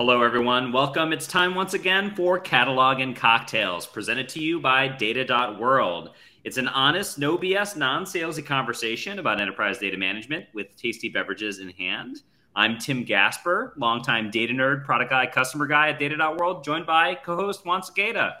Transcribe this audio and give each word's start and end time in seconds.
Hello, 0.00 0.22
everyone. 0.22 0.72
Welcome. 0.72 1.12
It's 1.12 1.28
time 1.28 1.54
once 1.54 1.74
again 1.74 2.12
for 2.16 2.40
Catalog 2.40 2.98
and 2.98 3.14
Cocktails, 3.14 3.86
presented 3.86 4.28
to 4.30 4.40
you 4.40 4.58
by 4.58 4.88
Data.World. 4.88 6.10
It's 6.42 6.56
an 6.56 6.66
honest, 6.66 7.20
no 7.20 7.38
BS, 7.38 7.76
non 7.76 8.04
salesy 8.04 8.44
conversation 8.44 9.20
about 9.20 9.40
enterprise 9.40 9.78
data 9.78 9.96
management 9.96 10.46
with 10.54 10.74
tasty 10.74 11.08
beverages 11.08 11.60
in 11.60 11.68
hand. 11.68 12.22
I'm 12.56 12.78
Tim 12.78 13.04
Gasper, 13.04 13.74
longtime 13.76 14.32
data 14.32 14.52
nerd, 14.52 14.84
product 14.84 15.10
guy, 15.10 15.26
customer 15.26 15.68
guy 15.68 15.90
at 15.90 16.00
Data.World, 16.00 16.64
joined 16.64 16.86
by 16.86 17.14
co 17.14 17.36
host 17.36 17.64
Juan 17.64 17.82
Sequeda. 17.82 18.32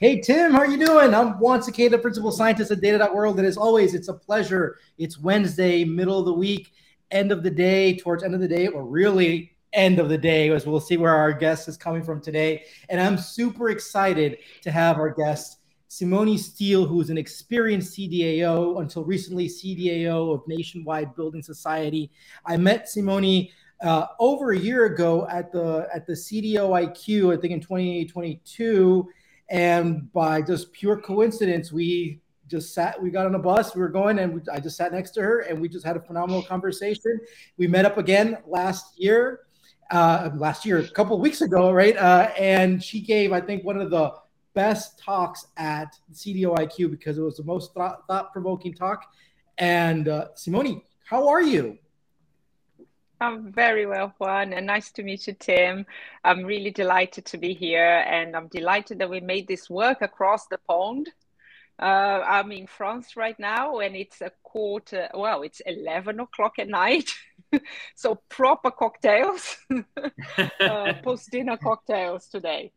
Hey, 0.00 0.20
Tim, 0.20 0.52
how 0.52 0.60
are 0.60 0.70
you 0.70 0.78
doing? 0.78 1.12
I'm 1.12 1.40
Juan 1.40 1.58
Sequeda, 1.58 2.00
principal 2.00 2.30
scientist 2.30 2.70
at 2.70 2.80
Data.World. 2.80 3.38
And 3.38 3.44
as 3.48 3.56
always, 3.56 3.94
it's 3.94 4.06
a 4.06 4.14
pleasure. 4.14 4.78
It's 4.96 5.18
Wednesday, 5.18 5.84
middle 5.84 6.20
of 6.20 6.24
the 6.24 6.32
week, 6.32 6.72
end 7.10 7.32
of 7.32 7.42
the 7.42 7.50
day, 7.50 7.96
towards 7.96 8.22
end 8.22 8.32
of 8.32 8.40
the 8.40 8.46
day, 8.46 8.68
or 8.68 8.84
really 8.84 9.56
end 9.72 9.98
of 9.98 10.08
the 10.08 10.16
day, 10.16 10.50
as 10.50 10.68
we'll 10.68 10.78
see 10.78 10.96
where 10.96 11.16
our 11.16 11.32
guest 11.32 11.66
is 11.66 11.76
coming 11.76 12.04
from 12.04 12.20
today. 12.20 12.62
And 12.88 13.00
I'm 13.00 13.18
super 13.18 13.70
excited 13.70 14.38
to 14.62 14.70
have 14.70 14.98
our 14.98 15.10
guest, 15.10 15.58
Simone 15.88 16.38
Steel, 16.38 16.86
who's 16.86 17.10
an 17.10 17.18
experienced 17.18 17.98
CDAO, 17.98 18.80
until 18.80 19.02
recently 19.02 19.48
CDAO 19.48 20.32
of 20.32 20.46
Nationwide 20.46 21.16
Building 21.16 21.42
Society. 21.42 22.12
I 22.46 22.56
met 22.56 22.88
Simone 22.88 23.48
uh, 23.80 24.06
over 24.20 24.52
a 24.52 24.58
year 24.58 24.84
ago 24.84 25.26
at 25.28 25.50
the 25.50 25.88
at 25.92 26.06
the 26.06 26.12
CDO 26.12 26.70
IQ, 26.70 27.36
I 27.36 27.40
think 27.40 27.52
in 27.52 27.60
2022, 27.60 29.08
and 29.50 30.12
by 30.12 30.42
just 30.42 30.72
pure 30.72 31.00
coincidence, 31.00 31.72
we 31.72 32.20
just 32.48 32.74
sat. 32.74 33.00
We 33.00 33.10
got 33.10 33.26
on 33.26 33.34
a 33.34 33.38
bus. 33.38 33.74
We 33.74 33.80
were 33.80 33.88
going, 33.88 34.18
and 34.18 34.34
we, 34.34 34.40
I 34.52 34.60
just 34.60 34.76
sat 34.76 34.92
next 34.92 35.12
to 35.12 35.22
her, 35.22 35.40
and 35.40 35.60
we 35.60 35.68
just 35.68 35.84
had 35.84 35.96
a 35.96 36.00
phenomenal 36.00 36.42
conversation. 36.42 37.20
We 37.56 37.66
met 37.66 37.84
up 37.84 37.98
again 37.98 38.38
last 38.46 38.98
year, 38.98 39.40
uh, 39.90 40.30
last 40.34 40.64
year, 40.64 40.78
a 40.78 40.88
couple 40.88 41.18
weeks 41.18 41.40
ago, 41.40 41.72
right? 41.72 41.96
Uh, 41.96 42.30
and 42.38 42.82
she 42.82 43.00
gave, 43.00 43.32
I 43.32 43.40
think, 43.40 43.64
one 43.64 43.80
of 43.80 43.90
the 43.90 44.12
best 44.54 44.98
talks 44.98 45.46
at 45.56 45.96
CDO 46.12 46.56
IQ 46.56 46.90
because 46.90 47.16
it 47.18 47.22
was 47.22 47.36
the 47.36 47.44
most 47.44 47.72
thought 47.74 48.32
provoking 48.32 48.74
talk. 48.74 49.04
And 49.58 50.08
uh, 50.08 50.28
Simone, 50.34 50.82
how 51.04 51.28
are 51.28 51.42
you? 51.42 51.78
I'm 53.20 53.52
very 53.52 53.86
well, 53.86 54.14
Juan, 54.18 54.52
and 54.52 54.66
nice 54.66 54.92
to 54.92 55.02
meet 55.02 55.26
you, 55.26 55.32
Tim. 55.34 55.86
I'm 56.24 56.44
really 56.44 56.70
delighted 56.70 57.24
to 57.26 57.38
be 57.38 57.52
here, 57.52 58.04
and 58.06 58.36
I'm 58.36 58.46
delighted 58.48 59.00
that 59.00 59.10
we 59.10 59.20
made 59.20 59.48
this 59.48 59.68
work 59.68 60.02
across 60.02 60.46
the 60.46 60.58
pond. 60.68 61.10
Uh, 61.80 62.22
I'm 62.26 62.52
in 62.52 62.66
France 62.66 63.16
right 63.16 63.38
now, 63.38 63.78
and 63.78 63.96
it's 63.96 64.20
a 64.20 64.30
quarter, 64.42 65.08
well, 65.14 65.42
it's 65.42 65.60
11 65.66 66.20
o'clock 66.20 66.58
at 66.58 66.68
night. 66.68 67.10
so, 67.96 68.20
proper 68.28 68.70
cocktails, 68.70 69.56
uh, 70.60 70.92
post 71.02 71.30
dinner 71.30 71.56
cocktails 71.56 72.26
today. 72.28 72.72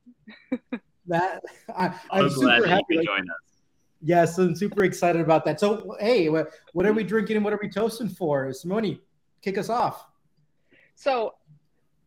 that 1.07 1.43
I, 1.75 1.93
am 2.11 2.29
so 2.29 2.41
super 2.41 2.67
happy 2.67 2.97
to 2.97 3.03
join 3.03 3.29
us. 3.29 3.61
Yes, 4.03 4.37
I'm 4.39 4.55
super 4.55 4.83
excited 4.85 5.21
about 5.21 5.45
that. 5.45 5.59
So, 5.59 5.95
hey, 5.99 6.29
what, 6.29 6.51
what 6.73 6.87
are 6.87 6.93
we 6.93 7.03
drinking 7.03 7.35
and 7.35 7.45
what 7.45 7.53
are 7.53 7.59
we 7.61 7.69
toasting 7.69 8.09
for? 8.09 8.51
Simone, 8.53 8.99
kick 9.41 9.59
us 9.59 9.69
off. 9.69 10.05
So, 11.01 11.33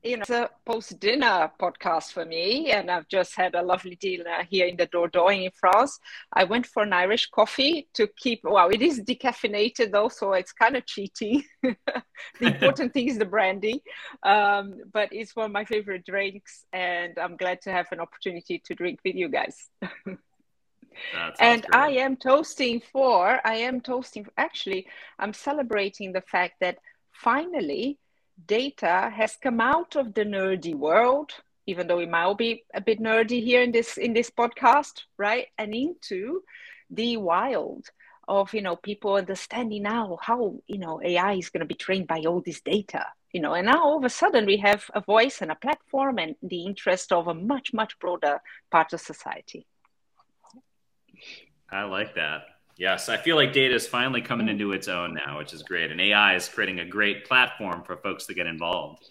you 0.05 0.19
know, 0.19 0.21
it's 0.21 0.31
a 0.31 0.51
post 0.65 1.01
dinner 1.01 1.51
podcast 1.61 2.13
for 2.13 2.25
me, 2.25 2.71
and 2.71 2.89
I've 2.89 3.09
just 3.09 3.35
had 3.35 3.57
a 3.57 3.63
lovely 3.63 3.97
dinner 3.97 4.45
here 4.49 4.67
in 4.67 4.77
the 4.77 4.87
Dordogne 4.87 5.47
in 5.47 5.51
France. 5.51 5.99
I 6.33 6.45
went 6.45 6.65
for 6.65 6.85
an 6.85 6.93
Irish 6.93 7.27
coffee 7.31 7.89
to 7.95 8.07
keep, 8.07 8.45
well, 8.45 8.69
it 8.69 8.83
is 8.83 9.01
decaffeinated 9.01 9.91
though, 9.91 10.11
so 10.11 10.35
it's 10.35 10.53
kind 10.53 10.77
of 10.77 10.87
cheating. 10.87 11.43
the 11.63 11.75
important 12.41 12.95
thing 12.95 13.09
is 13.09 13.19
the 13.19 13.25
brandy, 13.25 13.83
um, 14.23 14.79
but 14.93 15.09
it's 15.11 15.35
one 15.35 15.47
of 15.47 15.53
my 15.53 15.65
favorite 15.65 16.07
drinks, 16.07 16.65
and 16.73 17.19
I'm 17.19 17.37
glad 17.37 17.63
to 17.63 17.73
have 17.73 17.89
an 17.91 17.99
opportunity 17.99 18.63
to 18.65 18.77
drink 18.77 19.01
with 19.05 19.17
you 19.17 19.29
guys. 19.29 19.57
and 21.41 21.63
great. 21.63 21.67
I 21.73 21.89
am 21.91 22.15
toasting 22.15 22.81
for, 22.93 23.41
I 23.45 23.57
am 23.57 23.81
toasting, 23.81 24.29
actually, 24.37 24.87
I'm 25.19 25.33
celebrating 25.33 26.13
the 26.13 26.21
fact 26.21 26.61
that 26.61 26.79
finally, 27.11 27.99
data 28.47 29.13
has 29.15 29.37
come 29.37 29.61
out 29.61 29.97
of 29.97 30.15
the 30.15 30.25
nerdy 30.25 30.75
world 30.75 31.33
even 31.67 31.87
though 31.87 31.97
we 31.97 32.07
might 32.07 32.37
be 32.37 32.65
a 32.75 32.81
bit 32.81 33.01
nerdy 33.01 33.43
here 33.43 33.63
in 33.63 33.73
this 33.73 33.97
in 33.97 34.13
this 34.13 34.31
podcast 34.31 35.03
right? 35.17 35.47
And 35.59 35.75
into 35.75 36.43
the 36.91 37.17
wild 37.17 37.89
of 38.27 38.53
you 38.55 38.63
know 38.63 38.77
people 38.77 39.15
understanding 39.15 39.83
now 39.83 40.19
how 40.21 40.57
you 40.67 40.79
know 40.79 41.01
ai 41.03 41.35
is 41.35 41.51
going 41.51 41.61
to 41.61 41.67
be 41.67 41.75
trained 41.75 42.07
by 42.07 42.21
all 42.27 42.41
this 42.41 42.61
data 42.61 43.07
you 43.35 43.41
know? 43.41 43.53
And 43.53 43.67
now 43.67 43.83
all 43.83 43.99
of 43.99 44.05
a 44.05 44.09
sudden 44.09 44.47
we 44.47 44.59
have 44.59 44.89
a 44.95 45.01
voice 45.01 45.43
and 45.43 45.51
a 45.51 45.57
platform 45.57 46.19
and 46.19 46.37
the 46.41 46.65
interest 46.65 47.13
of 47.13 47.27
a 47.27 47.35
much 47.35 47.75
much 47.75 47.99
broader 47.99 48.41
part 48.71 48.93
of 48.93 49.01
society. 49.01 49.67
I 51.71 51.83
like 51.83 52.15
that 52.15 52.54
Yes, 52.77 53.09
I 53.09 53.17
feel 53.17 53.37
like 53.37 53.53
data 53.53 53.75
is 53.75 53.87
finally 53.87 54.21
coming 54.21 54.49
into 54.49 54.73
its 54.73 54.89
own 54.89 55.15
now, 55.15 55.39
which 55.39 55.53
is 55.53 55.63
great. 55.63 55.93
And 55.93 56.01
AI 56.01 56.35
is 56.35 56.49
creating 56.49 56.81
a 56.81 56.85
great 56.85 57.25
platform 57.25 57.83
for 57.85 57.97
folks 57.99 58.27
to 58.27 58.35
get 58.35 58.47
involved. 58.47 59.09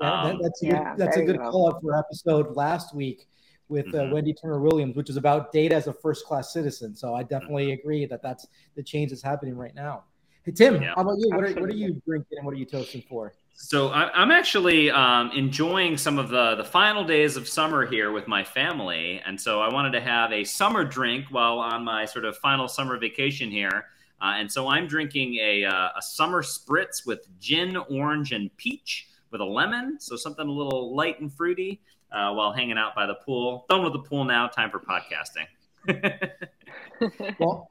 Yeah, 0.00 0.32
that, 0.32 0.38
that's 0.42 0.62
a 0.62 0.66
good, 0.66 0.72
yeah, 0.72 0.94
that's 0.96 1.16
a 1.16 1.24
good 1.24 1.38
call 1.38 1.68
out 1.68 1.82
for 1.82 1.96
episode 1.96 2.56
last 2.56 2.94
week 2.94 3.28
with 3.68 3.86
uh, 3.88 3.98
mm-hmm. 3.98 4.14
Wendy 4.14 4.34
Turner 4.34 4.58
Williams, 4.60 4.96
which 4.96 5.10
is 5.10 5.16
about 5.16 5.52
data 5.52 5.74
as 5.74 5.86
a 5.86 5.92
first 5.92 6.26
class 6.26 6.52
citizen. 6.52 6.94
So 6.94 7.14
I 7.14 7.22
definitely 7.22 7.66
mm-hmm. 7.66 7.80
agree 7.80 8.06
that 8.06 8.22
that's 8.22 8.46
the 8.74 8.82
change 8.82 9.10
that's 9.10 9.22
happening 9.22 9.56
right 9.56 9.74
now. 9.74 10.04
Hey, 10.44 10.52
Tim, 10.52 10.82
yeah. 10.82 10.94
how 10.96 11.02
about 11.02 11.18
you? 11.18 11.28
What 11.30 11.44
are, 11.44 11.60
what 11.60 11.70
are 11.70 11.74
you 11.74 12.00
drinking 12.06 12.38
and 12.38 12.44
what 12.44 12.52
are 12.54 12.58
you 12.58 12.66
toasting 12.66 13.02
for? 13.08 13.32
So 13.54 13.90
I'm 13.90 14.30
actually 14.30 14.90
um, 14.90 15.30
enjoying 15.32 15.96
some 15.96 16.18
of 16.18 16.28
the 16.28 16.56
the 16.56 16.64
final 16.64 17.04
days 17.04 17.36
of 17.36 17.48
summer 17.48 17.86
here 17.86 18.10
with 18.10 18.26
my 18.26 18.42
family, 18.44 19.22
and 19.24 19.40
so 19.40 19.60
I 19.60 19.72
wanted 19.72 19.92
to 19.92 20.00
have 20.00 20.32
a 20.32 20.44
summer 20.44 20.84
drink 20.84 21.26
while 21.30 21.58
on 21.58 21.84
my 21.84 22.04
sort 22.04 22.24
of 22.24 22.36
final 22.38 22.68
summer 22.68 22.98
vacation 22.98 23.50
here. 23.50 23.86
Uh, 24.22 24.34
and 24.36 24.50
so 24.50 24.68
I'm 24.68 24.86
drinking 24.86 25.34
a, 25.42 25.64
uh, 25.64 25.88
a 25.96 26.00
summer 26.02 26.42
spritz 26.42 27.04
with 27.04 27.26
gin, 27.40 27.76
orange, 27.76 28.30
and 28.30 28.56
peach 28.56 29.08
with 29.32 29.40
a 29.40 29.44
lemon. 29.44 29.98
So 29.98 30.14
something 30.14 30.46
a 30.46 30.50
little 30.50 30.94
light 30.94 31.20
and 31.20 31.32
fruity 31.32 31.80
uh, 32.12 32.32
while 32.32 32.52
hanging 32.52 32.78
out 32.78 32.94
by 32.94 33.06
the 33.06 33.14
pool. 33.14 33.66
Done 33.68 33.82
with 33.82 33.94
the 33.94 33.98
pool 33.98 34.24
now. 34.24 34.46
Time 34.46 34.70
for 34.70 34.78
podcasting. 34.78 35.46
well, 37.40 37.68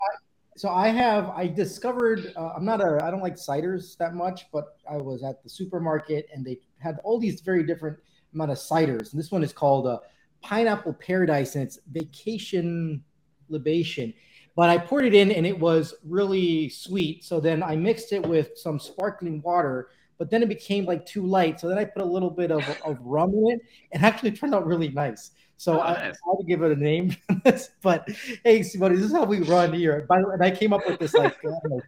so 0.57 0.69
I 0.69 0.89
have 0.89 1.29
I 1.29 1.47
discovered 1.47 2.33
uh, 2.35 2.49
I'm 2.55 2.65
not 2.65 2.81
a 2.81 2.99
I 3.03 3.09
don't 3.11 3.21
like 3.21 3.35
ciders 3.35 3.97
that 3.97 4.13
much, 4.13 4.45
but 4.51 4.77
I 4.89 4.97
was 4.97 5.23
at 5.23 5.43
the 5.43 5.49
supermarket 5.49 6.27
and 6.33 6.45
they 6.45 6.59
had 6.79 6.97
all 7.03 7.19
these 7.19 7.41
very 7.41 7.63
different 7.63 7.97
amount 8.33 8.51
of 8.51 8.57
ciders, 8.57 9.11
and 9.11 9.19
this 9.19 9.31
one 9.31 9.43
is 9.43 9.53
called 9.53 9.87
a 9.87 9.89
uh, 9.89 9.99
Pineapple 10.41 10.93
Paradise, 10.93 11.55
and 11.55 11.63
it's 11.63 11.79
Vacation 11.91 13.03
Libation. 13.49 14.13
But 14.55 14.69
I 14.69 14.77
poured 14.77 15.05
it 15.05 15.13
in 15.13 15.31
and 15.31 15.45
it 15.45 15.57
was 15.57 15.93
really 16.03 16.69
sweet. 16.69 17.23
So 17.23 17.39
then 17.39 17.63
I 17.63 17.75
mixed 17.75 18.11
it 18.11 18.25
with 18.25 18.57
some 18.57 18.79
sparkling 18.79 19.41
water, 19.41 19.89
but 20.17 20.29
then 20.29 20.43
it 20.43 20.49
became 20.49 20.85
like 20.85 21.05
too 21.05 21.25
light. 21.25 21.59
So 21.59 21.69
then 21.69 21.77
I 21.77 21.85
put 21.85 22.01
a 22.01 22.05
little 22.05 22.29
bit 22.29 22.51
of, 22.51 22.63
of 22.85 22.99
rum 23.01 23.33
in 23.33 23.53
it 23.53 23.61
and 23.91 24.03
actually 24.03 24.31
turned 24.31 24.53
out 24.53 24.65
really 24.65 24.89
nice. 24.89 25.31
So 25.61 25.77
oh, 25.77 25.81
I 25.81 25.93
nice. 25.93 26.01
had 26.01 26.37
to 26.39 26.43
give 26.47 26.63
it 26.63 26.71
a 26.71 26.75
name 26.75 27.15
but 27.83 28.09
hey, 28.43 28.63
Simone, 28.63 28.95
this 28.95 29.05
is 29.05 29.11
how 29.11 29.25
we 29.25 29.41
run 29.41 29.71
here. 29.71 30.07
By 30.09 30.19
the 30.19 30.27
way, 30.27 30.33
and 30.33 30.43
I 30.43 30.49
came 30.49 30.73
up 30.73 30.81
with 30.87 30.97
this 30.99 31.13
like 31.13 31.37
know, 31.43 31.79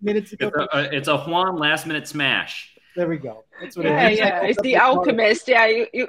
minutes 0.00 0.32
ago. 0.32 0.46
It's 0.46 0.56
a, 0.56 0.74
uh, 0.74 0.88
it's 0.90 1.08
a, 1.08 1.18
Juan 1.18 1.56
last 1.56 1.86
minute 1.86 2.08
smash. 2.08 2.74
There 2.96 3.06
we 3.06 3.18
go. 3.18 3.44
That's 3.60 3.76
what 3.76 3.84
yeah, 3.84 4.08
it 4.08 4.12
is. 4.14 4.18
Yeah, 4.20 4.44
it's 4.44 4.62
the 4.62 4.76
Alchemist. 4.78 5.48
Yeah, 5.48 5.66
you, 5.66 5.86
you 5.92 6.08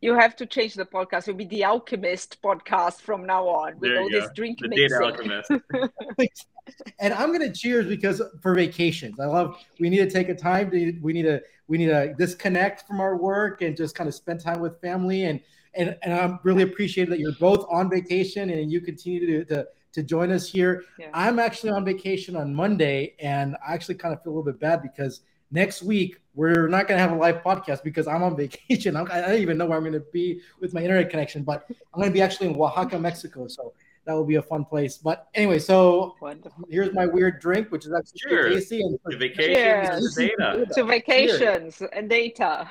you 0.00 0.14
have 0.14 0.34
to 0.36 0.46
change 0.46 0.72
the 0.72 0.86
podcast. 0.86 1.28
It'll 1.28 1.34
be 1.34 1.44
the 1.44 1.66
Alchemist 1.66 2.40
podcast 2.40 3.02
from 3.02 3.26
now 3.26 3.46
on 3.46 3.78
with 3.78 3.94
all 3.94 4.08
go. 4.08 4.18
this 4.18 4.30
drink 4.34 4.60
the 4.60 4.68
mixing. 4.68 5.02
Alchemist. 5.02 5.50
and 6.98 7.12
I'm 7.12 7.30
gonna 7.30 7.52
cheers 7.52 7.88
because 7.88 8.22
for 8.40 8.54
vacations, 8.54 9.20
I 9.20 9.26
love. 9.26 9.62
We 9.78 9.90
need 9.90 9.98
to 9.98 10.08
take 10.10 10.30
a 10.30 10.34
time 10.34 10.70
to. 10.70 10.92
We 11.02 11.12
need 11.12 11.24
to. 11.24 11.42
We 11.68 11.76
need 11.76 11.88
to 11.88 12.14
disconnect 12.14 12.86
from 12.86 13.02
our 13.02 13.18
work 13.18 13.60
and 13.60 13.76
just 13.76 13.94
kind 13.94 14.08
of 14.08 14.14
spend 14.14 14.40
time 14.40 14.60
with 14.60 14.80
family 14.80 15.24
and 15.24 15.40
and, 15.76 15.96
and 16.02 16.12
I'm 16.12 16.38
really 16.42 16.62
appreciative 16.62 17.10
that 17.10 17.20
you're 17.20 17.32
both 17.32 17.66
on 17.70 17.90
vacation 17.90 18.50
and 18.50 18.70
you 18.70 18.80
continue 18.80 19.44
to, 19.44 19.44
to, 19.54 19.66
to 19.92 20.02
join 20.02 20.30
us 20.30 20.48
here. 20.48 20.84
Yeah. 20.98 21.10
I'm 21.14 21.38
actually 21.38 21.70
on 21.70 21.84
vacation 21.84 22.36
on 22.36 22.54
Monday, 22.54 23.14
and 23.20 23.56
I 23.66 23.74
actually 23.74 23.96
kind 23.96 24.14
of 24.14 24.22
feel 24.22 24.32
a 24.32 24.34
little 24.36 24.52
bit 24.52 24.60
bad 24.60 24.82
because 24.82 25.20
next 25.50 25.82
week 25.82 26.20
we're 26.34 26.68
not 26.68 26.86
going 26.86 26.98
to 26.98 27.02
have 27.02 27.12
a 27.12 27.16
live 27.16 27.42
podcast 27.42 27.82
because 27.82 28.06
I'm 28.06 28.22
on 28.22 28.36
vacation. 28.44 28.96
I'm, 28.96 29.10
I 29.10 29.20
do 29.20 29.26
not 29.26 29.36
even 29.36 29.58
know 29.58 29.66
where 29.66 29.76
I'm 29.76 29.84
going 29.84 29.94
to 29.94 30.04
be 30.12 30.40
with 30.60 30.74
my 30.74 30.82
internet 30.82 31.10
connection, 31.10 31.42
but 31.42 31.66
I'm 31.68 32.00
going 32.00 32.08
to 32.08 32.14
be 32.14 32.22
actually 32.22 32.48
in 32.48 32.56
Oaxaca, 32.60 32.98
Mexico. 32.98 33.46
So 33.48 33.72
that 34.06 34.14
will 34.14 34.24
be 34.24 34.36
a 34.36 34.42
fun 34.42 34.64
place. 34.64 34.98
But 34.98 35.28
anyway, 35.34 35.58
so 35.58 36.14
Wonderful. 36.20 36.64
here's 36.70 36.94
my 36.94 37.06
weird 37.06 37.40
drink, 37.40 37.70
which 37.70 37.86
is 37.86 37.92
actually 37.92 38.20
sure. 38.20 38.50
tasty. 38.50 38.80
And 38.80 38.98
to 39.10 39.16
vacations, 39.18 40.14
data. 40.14 40.66
To 40.74 40.84
vacations 40.84 41.82
and 41.92 42.08
data. 42.08 42.70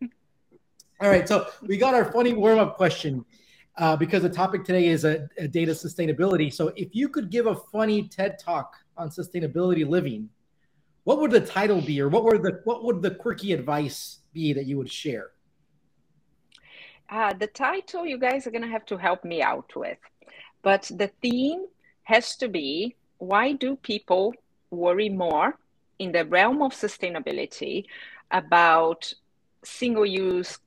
All 1.02 1.08
right, 1.08 1.26
so 1.26 1.48
we 1.62 1.78
got 1.78 1.94
our 1.94 2.12
funny 2.12 2.32
warm 2.32 2.60
up 2.60 2.76
question 2.76 3.24
uh, 3.76 3.96
because 3.96 4.22
the 4.22 4.28
topic 4.28 4.62
today 4.62 4.86
is 4.86 5.04
a, 5.04 5.28
a, 5.36 5.48
data 5.48 5.72
sustainability. 5.72 6.52
So 6.52 6.68
if 6.76 6.94
you 6.94 7.08
could 7.08 7.28
give 7.28 7.46
a 7.48 7.56
funny 7.56 8.06
TED 8.06 8.38
talk 8.38 8.76
on 8.96 9.08
sustainability 9.08 9.84
living, 9.84 10.28
what 11.02 11.18
would 11.18 11.32
the 11.32 11.40
title 11.40 11.80
be, 11.80 12.00
or 12.00 12.08
what 12.08 12.22
were 12.22 12.38
the 12.38 12.60
what 12.62 12.84
would 12.84 13.02
the 13.02 13.10
quirky 13.10 13.52
advice 13.52 14.20
be 14.32 14.52
that 14.52 14.66
you 14.66 14.78
would 14.78 14.92
share? 14.92 15.30
Uh, 17.10 17.32
the 17.32 17.48
title 17.48 18.06
you 18.06 18.16
guys 18.16 18.46
are 18.46 18.52
gonna 18.52 18.68
have 18.68 18.86
to 18.86 18.96
help 18.96 19.24
me 19.24 19.42
out 19.42 19.74
with, 19.74 19.98
but 20.62 20.88
the 20.94 21.10
theme 21.20 21.66
has 22.04 22.36
to 22.36 22.46
be 22.46 22.94
why 23.18 23.54
do 23.54 23.74
people 23.74 24.34
worry 24.70 25.08
more 25.08 25.58
in 25.98 26.12
the 26.12 26.24
realm 26.26 26.62
of 26.62 26.72
sustainability 26.72 27.86
about 28.30 29.12
single-use 29.64 30.58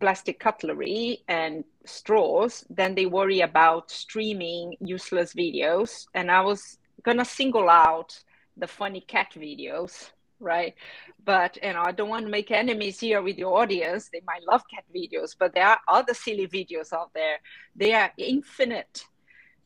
plastic 0.00 0.38
cutlery 0.38 1.22
and 1.28 1.64
straws 1.84 2.64
than 2.68 2.94
they 2.94 3.06
worry 3.06 3.40
about 3.40 3.90
streaming 3.90 4.76
useless 4.80 5.34
videos. 5.34 6.06
And 6.14 6.30
I 6.30 6.40
was 6.42 6.78
gonna 7.02 7.24
single 7.24 7.68
out 7.68 8.18
the 8.56 8.66
funny 8.66 9.00
cat 9.00 9.32
videos, 9.36 10.10
right? 10.40 10.74
But 11.24 11.58
you 11.62 11.72
know, 11.72 11.82
I 11.84 11.92
don't 11.92 12.08
want 12.08 12.24
to 12.26 12.30
make 12.30 12.50
enemies 12.50 13.00
here 13.00 13.22
with 13.22 13.38
your 13.38 13.58
audience. 13.58 14.08
They 14.12 14.22
might 14.26 14.46
love 14.46 14.62
cat 14.72 14.84
videos, 14.94 15.34
but 15.38 15.54
there 15.54 15.66
are 15.66 15.80
other 15.88 16.14
silly 16.14 16.46
videos 16.46 16.92
out 16.92 17.12
there. 17.14 17.38
They 17.74 17.92
are 17.94 18.12
infinite. 18.16 19.04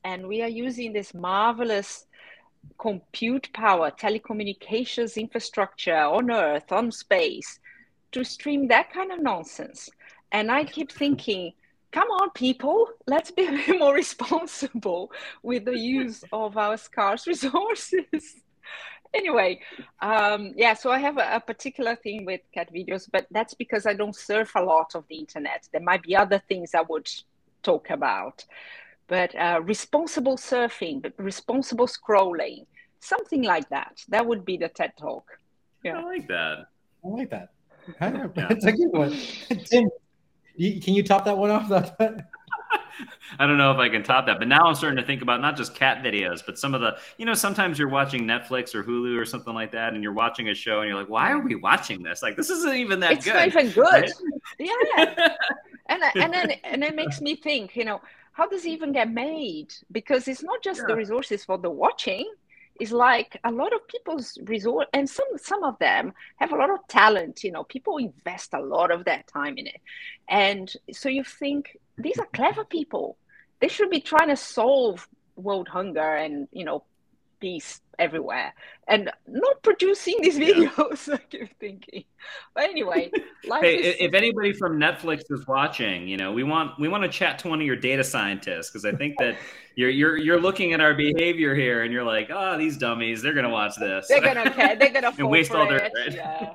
And 0.04 0.26
we 0.26 0.42
are 0.42 0.48
using 0.48 0.92
this 0.92 1.12
marvelous 1.12 2.06
compute 2.78 3.50
power, 3.52 3.90
telecommunications 3.90 5.16
infrastructure 5.16 5.96
on 5.96 6.30
Earth, 6.30 6.72
on 6.72 6.90
space, 6.90 7.58
to 8.12 8.24
stream 8.24 8.68
that 8.68 8.92
kind 8.92 9.12
of 9.12 9.20
nonsense. 9.20 9.88
And 10.32 10.50
I 10.50 10.64
keep 10.64 10.92
thinking, 10.92 11.52
come 11.92 12.08
on, 12.08 12.30
people, 12.30 12.88
let's 13.06 13.30
be 13.30 13.46
a 13.46 13.50
bit 13.50 13.78
more 13.78 13.94
responsible 13.94 15.10
with 15.42 15.64
the 15.64 15.78
use 15.78 16.24
of 16.32 16.56
our 16.56 16.76
scarce 16.76 17.26
resources. 17.26 18.36
anyway, 19.12 19.60
um, 20.00 20.52
yeah, 20.56 20.74
so 20.74 20.90
I 20.90 20.98
have 20.98 21.18
a, 21.18 21.36
a, 21.36 21.40
particular 21.40 21.96
thing 21.96 22.24
with 22.24 22.40
cat 22.54 22.72
videos, 22.72 23.08
but 23.10 23.26
that's 23.30 23.54
because 23.54 23.86
I 23.86 23.94
don't 23.94 24.14
surf 24.14 24.52
a 24.54 24.62
lot 24.62 24.94
of 24.94 25.04
the 25.08 25.16
internet. 25.16 25.68
There 25.72 25.80
might 25.80 26.02
be 26.02 26.16
other 26.16 26.40
things 26.48 26.74
I 26.74 26.82
would 26.82 27.08
talk 27.62 27.90
about. 27.90 28.44
But 29.08 29.34
uh, 29.34 29.60
responsible 29.64 30.36
surfing, 30.36 31.02
but 31.02 31.12
responsible 31.18 31.88
scrolling, 31.88 32.66
something 33.00 33.42
like 33.42 33.68
that. 33.70 34.04
That 34.08 34.24
would 34.24 34.44
be 34.44 34.56
the 34.56 34.68
TED 34.68 34.92
Talk. 34.96 35.24
Yeah. 35.82 35.98
I 35.98 36.04
like 36.04 36.28
that. 36.28 36.58
I 37.04 37.08
like 37.08 37.30
that. 37.30 37.48
It's 38.52 38.64
a 38.72 38.72
good 38.72 38.92
one. 38.92 39.16
Tim, 39.64 39.90
can 40.60 40.94
you 40.94 41.02
top 41.02 41.24
that 41.24 41.36
one 41.36 41.50
off? 41.50 41.70
I 43.38 43.46
don't 43.46 43.58
know 43.58 43.70
if 43.72 43.78
I 43.78 43.88
can 43.88 44.02
top 44.02 44.26
that, 44.26 44.38
but 44.38 44.48
now 44.48 44.64
I'm 44.64 44.74
starting 44.74 44.98
to 44.98 45.04
think 45.04 45.22
about 45.22 45.40
not 45.40 45.56
just 45.56 45.74
cat 45.74 46.02
videos, 46.02 46.44
but 46.44 46.58
some 46.58 46.74
of 46.74 46.80
the, 46.80 46.98
you 47.16 47.24
know, 47.24 47.34
sometimes 47.34 47.78
you're 47.78 47.88
watching 47.88 48.24
Netflix 48.24 48.74
or 48.74 48.82
Hulu 48.82 49.18
or 49.18 49.24
something 49.24 49.54
like 49.54 49.72
that, 49.72 49.94
and 49.94 50.02
you're 50.02 50.12
watching 50.12 50.48
a 50.48 50.54
show, 50.54 50.80
and 50.80 50.88
you're 50.88 50.98
like, 50.98 51.08
why 51.08 51.30
are 51.30 51.40
we 51.40 51.54
watching 51.54 52.02
this? 52.02 52.22
Like, 52.22 52.36
this 52.36 52.50
isn't 52.50 52.76
even 52.76 53.00
that 53.00 53.12
it's 53.12 53.24
good. 53.24 53.36
It's 53.36 53.54
not 53.54 53.64
even 53.64 53.74
good. 53.74 53.92
Right? 53.92 54.12
Yeah. 54.58 55.36
and 55.86 56.02
and 56.16 56.34
then 56.34 56.50
and 56.64 56.84
it 56.84 56.94
makes 56.94 57.20
me 57.20 57.36
think, 57.36 57.76
you 57.76 57.84
know, 57.84 58.00
how 58.32 58.46
does 58.46 58.64
it 58.64 58.70
even 58.70 58.92
get 58.92 59.10
made? 59.10 59.72
Because 59.92 60.28
it's 60.28 60.42
not 60.42 60.62
just 60.62 60.80
yeah. 60.80 60.86
the 60.88 60.96
resources 60.96 61.44
for 61.44 61.56
the 61.56 61.70
watching, 61.70 62.30
is 62.80 62.92
like 62.92 63.38
a 63.44 63.52
lot 63.52 63.72
of 63.72 63.86
people's 63.86 64.38
resort 64.44 64.88
and 64.92 65.08
some 65.08 65.26
some 65.36 65.62
of 65.62 65.78
them 65.78 66.12
have 66.36 66.52
a 66.52 66.56
lot 66.56 66.70
of 66.70 66.78
talent 66.88 67.44
you 67.44 67.52
know 67.52 67.62
people 67.64 67.98
invest 67.98 68.54
a 68.54 68.60
lot 68.60 68.90
of 68.90 69.04
their 69.04 69.22
time 69.32 69.56
in 69.58 69.66
it. 69.66 69.80
And 70.28 70.72
so 70.92 71.08
you 71.08 71.24
think 71.24 71.76
these 71.98 72.18
are 72.18 72.26
clever 72.32 72.64
people. 72.64 73.16
They 73.60 73.68
should 73.68 73.90
be 73.90 74.00
trying 74.00 74.28
to 74.28 74.36
solve 74.36 75.06
world 75.36 75.68
hunger 75.68 76.16
and 76.16 76.48
you 76.52 76.64
know 76.64 76.84
peace 77.40 77.80
everywhere. 77.98 78.54
And 78.88 79.10
not 79.28 79.62
producing 79.62 80.20
these 80.20 80.38
videos 80.38 81.06
yeah. 81.06 81.14
i 81.14 81.18
keep 81.18 81.58
thinking. 81.58 82.04
But 82.54 82.64
anyway 82.64 83.10
hey, 83.60 83.76
is... 83.76 83.96
if 84.00 84.14
anybody 84.14 84.52
from 84.52 84.78
netflix 84.78 85.22
is 85.30 85.46
watching 85.46 86.08
you 86.08 86.16
know 86.16 86.32
we 86.32 86.42
want 86.42 86.78
we 86.78 86.88
want 86.88 87.02
to 87.02 87.08
chat 87.08 87.38
to 87.40 87.48
one 87.48 87.60
of 87.60 87.66
your 87.66 87.76
data 87.76 88.04
scientists 88.04 88.68
because 88.68 88.84
i 88.84 88.92
think 88.92 89.16
that 89.18 89.36
you're 89.76 89.90
you're 89.90 90.16
you're 90.16 90.40
looking 90.40 90.72
at 90.72 90.80
our 90.80 90.94
behavior 90.94 91.54
here 91.54 91.84
and 91.84 91.92
you're 91.92 92.04
like 92.04 92.30
oh 92.30 92.58
these 92.58 92.76
dummies 92.76 93.22
they're 93.22 93.32
gonna 93.32 93.48
watch 93.48 93.76
this. 93.76 94.08
They're 94.08 94.20
gonna 94.20 94.50
okay 94.50 94.74
they're 94.76 94.92
gonna 94.92 95.12
and 95.18 95.28
waste 95.28 95.52
all 95.52 95.66
their 95.66 95.90
it. 95.94 96.14
yeah. 96.14 96.54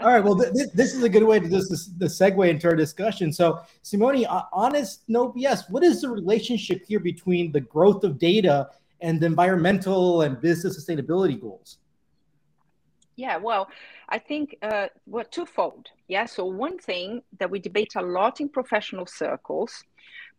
All 0.00 0.08
right 0.08 0.22
well 0.22 0.38
th- 0.38 0.70
this 0.72 0.94
is 0.94 1.02
a 1.02 1.08
good 1.08 1.24
way 1.24 1.40
to 1.40 1.48
just 1.48 1.70
this, 1.70 1.86
the 1.86 2.06
segue 2.06 2.48
into 2.48 2.68
our 2.68 2.76
discussion. 2.76 3.32
So 3.32 3.60
simone 3.82 4.24
honest 4.52 5.02
no 5.08 5.32
bs 5.32 5.70
what 5.70 5.82
is 5.82 6.00
the 6.00 6.08
relationship 6.08 6.84
here 6.86 7.00
between 7.00 7.52
the 7.52 7.60
growth 7.60 8.04
of 8.04 8.18
data 8.18 8.70
and 9.02 9.22
environmental 9.22 10.22
and 10.22 10.40
business 10.40 10.78
sustainability 10.78 11.38
goals? 11.40 11.78
Yeah, 13.16 13.36
well, 13.36 13.68
I 14.08 14.18
think 14.18 14.56
uh, 14.62 14.86
well, 15.06 15.24
twofold. 15.30 15.88
Yeah, 16.08 16.26
so 16.26 16.46
one 16.46 16.78
thing 16.78 17.22
that 17.38 17.50
we 17.50 17.58
debate 17.58 17.92
a 17.96 18.02
lot 18.02 18.40
in 18.40 18.48
professional 18.48 19.06
circles, 19.06 19.84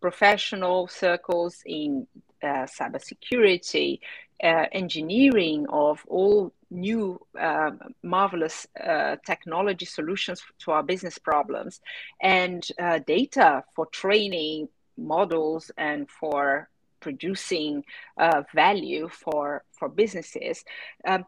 professional 0.02 0.88
circles 0.88 1.62
in 1.66 2.08
uh, 2.42 2.66
cybersecurity, 2.66 4.00
uh, 4.44 4.66
engineering 4.72 5.66
of 5.70 6.04
all 6.08 6.52
new 6.72 7.20
uh, 7.40 7.72
marvelous 8.02 8.66
uh, 8.84 9.16
technology 9.26 9.86
solutions 9.86 10.42
to 10.60 10.72
our 10.72 10.84
business 10.84 11.18
problems, 11.20 11.80
and 12.22 12.68
uh, 12.80 13.00
data 13.06 13.64
for 13.76 13.86
training 13.88 14.68
models 14.98 15.72
and 15.78 16.10
for 16.10 16.70
producing 17.08 17.84
uh, 18.18 18.42
value 18.56 19.06
for 19.10 19.64
for 19.78 19.88
businesses. 19.90 20.64
Um, 21.06 21.26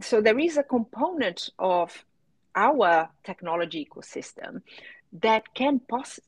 so 0.00 0.20
there 0.20 0.38
is 0.38 0.56
a 0.56 0.62
component 0.76 1.50
of 1.58 1.88
our 2.54 3.08
technology 3.24 3.80
ecosystem 3.86 4.62
that 5.26 5.42
can 5.54 5.80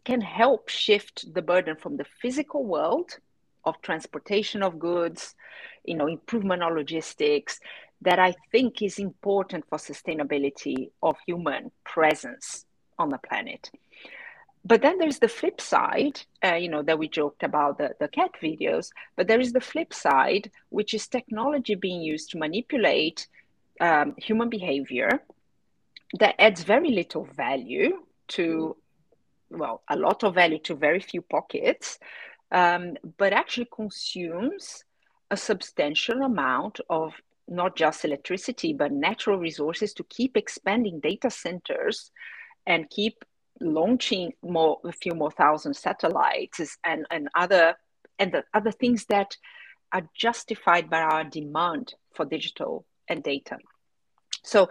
can 0.04 0.20
help 0.20 0.68
shift 0.68 1.32
the 1.36 1.42
burden 1.50 1.76
from 1.76 1.96
the 1.96 2.08
physical 2.20 2.62
world 2.64 3.10
of 3.64 3.80
transportation 3.80 4.60
of 4.62 4.78
goods, 4.78 5.36
you 5.84 5.94
know, 5.94 6.08
improvement 6.08 6.62
of 6.64 6.74
logistics, 6.74 7.60
that 8.06 8.18
I 8.18 8.34
think 8.50 8.82
is 8.82 8.98
important 8.98 9.64
for 9.68 9.78
sustainability 9.78 10.90
of 11.00 11.16
human 11.26 11.70
presence 11.84 12.66
on 12.98 13.08
the 13.10 13.18
planet 13.18 13.70
but 14.64 14.80
then 14.80 14.98
there's 14.98 15.18
the 15.18 15.28
flip 15.28 15.60
side, 15.60 16.20
uh, 16.44 16.54
you 16.54 16.68
know, 16.68 16.82
that 16.82 16.98
we 16.98 17.08
joked 17.08 17.42
about 17.42 17.78
the, 17.78 17.94
the 17.98 18.08
cat 18.08 18.30
videos, 18.40 18.90
but 19.16 19.26
there 19.26 19.40
is 19.40 19.52
the 19.52 19.60
flip 19.60 19.92
side, 19.92 20.50
which 20.68 20.94
is 20.94 21.08
technology 21.08 21.74
being 21.74 22.00
used 22.00 22.30
to 22.30 22.38
manipulate 22.38 23.26
um, 23.80 24.14
human 24.16 24.48
behavior 24.48 25.22
that 26.18 26.36
adds 26.38 26.62
very 26.62 26.90
little 26.90 27.24
value 27.24 28.02
to, 28.28 28.76
well, 29.50 29.82
a 29.88 29.96
lot 29.96 30.22
of 30.22 30.34
value 30.34 30.58
to 30.60 30.74
very 30.74 31.00
few 31.00 31.22
pockets, 31.22 31.98
um, 32.52 32.96
but 33.16 33.32
actually 33.32 33.68
consumes 33.74 34.84
a 35.30 35.36
substantial 35.36 36.22
amount 36.22 36.78
of 36.88 37.14
not 37.48 37.74
just 37.74 38.04
electricity, 38.04 38.72
but 38.72 38.92
natural 38.92 39.38
resources 39.38 39.92
to 39.94 40.04
keep 40.04 40.36
expanding 40.36 41.00
data 41.00 41.30
centers 41.30 42.12
and 42.66 42.88
keep 42.90 43.24
launching 43.62 44.32
more 44.42 44.80
a 44.84 44.92
few 44.92 45.14
more 45.14 45.30
thousand 45.30 45.74
satellites 45.74 46.78
and, 46.84 47.06
and 47.10 47.28
other 47.34 47.74
and 48.18 48.32
the 48.32 48.44
other 48.54 48.70
things 48.70 49.06
that 49.06 49.36
are 49.92 50.08
justified 50.14 50.88
by 50.90 51.00
our 51.00 51.24
demand 51.24 51.94
for 52.14 52.24
digital 52.24 52.84
and 53.08 53.22
data. 53.22 53.58
So 54.42 54.68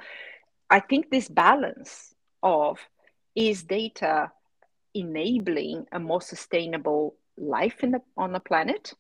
I 0.70 0.80
think 0.80 1.10
this 1.10 1.28
balance 1.28 2.14
of 2.44 2.80
is 3.36 3.64
data 3.64 4.32
enabling 4.94 5.86
a 5.92 6.00
more 6.00 6.22
sustainable 6.22 7.16
life 7.38 7.84
in 7.84 7.92
the, 7.92 8.02
on 8.18 8.34
the 8.34 8.40
planet 8.40 8.94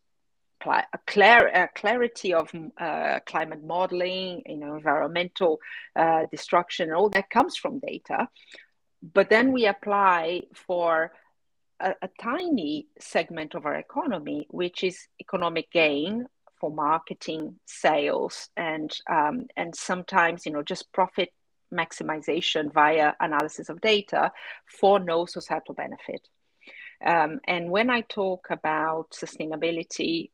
a, 0.65 0.83
a 1.03 1.69
clarity 1.75 2.33
of 2.33 2.51
uh, 2.79 3.19
climate 3.25 3.63
modeling, 3.63 4.43
you 4.45 4.57
know, 4.57 4.75
environmental 4.75 5.59
uh, 5.95 6.25
destruction, 6.31 6.91
all 6.91 7.09
that 7.09 7.29
comes 7.29 7.57
from 7.57 7.79
data, 7.79 8.27
but 9.01 9.29
then 9.29 9.51
we 9.51 9.65
apply 9.65 10.41
for 10.53 11.11
a, 11.79 11.95
a, 12.01 12.09
tiny 12.21 12.87
segment 12.99 13.55
of 13.55 13.65
our 13.65 13.75
economy, 13.75 14.45
which 14.49 14.83
is 14.83 15.07
economic 15.19 15.71
gain 15.71 16.27
for 16.59 16.69
marketing, 16.69 17.55
sales, 17.65 18.49
and 18.55 18.95
um, 19.09 19.47
and 19.57 19.75
sometimes 19.75 20.45
you 20.45 20.51
know 20.51 20.61
just 20.61 20.91
profit 20.93 21.29
maximization 21.73 22.71
via 22.71 23.13
analysis 23.19 23.69
of 23.69 23.81
data 23.81 24.31
for 24.67 24.99
no 24.99 25.25
societal 25.25 25.73
benefit. 25.73 26.27
Um, 27.03 27.39
and 27.47 27.71
when 27.71 27.89
I 27.89 28.01
talk 28.01 28.47
about 28.51 29.11
sustainability, 29.11 30.29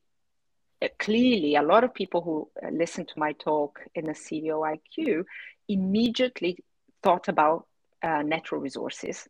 uh, 0.81 0.87
clearly 0.99 1.55
a 1.55 1.61
lot 1.61 1.83
of 1.83 1.93
people 1.93 2.21
who 2.21 2.49
uh, 2.61 2.69
listen 2.71 3.05
to 3.05 3.13
my 3.19 3.31
talk 3.33 3.79
in 3.95 4.05
the 4.05 4.11
CDO 4.11 4.77
IQ 4.77 5.23
immediately 5.69 6.57
thought 7.01 7.29
about 7.29 7.67
uh, 8.07 8.21
natural 8.21 8.61
resources. 8.61 9.27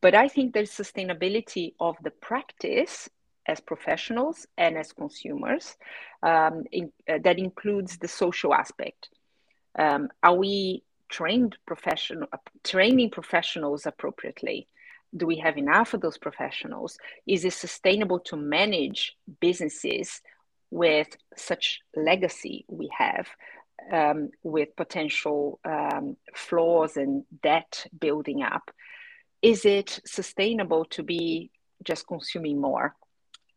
But 0.00 0.14
I 0.14 0.26
think 0.28 0.46
there's 0.52 0.70
sustainability 0.84 1.66
of 1.78 1.94
the 2.02 2.10
practice 2.28 3.08
as 3.46 3.60
professionals 3.60 4.46
and 4.56 4.76
as 4.76 4.92
consumers 4.92 5.76
um, 6.22 6.64
in, 6.72 6.92
uh, 7.08 7.18
that 7.24 7.38
includes 7.38 7.98
the 7.98 8.08
social 8.08 8.54
aspect. 8.54 9.10
Um, 9.78 10.08
are 10.22 10.34
we 10.34 10.82
trained 11.08 11.56
professional 11.66 12.28
training 12.64 13.10
professionals 13.10 13.86
appropriately? 13.86 14.68
Do 15.14 15.26
we 15.26 15.38
have 15.38 15.56
enough 15.58 15.92
of 15.94 16.00
those 16.00 16.18
professionals? 16.18 16.98
Is 17.26 17.44
it 17.44 17.52
sustainable 17.52 18.20
to 18.20 18.36
manage 18.36 19.00
businesses 19.40 20.22
with 20.70 21.08
such 21.36 21.80
legacy 21.94 22.64
we 22.68 22.88
have, 22.96 23.26
um, 23.90 24.30
with 24.42 24.76
potential 24.76 25.60
um, 25.64 26.16
flaws 26.34 26.96
and 26.96 27.24
debt 27.42 27.86
building 27.98 28.42
up? 28.42 28.70
Is 29.40 29.64
it 29.64 30.00
sustainable 30.04 30.84
to 30.86 31.02
be 31.02 31.50
just 31.84 32.06
consuming 32.06 32.60
more? 32.60 32.94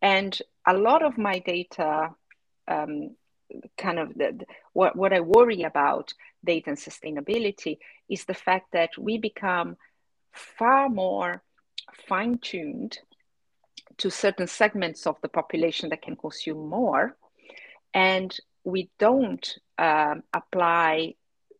And 0.01 0.37
a 0.65 0.73
lot 0.73 1.03
of 1.03 1.17
my 1.17 1.39
data, 1.39 2.09
um, 2.67 3.15
kind 3.77 3.99
of 3.99 4.13
the, 4.15 4.45
what, 4.73 4.95
what 4.95 5.13
I 5.13 5.19
worry 5.19 5.63
about 5.63 6.13
data 6.43 6.71
and 6.71 6.77
sustainability 6.77 7.77
is 8.09 8.25
the 8.25 8.33
fact 8.33 8.71
that 8.73 8.97
we 8.97 9.17
become 9.17 9.77
far 10.31 10.89
more 10.89 11.43
fine 12.07 12.37
tuned 12.39 12.99
to 13.97 14.09
certain 14.09 14.47
segments 14.47 15.07
of 15.07 15.15
the 15.21 15.29
population 15.29 15.89
that 15.89 16.01
can 16.01 16.15
consume 16.15 16.67
more. 16.67 17.15
And 17.93 18.35
we 18.65 18.89
don't 18.99 19.57
um, 19.77 20.23
apply 20.33 21.13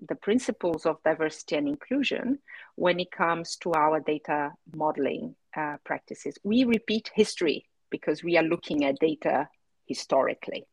the 0.10 0.16
principles 0.16 0.86
of 0.86 1.02
diversity 1.04 1.56
and 1.56 1.68
inclusion 1.68 2.40
when 2.76 3.00
it 3.00 3.12
comes 3.12 3.56
to 3.58 3.72
our 3.74 4.00
data 4.00 4.52
modeling 4.76 5.36
uh, 5.56 5.78
practices. 5.86 6.38
We 6.44 6.66
repeat 6.66 7.12
history 7.14 7.66
because 7.90 8.24
we 8.24 8.38
are 8.38 8.44
looking 8.44 8.84
at 8.84 9.00
data 9.00 9.48
historically. 9.86 10.66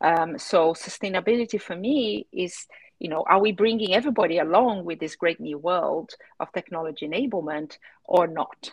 Um, 0.00 0.38
so 0.38 0.74
sustainability 0.74 1.60
for 1.60 1.74
me 1.74 2.26
is, 2.30 2.66
you 3.00 3.08
know, 3.08 3.24
are 3.26 3.40
we 3.40 3.52
bringing 3.52 3.94
everybody 3.94 4.38
along 4.38 4.84
with 4.84 5.00
this 5.00 5.16
great 5.16 5.40
new 5.40 5.58
world 5.58 6.12
of 6.38 6.52
technology 6.52 7.08
enablement 7.08 7.78
or 8.04 8.26
not? 8.26 8.70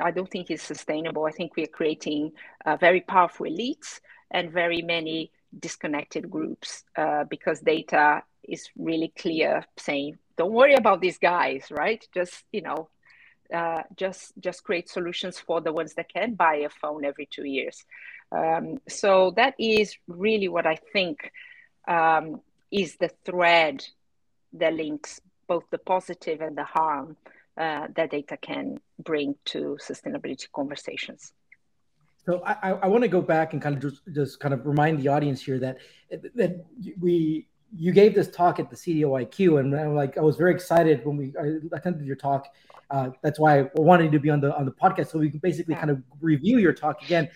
I 0.00 0.10
don't 0.10 0.30
think 0.30 0.50
it's 0.50 0.62
sustainable. 0.62 1.26
I 1.26 1.32
think 1.32 1.54
we 1.54 1.64
are 1.64 1.68
creating 1.68 2.32
uh, 2.64 2.76
very 2.76 3.00
powerful 3.00 3.46
elites 3.46 4.00
and 4.30 4.50
very 4.50 4.82
many 4.82 5.30
disconnected 5.58 6.30
groups 6.30 6.84
uh, 6.96 7.24
because 7.24 7.60
data 7.60 8.22
is 8.42 8.68
really 8.76 9.12
clear 9.18 9.64
saying, 9.76 10.18
don't 10.36 10.52
worry 10.52 10.74
about 10.74 11.00
these 11.00 11.18
guys, 11.18 11.66
right? 11.70 12.06
Just, 12.14 12.44
you 12.52 12.62
know, 12.62 12.88
uh, 13.52 13.82
just 13.96 14.32
just 14.40 14.62
create 14.62 14.88
solutions 14.90 15.38
for 15.38 15.60
the 15.60 15.72
ones 15.72 15.94
that 15.94 16.12
can 16.12 16.34
buy 16.34 16.56
a 16.56 16.68
phone 16.68 17.04
every 17.04 17.26
two 17.26 17.44
years. 17.44 17.84
Um, 18.30 18.78
so 18.88 19.32
that 19.36 19.54
is 19.58 19.96
really 20.06 20.48
what 20.48 20.66
I 20.66 20.76
think 20.92 21.32
um, 21.86 22.42
is 22.70 22.96
the 22.96 23.10
thread 23.24 23.84
that 24.52 24.74
links 24.74 25.20
both 25.46 25.64
the 25.70 25.78
positive 25.78 26.42
and 26.42 26.56
the 26.56 26.64
harm 26.64 27.16
uh, 27.56 27.88
that 27.96 28.10
data 28.10 28.36
can 28.36 28.78
bring 28.98 29.34
to 29.46 29.78
sustainability 29.80 30.46
conversations. 30.52 31.32
So 32.28 32.42
I, 32.44 32.72
I 32.72 32.86
want 32.88 33.00
to 33.04 33.08
go 33.08 33.22
back 33.22 33.54
and 33.54 33.62
kind 33.62 33.74
of 33.74 33.80
just, 33.80 34.02
just 34.12 34.38
kind 34.38 34.52
of 34.52 34.66
remind 34.66 35.00
the 35.00 35.08
audience 35.08 35.40
here 35.40 35.58
that 35.60 35.78
that 36.34 36.62
we 37.00 37.46
you 37.74 37.90
gave 37.90 38.14
this 38.14 38.30
talk 38.30 38.60
at 38.60 38.68
the 38.68 38.76
CDOIQ, 38.76 39.60
and 39.60 39.74
I'm 39.74 39.94
like 39.94 40.18
I 40.18 40.20
was 40.20 40.36
very 40.36 40.52
excited 40.52 41.06
when 41.06 41.16
we 41.16 41.32
I 41.40 41.56
attended 41.74 42.06
your 42.06 42.16
talk. 42.16 42.48
Uh, 42.90 43.12
that's 43.22 43.38
why 43.38 43.60
I 43.60 43.70
wanted 43.76 44.12
to 44.12 44.18
be 44.18 44.28
on 44.28 44.42
the 44.42 44.54
on 44.54 44.66
the 44.66 44.72
podcast 44.72 45.10
so 45.10 45.18
we 45.18 45.30
can 45.30 45.38
basically 45.38 45.74
kind 45.74 45.88
of 45.88 46.02
review 46.20 46.58
your 46.58 46.74
talk 46.74 47.00
again. 47.02 47.30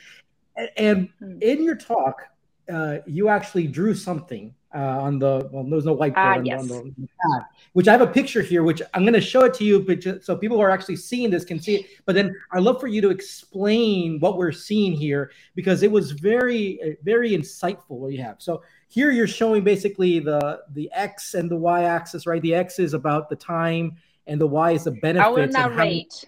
And 0.77 1.09
hmm. 1.21 1.39
in 1.41 1.65
your 1.65 1.77
talk, 1.77 2.25
uh, 2.71 2.99
you 3.07 3.31
actually 3.31 3.69
drew 3.69 3.95
something 3.95 4.55
uh, 4.75 4.79
on 4.79 5.19
the 5.19 5.49
well, 5.53 5.65
there's 5.65 5.85
no 5.85 5.97
whiteboard 5.97 6.17
uh, 6.17 6.39
on, 6.39 6.47
yes. 6.47 6.61
on, 6.61 6.69
the, 6.69 6.75
on, 6.77 6.95
the, 6.99 7.07
pad, 7.07 7.47
which 7.75 7.89
I 7.89 7.93
have 7.93 8.01
a 8.01 8.07
picture 8.07 8.43
here, 8.43 8.63
which 8.63 8.81
I'm 8.95 9.03
going 9.03 9.13
to 9.13 9.21
show 9.21 9.45
it 9.45 9.55
to 9.55 9.65
you, 9.65 9.81
but 9.81 10.01
just, 10.01 10.25
so 10.25 10.37
people 10.37 10.57
who 10.57 10.63
are 10.63 10.71
actually 10.71 10.97
seeing 10.97 11.31
this 11.31 11.45
can 11.45 11.61
see 11.61 11.77
it. 11.77 11.87
But 12.07 12.15
then 12.15 12.35
I'd 12.53 12.63
love 12.63 12.81
for 12.81 12.87
you 12.87 13.01
to 13.03 13.11
explain 13.11 14.19
what 14.21 14.39
we're 14.39 14.53
seeing 14.53 14.93
here 14.93 15.31
because 15.55 15.83
it 15.83 15.91
was 15.91 16.13
very, 16.13 16.81
uh, 16.83 16.95
very 17.03 17.33
insightful 17.33 17.99
what 17.99 18.13
you 18.13 18.23
have. 18.23 18.37
So 18.39 18.63
here 18.89 19.11
you're 19.11 19.27
showing 19.27 19.65
basically 19.65 20.19
the 20.19 20.63
the 20.71 20.91
x 20.93 21.35
and 21.35 21.51
the 21.51 21.57
y 21.57 21.85
axis, 21.85 22.27
right? 22.27 22.43
The 22.43 22.55
x 22.55 22.79
is 22.79 22.95
about 22.95 23.29
the 23.29 23.37
time, 23.37 23.97
and 24.27 24.41
the 24.41 24.47
y 24.47 24.73
is 24.73 24.85
the 24.85 24.93
benefits. 24.93 25.27
I 25.27 25.29
will 25.31 25.49
narrate. 25.49 26.25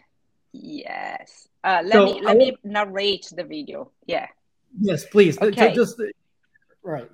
Yes. 0.52 1.48
Uh, 1.62 1.82
let 1.84 1.92
so 1.92 2.04
me 2.04 2.20
let 2.22 2.36
will, 2.36 2.46
me 2.46 2.56
narrate 2.62 3.32
the 3.34 3.44
video. 3.44 3.90
Yeah. 4.06 4.28
Yes, 4.80 5.04
please. 5.04 5.38
Okay. 5.40 5.74
just 5.74 6.00
right. 6.82 7.10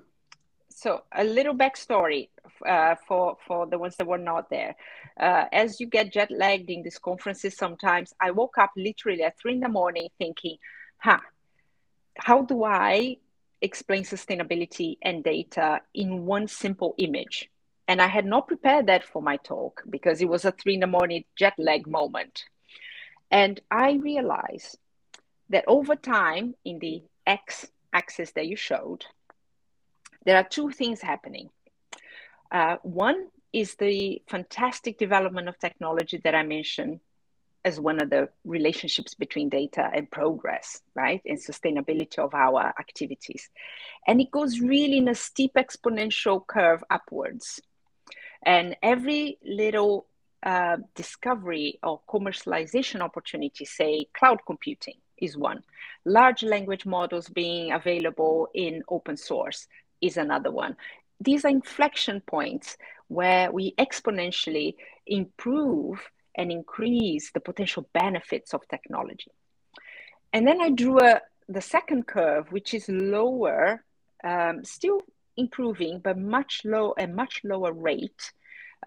So 0.81 1.03
a 1.11 1.23
little 1.23 1.53
backstory 1.53 2.29
uh, 2.65 2.95
for 3.07 3.37
for 3.45 3.67
the 3.67 3.77
ones 3.77 3.95
that 3.97 4.07
were 4.07 4.17
not 4.17 4.49
there. 4.49 4.75
Uh, 5.15 5.45
as 5.51 5.79
you 5.79 5.85
get 5.85 6.11
jet 6.11 6.31
lagged 6.31 6.71
in 6.71 6.81
these 6.81 6.97
conferences, 6.97 7.55
sometimes 7.55 8.15
I 8.19 8.31
woke 8.31 8.57
up 8.57 8.71
literally 8.75 9.21
at 9.21 9.37
three 9.37 9.53
in 9.53 9.59
the 9.59 9.69
morning 9.69 10.09
thinking, 10.17 10.57
"Huh, 10.97 11.19
how 12.17 12.41
do 12.41 12.63
I 12.63 13.17
explain 13.61 14.03
sustainability 14.05 14.97
and 15.03 15.23
data 15.23 15.81
in 15.93 16.25
one 16.25 16.47
simple 16.47 16.95
image?" 16.97 17.47
And 17.87 18.01
I 18.01 18.07
had 18.07 18.25
not 18.25 18.47
prepared 18.47 18.87
that 18.87 19.03
for 19.03 19.21
my 19.21 19.37
talk 19.37 19.83
because 19.87 20.19
it 20.19 20.29
was 20.29 20.45
a 20.45 20.51
three 20.51 20.73
in 20.73 20.79
the 20.79 20.87
morning 20.87 21.25
jet 21.35 21.53
lag 21.59 21.85
moment. 21.85 22.45
And 23.29 23.59
I 23.69 23.99
realized 24.01 24.79
that 25.49 25.65
over 25.67 25.95
time, 25.95 26.55
in 26.65 26.79
the 26.79 27.03
x 27.27 27.67
axis 27.93 28.31
that 28.31 28.47
you 28.47 28.55
showed, 28.55 29.05
there 30.25 30.37
are 30.37 30.43
two 30.43 30.71
things 30.71 31.01
happening. 31.01 31.49
Uh, 32.51 32.77
one 32.83 33.27
is 33.53 33.75
the 33.75 34.21
fantastic 34.29 34.97
development 34.97 35.47
of 35.47 35.57
technology 35.59 36.19
that 36.23 36.35
I 36.35 36.43
mentioned 36.43 36.99
as 37.63 37.79
one 37.79 38.01
of 38.01 38.09
the 38.09 38.29
relationships 38.43 39.13
between 39.13 39.49
data 39.49 39.89
and 39.93 40.09
progress, 40.09 40.81
right? 40.95 41.21
And 41.25 41.37
sustainability 41.37 42.17
of 42.17 42.33
our 42.33 42.73
activities. 42.79 43.49
And 44.07 44.19
it 44.19 44.31
goes 44.31 44.59
really 44.59 44.97
in 44.97 45.07
a 45.07 45.15
steep 45.15 45.53
exponential 45.55 46.45
curve 46.45 46.83
upwards. 46.89 47.61
And 48.43 48.75
every 48.81 49.37
little 49.45 50.07
uh, 50.43 50.77
discovery 50.95 51.79
or 51.83 52.01
commercialization 52.09 53.01
opportunity, 53.01 53.65
say 53.65 54.07
cloud 54.17 54.39
computing 54.47 54.95
is 55.17 55.37
one. 55.37 55.63
Large 56.03 56.41
language 56.41 56.87
models 56.87 57.29
being 57.29 57.73
available 57.73 58.49
in 58.55 58.81
open 58.89 59.17
source 59.17 59.67
is 60.01 60.17
another 60.17 60.51
one. 60.51 60.75
These 61.19 61.45
are 61.45 61.49
inflection 61.49 62.21
points 62.21 62.77
where 63.07 63.51
we 63.51 63.73
exponentially 63.77 64.75
improve 65.05 65.99
and 66.35 66.51
increase 66.51 67.31
the 67.31 67.39
potential 67.39 67.87
benefits 67.93 68.53
of 68.53 68.67
technology. 68.67 69.31
And 70.33 70.47
then 70.47 70.61
I 70.61 70.69
drew 70.69 70.99
a, 70.99 71.21
the 71.49 71.61
second 71.61 72.07
curve, 72.07 72.51
which 72.51 72.73
is 72.73 72.87
lower, 72.87 73.83
um, 74.23 74.63
still 74.63 75.01
improving, 75.37 75.99
but 75.99 76.17
much 76.17 76.61
low 76.63 76.93
a 76.97 77.07
much 77.07 77.41
lower 77.43 77.73
rate 77.73 78.31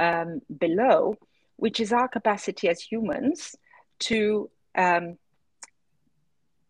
um, 0.01 0.41
below, 0.59 1.17
which 1.57 1.81
is 1.81 1.93
our 1.93 2.09
capacity 2.09 2.69
as 2.69 2.81
humans 2.81 3.55
to 4.01 4.51
um, 4.75 5.19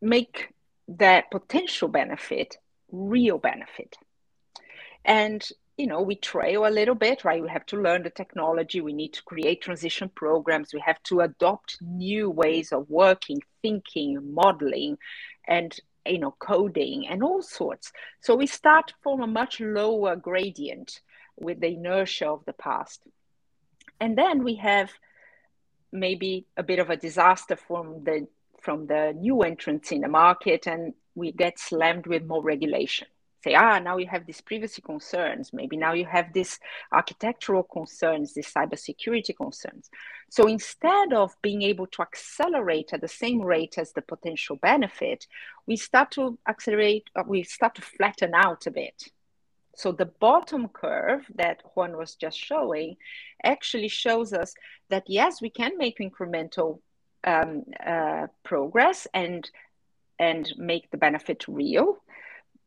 make 0.01 0.49
that 0.89 1.31
potential 1.31 1.89
benefit 1.89 2.57
real 2.91 3.39
benefit. 3.39 3.97
And 5.05 5.47
you 5.77 5.89
know, 5.89 6.03
we 6.03 6.15
trail 6.15 6.67
a 6.67 6.71
little 6.71 6.95
bit, 6.95 7.25
right? 7.25 7.43
We 7.43 7.49
have 7.49 7.67
to 7.67 7.81
learn 7.81 8.05
the 8.05 8.11
technology. 8.11 8.81
We 8.81 8.93
need 8.93 9.13
to 9.15 9.23
create 9.25 9.61
transition 9.61 10.09
programs. 10.09 10.73
We 10.73 10.81
have 10.81 11.03
to 11.05 11.21
adopt 11.21 11.79
new 11.83 12.31
ways 12.31 12.73
of 12.73 12.89
working, 12.89 13.41
thinking, 13.61 14.33
modeling, 14.33 14.99
and 15.49 15.77
you 16.07 16.19
know, 16.19 16.35
coding 16.39 17.09
and 17.09 17.23
all 17.23 17.43
sorts. 17.43 17.93
So 18.21 18.35
we 18.35 18.47
start 18.47 18.93
from 19.03 19.23
a 19.23 19.27
much 19.27 19.59
lower 19.61 20.17
gradient 20.17 21.01
with 21.37 21.61
the 21.61 21.69
inertia 21.69 22.29
of 22.29 22.45
the 22.45 22.53
past. 22.53 23.03
And 24.01 24.17
then 24.17 24.45
we 24.45 24.57
have 24.57 24.91
maybe 25.93 26.47
a 26.57 26.63
bit 26.63 26.79
of 26.79 26.91
a 26.91 26.97
disaster 26.97 27.57
from 27.57 28.05
the 28.05 28.27
from 28.61 28.87
the 28.87 29.15
new 29.17 29.43
entrants 29.43 29.93
in 29.93 30.01
the 30.01 30.09
market 30.09 30.67
and 30.67 30.95
we 31.15 31.31
get 31.31 31.59
slammed 31.59 32.07
with 32.07 32.25
more 32.25 32.43
regulation 32.43 33.07
say 33.45 33.55
ah 33.55 33.79
now 33.79 33.97
you 34.03 34.09
have 34.15 34.25
these 34.27 34.41
privacy 34.41 34.83
concerns. 34.83 35.53
Maybe 35.53 35.77
now 35.77 35.93
you 36.01 36.07
have 36.17 36.29
these 36.33 36.59
architectural 37.01 37.65
concerns 37.79 38.35
these 38.35 38.53
cybersecurity 38.57 39.35
concerns. 39.45 39.85
So 40.37 40.43
instead 40.57 41.13
of 41.23 41.29
being 41.43 41.63
able 41.63 41.89
to 41.95 42.03
accelerate 42.09 42.91
at 42.95 43.01
the 43.01 43.15
same 43.23 43.41
rate 43.55 43.75
as 43.83 43.93
the 43.93 44.03
potential 44.15 44.57
benefit 44.71 45.21
we 45.69 45.77
start 45.89 46.09
to 46.17 46.39
accelerate 46.53 47.05
uh, 47.17 47.25
we 47.27 47.43
start 47.59 47.73
to 47.77 47.83
flatten 47.83 48.33
out 48.35 48.67
a 48.67 48.71
bit. 48.71 48.99
So 49.77 49.93
the 49.93 50.07
bottom 50.07 50.69
curve 50.69 51.23
that 51.35 51.63
Juan 51.75 51.97
was 51.97 52.15
just 52.15 52.39
showing 52.39 52.97
actually 53.43 53.89
shows 53.89 54.33
us 54.33 54.55
that 54.89 55.05
yes, 55.07 55.43
we 55.43 55.51
can 55.51 55.77
make 55.77 55.99
incremental 55.99 56.81
um, 57.25 57.65
uh, 57.85 58.27
progress 58.45 59.07
and 59.15 59.51
and 60.19 60.53
make 60.57 60.91
the 60.91 60.97
benefit 60.97 61.45
real, 61.49 61.99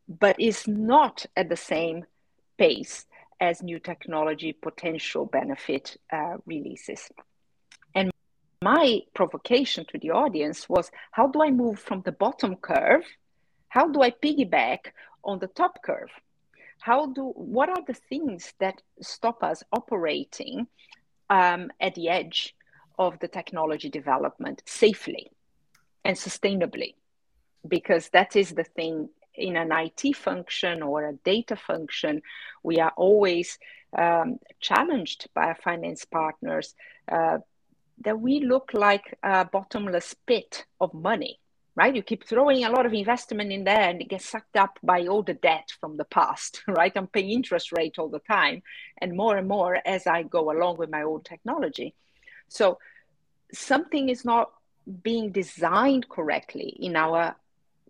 but 0.08 0.40
is 0.40 0.68
not 0.68 1.26
at 1.36 1.50
the 1.50 1.58
same 1.58 2.06
pace 2.58 3.06
as 3.40 3.62
new 3.62 3.80
technology 3.80 4.54
potential 4.54 5.26
benefit 5.26 5.98
uh, 6.12 6.38
releases. 6.46 7.10
And 7.94 8.12
my 8.62 9.02
provocation 9.14 9.86
to 9.92 10.00
the 10.00 10.12
audience 10.12 10.68
was 10.68 10.92
how 11.12 11.28
do 11.28 11.44
I 11.44 11.52
move 11.52 11.80
from 11.80 12.02
the 12.02 12.12
bottom 12.12 12.56
curve? 12.56 13.04
How 13.70 13.88
do 13.88 14.02
I 14.02 14.12
piggyback 14.12 14.92
on 15.24 15.40
the 15.40 15.48
top 15.48 15.84
curve? 15.84 16.10
How 16.80 17.08
do 17.08 17.34
what 17.36 17.70
are 17.70 17.84
the 17.86 17.94
things 17.94 18.54
that 18.60 18.82
stop 19.02 19.44
us 19.44 19.64
operating 19.72 20.68
um, 21.30 21.72
at 21.82 21.96
the 21.96 22.10
edge 22.10 22.56
of 22.98 23.20
the 23.20 23.28
technology 23.28 23.90
development 23.90 24.64
safely 24.66 25.32
and 26.04 26.16
sustainably? 26.16 26.96
Because 27.68 28.10
that 28.10 28.36
is 28.36 28.52
the 28.52 28.64
thing 28.64 29.10
in 29.38 29.56
an 29.56 29.72
IT 29.72 30.16
function 30.16 30.82
or 30.82 31.08
a 31.08 31.14
data 31.14 31.56
function, 31.56 32.22
we 32.64 32.80
are 32.80 32.94
always 32.98 33.58
um, 33.98 34.40
challenged 34.60 35.28
by 35.34 35.46
our 35.46 35.56
finance 35.56 36.06
partners 36.06 36.76
uh, 37.12 37.38
that 38.04 38.20
we 38.20 38.42
look 38.42 38.72
like 38.74 39.18
a 39.24 39.46
bottomless 39.46 40.14
pit 40.26 40.66
of 40.80 40.94
money, 40.94 41.40
right? 41.76 41.96
You 41.96 42.04
keep 42.04 42.26
throwing 42.26 42.64
a 42.64 42.70
lot 42.70 42.86
of 42.86 42.94
investment 42.94 43.52
in 43.52 43.64
there 43.64 43.90
and 43.90 44.02
it 44.02 44.10
gets 44.10 44.30
sucked 44.30 44.58
up 44.58 44.78
by 44.84 45.08
all 45.08 45.24
the 45.24 45.34
debt 45.34 45.70
from 45.80 45.98
the 45.98 46.06
past, 46.06 46.64
right? 46.68 46.92
I'm 46.96 47.08
paying 47.08 47.32
interest 47.32 47.72
rate 47.72 47.98
all 47.98 48.10
the 48.10 48.20
time 48.20 48.62
and 49.02 49.16
more 49.16 49.38
and 49.38 49.48
more 49.48 49.80
as 49.86 50.06
I 50.06 50.24
go 50.24 50.52
along 50.52 50.78
with 50.78 50.90
my 50.90 51.04
old 51.04 51.26
technology. 51.26 51.94
So 52.50 52.80
something 53.54 54.10
is 54.10 54.26
not 54.26 54.52
being 55.02 55.32
designed 55.32 56.08
correctly 56.08 56.78
in 56.80 56.96
our 56.96 57.36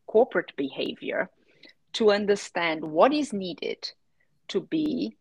corporate 0.07 0.53
behavior 0.55 1.29
to 1.97 2.11
understand 2.11 2.83
what 2.83 3.11
is 3.11 3.33
needed 3.33 3.91
to 4.47 4.61
be 4.61 5.17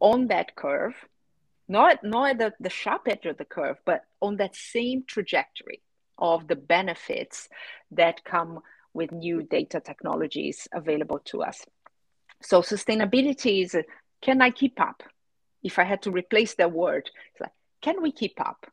on 0.00 0.28
that 0.28 0.56
curve, 0.56 0.94
not, 1.68 2.02
not 2.02 2.30
at 2.30 2.38
the, 2.38 2.52
the 2.60 2.70
sharp 2.70 3.02
edge 3.06 3.26
of 3.26 3.36
the 3.36 3.44
curve, 3.44 3.76
but 3.84 4.04
on 4.22 4.38
that 4.38 4.56
same 4.56 5.04
trajectory 5.06 5.82
of 6.16 6.48
the 6.48 6.56
benefits 6.56 7.48
that 7.90 8.24
come 8.24 8.60
with 8.94 9.12
new 9.12 9.42
data 9.42 9.80
technologies 9.80 10.66
available 10.72 11.18
to 11.26 11.42
us. 11.42 11.60
So 12.40 12.62
sustainability 12.62 13.62
is 13.62 13.76
can 14.22 14.40
I 14.40 14.50
keep 14.50 14.80
up? 14.80 15.02
If 15.62 15.78
I 15.78 15.84
had 15.84 16.00
to 16.02 16.10
replace 16.10 16.54
that 16.54 16.72
word, 16.72 17.10
it's 17.32 17.40
like, 17.40 17.52
can 17.82 18.00
we 18.00 18.12
keep 18.12 18.40
up? 18.40 18.66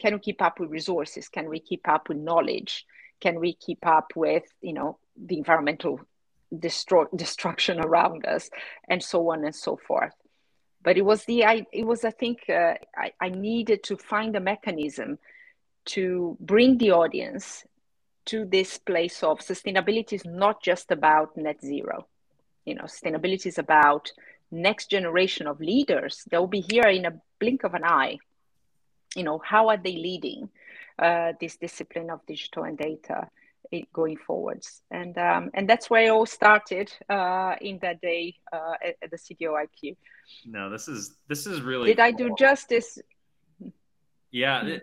Can 0.00 0.12
we 0.14 0.20
keep 0.20 0.40
up 0.40 0.60
with 0.60 0.70
resources? 0.70 1.28
Can 1.28 1.48
we 1.48 1.58
keep 1.58 1.88
up 1.88 2.08
with 2.08 2.18
knowledge? 2.18 2.84
Can 3.20 3.40
we 3.40 3.54
keep 3.54 3.84
up 3.84 4.12
with, 4.14 4.44
you 4.60 4.72
know, 4.72 4.98
the 5.16 5.38
environmental 5.38 6.00
destroy, 6.58 7.04
destruction 7.14 7.80
around 7.80 8.26
us, 8.26 8.50
and 8.88 9.02
so 9.02 9.30
on 9.30 9.44
and 9.44 9.54
so 9.54 9.76
forth. 9.76 10.14
But 10.82 10.98
it 10.98 11.04
was 11.04 11.24
the 11.24 11.44
I 11.44 11.66
it 11.72 11.86
was 11.86 12.04
I 12.04 12.10
think 12.10 12.48
uh, 12.48 12.74
I, 12.96 13.12
I 13.20 13.28
needed 13.30 13.82
to 13.84 13.96
find 13.96 14.36
a 14.36 14.40
mechanism 14.40 15.18
to 15.86 16.36
bring 16.40 16.78
the 16.78 16.92
audience 16.92 17.64
to 18.26 18.44
this 18.44 18.78
place 18.78 19.22
of 19.22 19.40
sustainability 19.40 20.14
is 20.14 20.24
not 20.24 20.62
just 20.62 20.90
about 20.90 21.36
net 21.36 21.60
zero. 21.60 22.06
You 22.64 22.74
know, 22.74 22.84
sustainability 22.84 23.46
is 23.46 23.58
about 23.58 24.12
next 24.50 24.90
generation 24.90 25.46
of 25.46 25.60
leaders 25.60 26.22
that 26.30 26.40
will 26.40 26.46
be 26.46 26.60
here 26.60 26.88
in 26.88 27.04
a 27.04 27.20
blink 27.38 27.64
of 27.64 27.74
an 27.74 27.84
eye. 27.84 28.18
You 29.14 29.24
know, 29.24 29.40
how 29.44 29.68
are 29.68 29.76
they 29.76 29.96
leading 29.96 30.48
uh, 30.98 31.32
this 31.40 31.56
discipline 31.56 32.10
of 32.10 32.24
digital 32.26 32.64
and 32.64 32.78
data? 32.78 33.28
Going 33.92 34.16
forwards. 34.16 34.82
And 34.90 35.16
um, 35.18 35.50
and 35.54 35.68
that's 35.68 35.90
where 35.90 36.04
it 36.04 36.08
all 36.08 36.26
started 36.26 36.92
uh, 37.08 37.54
in 37.60 37.78
that 37.82 38.00
day 38.00 38.36
uh, 38.52 38.74
at, 38.84 38.96
at, 39.02 39.10
the 39.10 39.16
CDO 39.16 39.54
IQ. 39.64 39.96
No, 40.46 40.70
this 40.70 40.88
is 40.88 41.16
this 41.28 41.46
is 41.46 41.60
really. 41.60 41.88
Did 41.88 41.96
cool. 41.98 42.06
I 42.06 42.10
do 42.12 42.34
justice? 42.38 42.98
Yeah, 44.30 44.78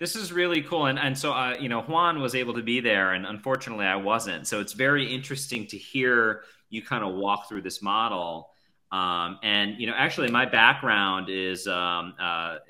this 0.00 0.16
is 0.16 0.32
really 0.32 0.62
cool, 0.62 0.86
and 0.86 0.98
and 0.98 1.16
so 1.16 1.32
uh, 1.32 1.54
you 1.60 1.68
know 1.68 1.82
Juan 1.82 2.20
was 2.20 2.34
able 2.34 2.54
to 2.54 2.62
be 2.62 2.80
there, 2.80 3.12
and 3.12 3.24
unfortunately 3.24 3.86
I 3.86 3.96
wasn't. 3.96 4.46
So 4.48 4.60
it's 4.60 4.72
very 4.72 5.14
interesting 5.14 5.66
to 5.68 5.78
hear 5.78 6.42
you 6.70 6.82
kind 6.82 7.04
of 7.04 7.14
walk 7.14 7.48
through 7.48 7.62
this 7.62 7.82
model. 7.82 8.50
Um, 8.92 9.38
and 9.42 9.80
you 9.80 9.86
know, 9.86 9.94
actually, 9.96 10.30
my 10.30 10.46
background 10.46 11.28
is 11.28 11.66
um, 11.66 12.14
uh, 12.20 12.22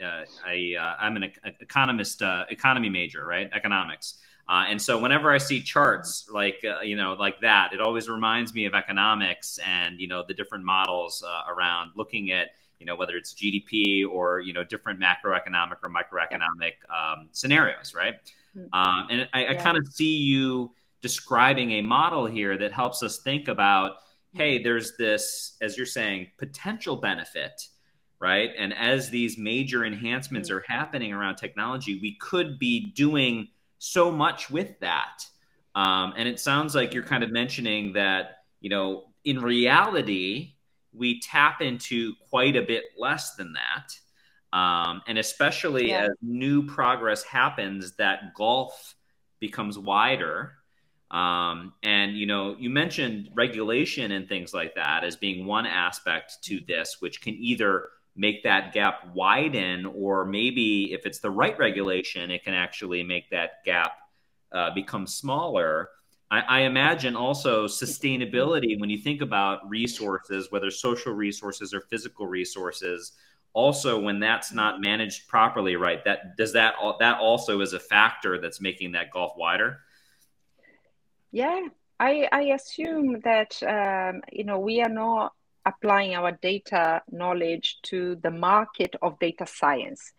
uh, 0.02 0.24
I, 0.44 0.74
am 1.00 1.16
uh, 1.16 1.20
an 1.20 1.32
economist, 1.60 2.22
uh, 2.22 2.44
economy 2.50 2.88
major, 2.88 3.24
right? 3.24 3.50
Economics. 3.54 4.18
Uh, 4.48 4.64
and 4.68 4.80
so 4.80 4.96
whenever 4.98 5.32
I 5.32 5.38
see 5.38 5.60
charts 5.60 6.28
like 6.30 6.64
uh, 6.64 6.80
you 6.80 6.96
know 6.96 7.14
like 7.14 7.40
that, 7.40 7.72
it 7.72 7.80
always 7.80 8.08
reminds 8.08 8.54
me 8.54 8.64
of 8.64 8.74
economics 8.74 9.58
and 9.66 10.00
you 10.00 10.06
know 10.06 10.24
the 10.26 10.34
different 10.34 10.64
models 10.64 11.24
uh, 11.26 11.52
around 11.52 11.90
looking 11.96 12.30
at 12.30 12.50
you 12.78 12.86
know 12.86 12.94
whether 12.94 13.16
it's 13.16 13.34
GDP 13.34 14.06
or 14.08 14.40
you 14.40 14.52
know 14.52 14.62
different 14.62 15.00
macroeconomic 15.00 15.76
or 15.82 15.90
microeconomic 15.90 16.74
um, 16.94 17.28
scenarios, 17.32 17.94
right? 17.94 18.14
Mm-hmm. 18.56 18.72
Um, 18.72 19.06
and 19.10 19.28
I, 19.34 19.48
I 19.48 19.54
kind 19.54 19.76
of 19.76 19.86
see 19.88 20.16
you 20.16 20.72
describing 21.02 21.72
a 21.72 21.82
model 21.82 22.26
here 22.26 22.56
that 22.56 22.72
helps 22.72 23.02
us 23.02 23.18
think 23.18 23.48
about, 23.48 23.96
hey, 24.32 24.62
there's 24.62 24.96
this, 24.96 25.56
as 25.60 25.76
you're 25.76 25.86
saying, 25.86 26.28
potential 26.38 26.96
benefit 26.96 27.68
right? 28.18 28.50
And 28.56 28.72
as 28.74 29.10
these 29.10 29.36
major 29.36 29.84
enhancements 29.84 30.48
mm-hmm. 30.48 30.58
are 30.58 30.64
happening 30.66 31.12
around 31.12 31.36
technology, 31.36 31.98
we 32.00 32.16
could 32.16 32.58
be 32.58 32.92
doing 32.92 33.48
so 33.78 34.10
much 34.10 34.50
with 34.50 34.78
that. 34.80 35.24
Um, 35.74 36.14
and 36.16 36.28
it 36.28 36.40
sounds 36.40 36.74
like 36.74 36.94
you're 36.94 37.02
kind 37.02 37.22
of 37.22 37.30
mentioning 37.30 37.92
that, 37.92 38.38
you 38.60 38.70
know, 38.70 39.04
in 39.24 39.40
reality, 39.40 40.54
we 40.92 41.20
tap 41.20 41.60
into 41.60 42.14
quite 42.30 42.56
a 42.56 42.62
bit 42.62 42.84
less 42.98 43.34
than 43.34 43.54
that. 43.54 44.56
Um, 44.56 45.02
and 45.06 45.18
especially 45.18 45.90
yeah. 45.90 46.04
as 46.04 46.10
new 46.22 46.64
progress 46.64 47.22
happens, 47.22 47.96
that 47.96 48.34
gulf 48.34 48.94
becomes 49.40 49.78
wider. 49.78 50.52
Um, 51.10 51.74
and 51.82 52.16
you 52.16 52.26
know, 52.26 52.56
you 52.58 52.70
mentioned 52.70 53.28
regulation 53.34 54.12
and 54.12 54.28
things 54.28 54.54
like 54.54 54.74
that 54.76 55.04
as 55.04 55.16
being 55.16 55.46
one 55.46 55.66
aspect 55.66 56.38
to 56.44 56.60
this, 56.66 56.96
which 57.00 57.20
can 57.20 57.34
either 57.34 57.90
make 58.16 58.42
that 58.44 58.72
gap 58.72 59.06
widen, 59.14 59.86
or 59.86 60.24
maybe 60.24 60.92
if 60.92 61.06
it's 61.06 61.18
the 61.18 61.30
right 61.30 61.56
regulation, 61.58 62.30
it 62.30 62.44
can 62.44 62.54
actually 62.54 63.02
make 63.02 63.30
that 63.30 63.64
gap 63.64 63.92
uh, 64.52 64.70
become 64.74 65.06
smaller. 65.06 65.90
I, 66.30 66.40
I, 66.40 66.60
imagine 66.60 67.14
also 67.14 67.66
sustainability 67.66 68.80
when 68.80 68.90
you 68.90 68.98
think 68.98 69.20
about 69.20 69.68
resources, 69.68 70.50
whether 70.50 70.70
social 70.70 71.12
resources 71.12 71.74
or 71.74 71.82
physical 71.82 72.26
resources. 72.26 73.12
Also, 73.52 73.98
when 73.98 74.20
that's 74.20 74.52
not 74.52 74.80
managed 74.80 75.28
properly, 75.28 75.76
right? 75.76 76.04
That 76.04 76.36
does 76.36 76.52
that 76.52 76.74
that 76.98 77.18
also 77.18 77.60
is 77.60 77.72
a 77.72 77.80
factor 77.80 78.38
that's 78.38 78.60
making 78.60 78.92
that 78.92 79.10
gulf 79.10 79.32
wider. 79.36 79.80
Yeah, 81.32 81.68
I, 81.98 82.28
I 82.32 82.42
assume 82.54 83.20
that 83.24 83.62
um, 83.62 84.20
you 84.30 84.44
know 84.44 84.58
we 84.58 84.82
are 84.82 84.90
not 84.90 85.32
applying 85.66 86.14
our 86.14 86.32
data 86.32 87.02
knowledge 87.10 87.78
to 87.82 88.16
the 88.22 88.30
market 88.30 88.94
of 89.02 89.18
data 89.18 89.46
science. 89.46 90.12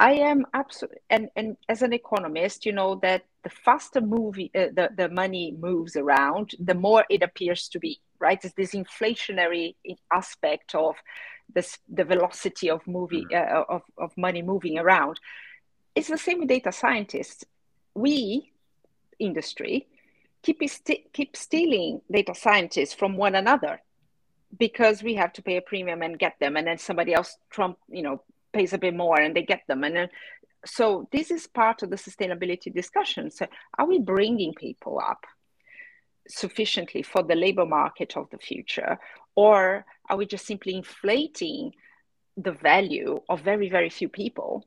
I 0.00 0.12
am 0.12 0.44
absolutely, 0.54 0.98
and, 1.08 1.28
and 1.34 1.56
as 1.68 1.82
an 1.82 1.92
economist, 1.92 2.66
you 2.66 2.72
know 2.72 2.96
that 2.96 3.24
the 3.42 3.50
faster 3.50 4.00
movie, 4.00 4.50
uh, 4.54 4.66
the, 4.74 4.90
the 4.96 5.08
money 5.08 5.56
moves 5.58 5.96
around, 5.96 6.54
the 6.60 6.74
more 6.74 7.04
it 7.08 7.22
appears 7.22 7.68
to 7.68 7.78
be, 7.78 8.00
right? 8.20 8.38
It's 8.44 8.54
this 8.54 8.74
inflationary 8.74 9.74
aspect 10.12 10.74
of 10.74 10.96
this, 11.52 11.78
the 11.88 12.04
velocity 12.04 12.70
of 12.70 12.86
movie, 12.86 13.24
mm. 13.24 13.34
uh, 13.34 13.64
of, 13.68 13.82
of 13.96 14.16
money 14.16 14.42
moving 14.42 14.78
around. 14.78 15.18
It's 15.94 16.08
the 16.08 16.18
same 16.18 16.40
with 16.40 16.48
data 16.48 16.70
scientists. 16.70 17.44
We, 17.94 18.52
industry, 19.18 19.88
keep, 20.42 20.62
st- 20.68 21.12
keep 21.12 21.36
stealing 21.36 22.02
data 22.10 22.34
scientists 22.36 22.94
from 22.94 23.16
one 23.16 23.34
another 23.34 23.80
because 24.56 25.02
we 25.02 25.14
have 25.14 25.32
to 25.34 25.42
pay 25.42 25.56
a 25.56 25.62
premium 25.62 26.02
and 26.02 26.18
get 26.18 26.34
them 26.40 26.56
and 26.56 26.66
then 26.66 26.78
somebody 26.78 27.12
else 27.12 27.36
trump 27.50 27.78
you 27.88 28.02
know 28.02 28.22
pays 28.52 28.72
a 28.72 28.78
bit 28.78 28.94
more 28.94 29.20
and 29.20 29.34
they 29.34 29.42
get 29.42 29.62
them. 29.66 29.84
And 29.84 29.94
then 29.96 30.08
so 30.64 31.08
this 31.12 31.30
is 31.30 31.46
part 31.46 31.82
of 31.82 31.90
the 31.90 31.96
sustainability 31.96 32.74
discussion. 32.74 33.30
So 33.30 33.46
are 33.78 33.86
we 33.86 33.98
bringing 33.98 34.54
people 34.54 35.00
up 35.00 35.24
sufficiently 36.28 37.02
for 37.02 37.22
the 37.22 37.34
labor 37.34 37.64
market 37.64 38.16
of 38.16 38.28
the 38.30 38.38
future 38.38 38.98
or 39.34 39.86
are 40.10 40.16
we 40.16 40.26
just 40.26 40.46
simply 40.46 40.74
inflating 40.74 41.72
the 42.36 42.52
value 42.52 43.20
of 43.30 43.40
very 43.40 43.70
very 43.70 43.88
few 43.88 44.10
people 44.10 44.62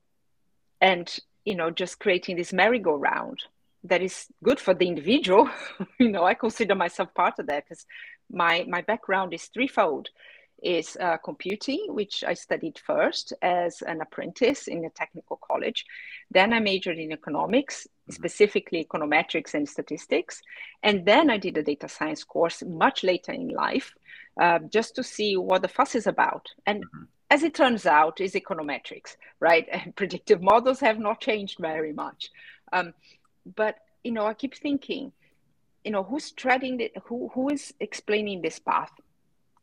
and 0.81 1.19
you 1.45 1.53
know 1.53 1.69
just 1.69 1.99
creating 1.99 2.35
this 2.35 2.51
merry-go-round 2.51 3.43
that 3.83 4.01
is 4.01 4.27
good 4.43 4.59
for 4.59 4.73
the 4.73 4.87
individual 4.87 5.49
you 5.99 6.09
know 6.09 6.23
i 6.23 6.33
consider 6.33 6.75
myself 6.75 7.13
part 7.13 7.37
of 7.39 7.47
that 7.47 7.63
because 7.63 7.85
my 8.31 8.65
my 8.67 8.81
background 8.81 9.33
is 9.33 9.45
threefold 9.45 10.09
is 10.63 10.95
uh, 11.01 11.17
computing 11.17 11.87
which 11.89 12.23
i 12.27 12.33
studied 12.33 12.79
first 12.85 13.33
as 13.41 13.81
an 13.81 13.99
apprentice 14.01 14.67
in 14.67 14.85
a 14.85 14.89
technical 14.91 15.39
college 15.49 15.85
then 16.29 16.53
i 16.53 16.59
majored 16.59 16.99
in 16.99 17.11
economics 17.11 17.87
specifically 18.11 18.85
econometrics 18.85 19.53
and 19.53 19.67
statistics. 19.67 20.41
And 20.83 21.05
then 21.05 21.29
I 21.29 21.37
did 21.37 21.57
a 21.57 21.63
data 21.63 21.87
science 21.87 22.23
course 22.23 22.63
much 22.65 23.03
later 23.03 23.31
in 23.31 23.49
life, 23.49 23.93
uh, 24.39 24.59
just 24.69 24.95
to 24.95 25.03
see 25.03 25.37
what 25.37 25.61
the 25.61 25.67
fuss 25.67 25.95
is 25.95 26.07
about. 26.07 26.47
And 26.65 26.83
mm-hmm. 26.83 27.03
as 27.29 27.43
it 27.43 27.53
turns 27.53 27.85
out, 27.85 28.21
is 28.21 28.33
econometrics, 28.33 29.15
right? 29.39 29.67
And 29.71 29.95
predictive 29.95 30.41
models 30.41 30.79
have 30.81 30.99
not 30.99 31.21
changed 31.21 31.57
very 31.59 31.93
much. 31.93 32.29
Um, 32.73 32.93
but 33.45 33.75
you 34.03 34.11
know, 34.11 34.25
I 34.25 34.33
keep 34.33 34.55
thinking, 34.55 35.11
you 35.83 35.91
know, 35.91 36.03
who's 36.03 36.31
treading 36.31 36.77
the, 36.77 36.91
who 37.05 37.29
who 37.33 37.49
is 37.49 37.73
explaining 37.79 38.41
this 38.41 38.59
path, 38.59 38.91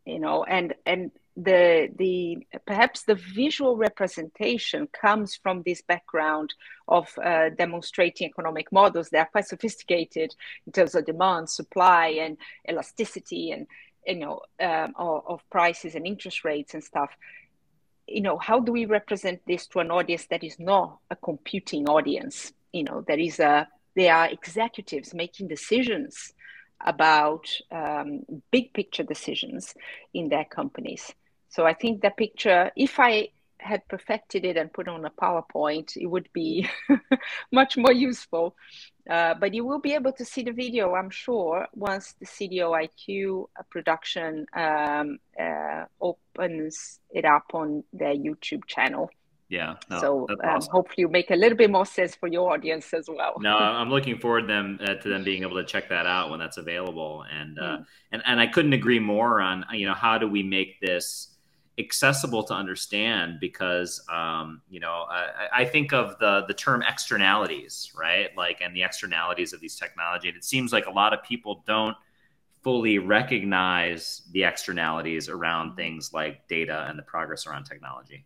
you 0.05 0.19
know, 0.19 0.45
and 0.45 0.75
and 0.87 1.11
the 1.37 1.89
the 1.97 2.47
perhaps 2.67 3.05
the 3.05 3.15
visual 3.15 3.77
representation 3.77 4.89
comes 4.89 5.37
from 5.37 5.63
this 5.63 5.83
background 5.83 6.53
of 6.89 7.17
uh, 7.23 7.51
demonstrating 7.51 8.29
economic 8.29 8.73
models 8.73 9.11
that 9.11 9.19
are 9.19 9.31
quite 9.31 9.47
sophisticated 9.47 10.35
in 10.67 10.73
terms 10.73 10.95
of 10.95 11.07
demand, 11.07 11.49
supply, 11.49 12.09
and 12.21 12.37
elasticity, 12.69 13.53
and 13.53 13.67
you 14.07 14.17
know 14.17 14.41
um, 14.61 14.93
of, 14.97 15.23
of 15.27 15.51
prices 15.51 15.95
and 15.95 16.07
interest 16.07 16.45
rates 16.45 16.75
and 16.75 16.83
stuff. 16.83 17.11
You 18.09 18.23
know, 18.23 18.39
how 18.39 18.59
do 18.59 18.73
we 18.73 18.87
represent 18.87 19.43
this 19.47 19.67
to 19.69 19.81
an 19.81 19.91
audience 19.91 20.27
that 20.31 20.43
is 20.43 20.59
not 20.59 20.99
a 21.11 21.17
computing 21.17 21.89
audience? 21.89 22.53
You 22.73 22.85
know, 22.85 23.05
there 23.07 23.19
is 23.19 23.39
a 23.41 23.69
there 23.95 24.15
are 24.15 24.29
executives 24.29 25.15
making 25.15 25.49
decisions 25.49 26.33
about 26.87 27.49
um, 27.73 28.23
big 28.51 28.73
picture 28.73 29.03
decisions 29.03 29.75
in 30.15 30.29
their 30.29 30.45
companies. 30.45 31.13
So 31.49 31.67
I 31.67 31.75
think 31.75 32.03
the 32.03 32.11
picture, 32.11 32.71
if 32.77 33.01
I 33.01 33.31
had 33.59 33.87
perfected 33.89 34.45
it 34.45 34.57
and 34.57 34.73
put 34.73 34.87
on 34.87 35.05
a 35.05 35.11
PowerPoint, 35.11 35.97
it 35.97 36.07
would 36.07 36.29
be 36.33 36.69
much 37.53 37.77
more 37.77 37.93
useful. 37.93 38.55
Uh, 39.11 39.35
but 39.35 39.55
you 39.55 39.65
will 39.65 39.81
be 39.81 39.95
able 39.95 40.13
to 40.13 40.25
see 40.25 40.43
the 40.43 40.53
video, 40.53 40.95
I'm 40.95 41.11
sure, 41.11 41.67
once 41.75 42.15
the 42.21 42.27
CDO 42.27 42.87
IQ 42.87 43.47
production 43.71 44.47
um, 44.53 45.19
uh, 45.41 45.87
opens 46.01 47.01
it 47.11 47.25
up 47.25 47.51
on 47.55 47.83
their 47.93 48.15
YouTube 48.15 48.67
channel. 48.67 49.11
Yeah. 49.49 49.77
No, 49.89 50.01
so 50.01 50.27
um, 50.29 50.37
awesome. 50.45 50.71
hopefully 50.71 50.97
you 50.99 51.09
make 51.09 51.31
a 51.31 51.35
little 51.35 51.57
bit 51.57 51.71
more 51.71 51.87
sense 51.87 52.15
for 52.15 52.29
your 52.29 52.53
audience 52.53 52.93
as 52.93 53.09
well. 53.09 53.35
no, 53.41 53.57
I'm 53.57 53.89
looking 53.89 54.19
forward 54.19 54.47
them 54.47 54.79
uh, 54.83 54.95
to 54.95 55.09
them 55.09 55.25
being 55.25 55.43
able 55.43 55.57
to 55.57 55.65
check 55.65 55.89
that 55.89 56.07
out 56.07 56.31
when 56.31 56.39
that's 56.39 56.59
available. 56.59 57.25
And, 57.33 57.59
uh, 57.59 57.63
mm. 57.63 57.87
and, 58.13 58.23
and 58.27 58.41
I 58.41 58.47
couldn't 58.47 58.75
agree 58.75 58.99
more 58.99 59.41
on, 59.41 59.65
you 59.73 59.87
know, 59.87 59.95
how 59.95 60.19
do 60.19 60.29
we 60.29 60.43
make 60.43 60.81
this, 60.81 61.35
accessible 61.79 62.43
to 62.43 62.55
understand 62.55 63.39
because 63.41 64.05
um, 64.13 64.61
you 64.69 64.81
know 64.81 65.07
I, 65.09 65.61
I, 65.61 65.65
think 65.65 65.93
of 65.93 66.19
the 66.19 66.45
the 66.49 66.55
term 66.55 66.83
externalities 66.83 67.93
right 67.97 68.37
like 68.37 68.61
and 68.61 68.75
the 68.75 68.83
externalities 68.83 69.53
of 69.53 69.61
these 69.61 69.77
technology 69.77 70.29
and 70.29 70.37
it 70.37 70.45
seems 70.45 70.73
like 70.73 70.87
a 70.87 70.91
lot 70.91 71.15
of 71.15 71.23
people 71.23 71.63
don't 71.67 71.97
fully 72.63 72.99
recognize 72.99 74.23
the 74.33 74.43
externalities 74.43 75.29
around 75.29 75.77
things 75.77 76.13
like 76.13 76.47
data 76.49 76.87
and 76.89 76.99
the 76.99 77.03
progress 77.05 77.47
around 77.47 77.65
technology 77.65 78.25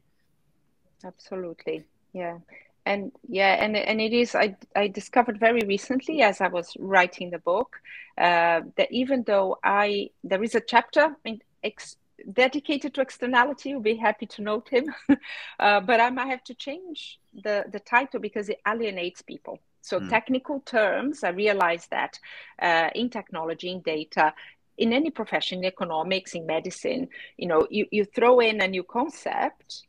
absolutely 1.04 1.84
yeah 2.12 2.38
and 2.84 3.12
yeah 3.28 3.62
and 3.64 3.76
and 3.76 4.00
it 4.00 4.12
is 4.12 4.34
i 4.34 4.54
i 4.74 4.88
discovered 4.88 5.38
very 5.38 5.62
recently 5.66 6.22
as 6.22 6.40
i 6.40 6.48
was 6.48 6.76
writing 6.78 7.30
the 7.30 7.38
book 7.38 7.80
uh, 8.18 8.60
that 8.76 8.90
even 8.90 9.22
though 9.22 9.58
i 9.62 10.10
there 10.24 10.42
is 10.42 10.54
a 10.54 10.60
chapter 10.60 11.14
in 11.24 11.40
ex, 11.62 11.96
dedicated 12.32 12.94
to 12.94 13.00
externality, 13.00 13.70
you'll 13.70 13.80
be 13.80 13.96
happy 13.96 14.26
to 14.26 14.42
note 14.42 14.68
him. 14.68 14.94
uh, 15.60 15.80
but 15.80 16.00
I 16.00 16.10
might 16.10 16.28
have 16.28 16.44
to 16.44 16.54
change 16.54 17.18
the, 17.42 17.64
the 17.70 17.80
title 17.80 18.20
because 18.20 18.48
it 18.48 18.60
alienates 18.66 19.22
people. 19.22 19.58
So, 19.80 19.98
mm. 19.98 20.08
technical 20.08 20.60
terms, 20.60 21.24
I 21.24 21.30
realize 21.30 21.88
that 21.88 22.18
uh, 22.60 22.90
in 22.94 23.10
technology, 23.10 23.70
in 23.70 23.80
data, 23.80 24.32
in 24.78 24.92
any 24.92 25.10
profession, 25.10 25.58
in 25.58 25.64
economics, 25.64 26.34
in 26.34 26.46
medicine, 26.46 27.08
you 27.36 27.46
know, 27.48 27.66
you, 27.70 27.86
you 27.90 28.04
throw 28.04 28.40
in 28.40 28.60
a 28.60 28.68
new 28.68 28.84
concept 28.84 29.82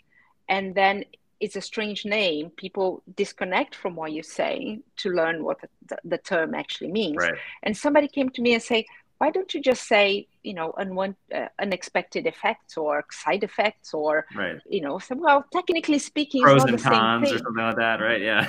and 0.48 0.76
then 0.76 1.06
it's 1.40 1.56
a 1.56 1.62
strange 1.62 2.06
name. 2.06 2.52
People 2.52 3.04
disconnect 3.16 3.76
from 3.76 3.96
what 3.96 4.14
you're 4.14 4.24
saying 4.24 4.84
to 4.98 5.10
learn 5.10 5.44
what 5.44 5.58
the, 5.90 5.98
the, 6.06 6.18
term 6.18 6.56
actually 6.56 6.90
means. 6.90 7.18
Right. 7.18 7.34
And 7.64 7.76
somebody 7.76 8.08
came 8.08 8.30
to 8.30 8.42
me 8.42 8.54
and 8.54 8.64
say, 8.64 8.86
why 9.24 9.30
don't 9.30 9.54
you 9.54 9.62
just 9.62 9.88
say 9.88 10.28
you 10.44 10.54
know 10.54 10.74
uh, 10.78 11.48
unexpected 11.60 12.28
effects 12.28 12.76
or 12.76 13.06
side 13.10 13.44
effects 13.44 13.94
or 13.94 14.26
right. 14.36 14.58
you 14.70 14.82
know 14.82 15.00
so 15.00 15.16
well 15.16 15.46
technically 15.52 16.00
speaking 16.00 16.42
pros 16.44 16.66
and 16.66 16.82
cons 16.82 17.32
or 17.32 17.38
something 17.38 17.64
like 17.64 17.78
that 17.78 18.02
right 18.02 18.22
yeah 18.22 18.44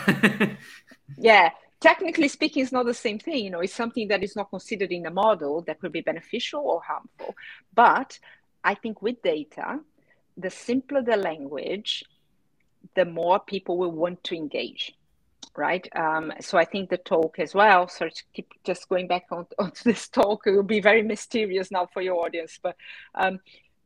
yeah 1.17 1.51
technically 1.81 2.27
speaking 2.27 2.63
it's 2.63 2.73
not 2.73 2.87
the 2.87 2.95
same 3.07 3.21
thing 3.21 3.45
you 3.45 3.51
know 3.51 3.61
it's 3.61 3.75
something 3.75 4.09
that 4.09 4.25
is 4.25 4.35
not 4.35 4.51
considered 4.51 4.91
in 4.91 5.03
the 5.05 5.11
model 5.11 5.63
that 5.63 5.79
could 5.81 5.93
be 5.93 6.01
beneficial 6.01 6.63
or 6.73 6.83
harmful 6.83 7.37
but 7.75 8.19
i 8.65 8.75
think 8.75 9.01
with 9.01 9.23
data 9.23 9.79
the 10.37 10.51
simpler 10.51 11.03
the 11.03 11.17
language 11.17 12.05
the 12.95 13.05
more 13.05 13.41
people 13.41 13.79
will 13.79 13.93
want 13.93 14.23
to 14.25 14.35
engage 14.35 14.95
right? 15.57 15.87
Um, 15.95 16.33
so 16.41 16.59
I 16.59 16.65
think 16.65 16.91
the 16.91 16.99
talk 16.99 17.39
as 17.39 17.55
well. 17.55 17.89
So 17.89 18.09
keep 18.33 18.49
just 18.65 18.89
going 18.89 19.07
back 19.07 19.27
on, 19.31 19.47
onto 19.59 19.85
this 19.85 20.09
talk, 20.09 20.47
it 20.47 20.53
will 20.53 20.63
be 20.63 20.81
very 20.81 21.03
mysterious 21.03 21.71
now 21.71 21.89
for 21.93 22.03
your 22.03 22.25
audience, 22.25 22.59
but 22.63 22.77
um, 23.15 23.39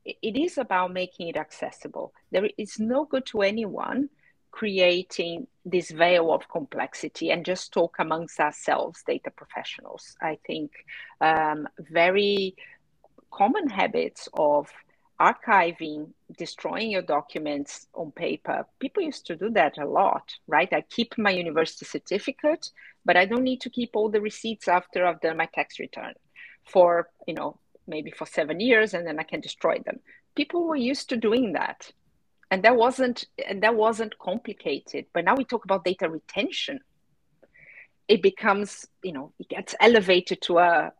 it, 0.04 0.16
it 0.22 0.36
is 0.36 0.58
about 0.58 0.92
making 0.92 1.28
it 1.28 1.36
accessible. 1.36 2.12
There 2.30 2.48
is 2.56 2.78
no 2.78 3.04
good 3.04 3.26
to 3.26 3.42
anyone 3.42 4.08
creating 4.50 5.46
this 5.64 5.90
veil 5.90 6.32
of 6.32 6.48
complexity 6.48 7.30
and 7.30 7.44
just 7.44 7.72
talk 7.72 7.96
amongst 7.98 8.40
ourselves, 8.40 9.02
data 9.06 9.30
professionals. 9.30 10.16
I 10.22 10.38
think 10.46 10.72
um, 11.20 11.68
very 11.78 12.56
common 13.30 13.68
habits 13.68 14.28
of 14.32 14.68
archiving, 15.20 16.12
destroying 16.36 16.90
your 16.90 17.02
documents 17.02 17.86
on 17.94 18.12
paper. 18.12 18.66
People 18.78 19.02
used 19.02 19.26
to 19.26 19.36
do 19.36 19.50
that 19.50 19.78
a 19.78 19.86
lot, 19.86 20.32
right? 20.46 20.72
I 20.72 20.82
keep 20.82 21.18
my 21.18 21.30
university 21.30 21.84
certificate, 21.84 22.70
but 23.04 23.16
I 23.16 23.24
don't 23.24 23.42
need 23.42 23.60
to 23.62 23.70
keep 23.70 23.90
all 23.94 24.10
the 24.10 24.20
receipts 24.20 24.68
after 24.68 25.06
I've 25.06 25.20
done 25.20 25.36
my 25.36 25.48
tax 25.52 25.80
return 25.80 26.14
for, 26.64 27.08
you 27.26 27.34
know, 27.34 27.58
maybe 27.86 28.10
for 28.10 28.26
seven 28.26 28.60
years 28.60 28.94
and 28.94 29.06
then 29.06 29.18
I 29.18 29.24
can 29.24 29.40
destroy 29.40 29.78
them. 29.84 29.98
People 30.36 30.68
were 30.68 30.76
used 30.76 31.08
to 31.08 31.16
doing 31.16 31.52
that. 31.54 31.90
And 32.50 32.62
that 32.62 32.76
wasn't 32.76 33.26
and 33.46 33.62
that 33.62 33.74
wasn't 33.74 34.18
complicated. 34.18 35.06
But 35.12 35.24
now 35.24 35.34
we 35.36 35.44
talk 35.44 35.64
about 35.64 35.84
data 35.84 36.08
retention. 36.08 36.80
It 38.06 38.22
becomes, 38.22 38.86
you 39.02 39.12
know, 39.12 39.32
it 39.38 39.48
gets 39.48 39.74
elevated 39.80 40.40
to 40.42 40.58
a, 40.58 40.92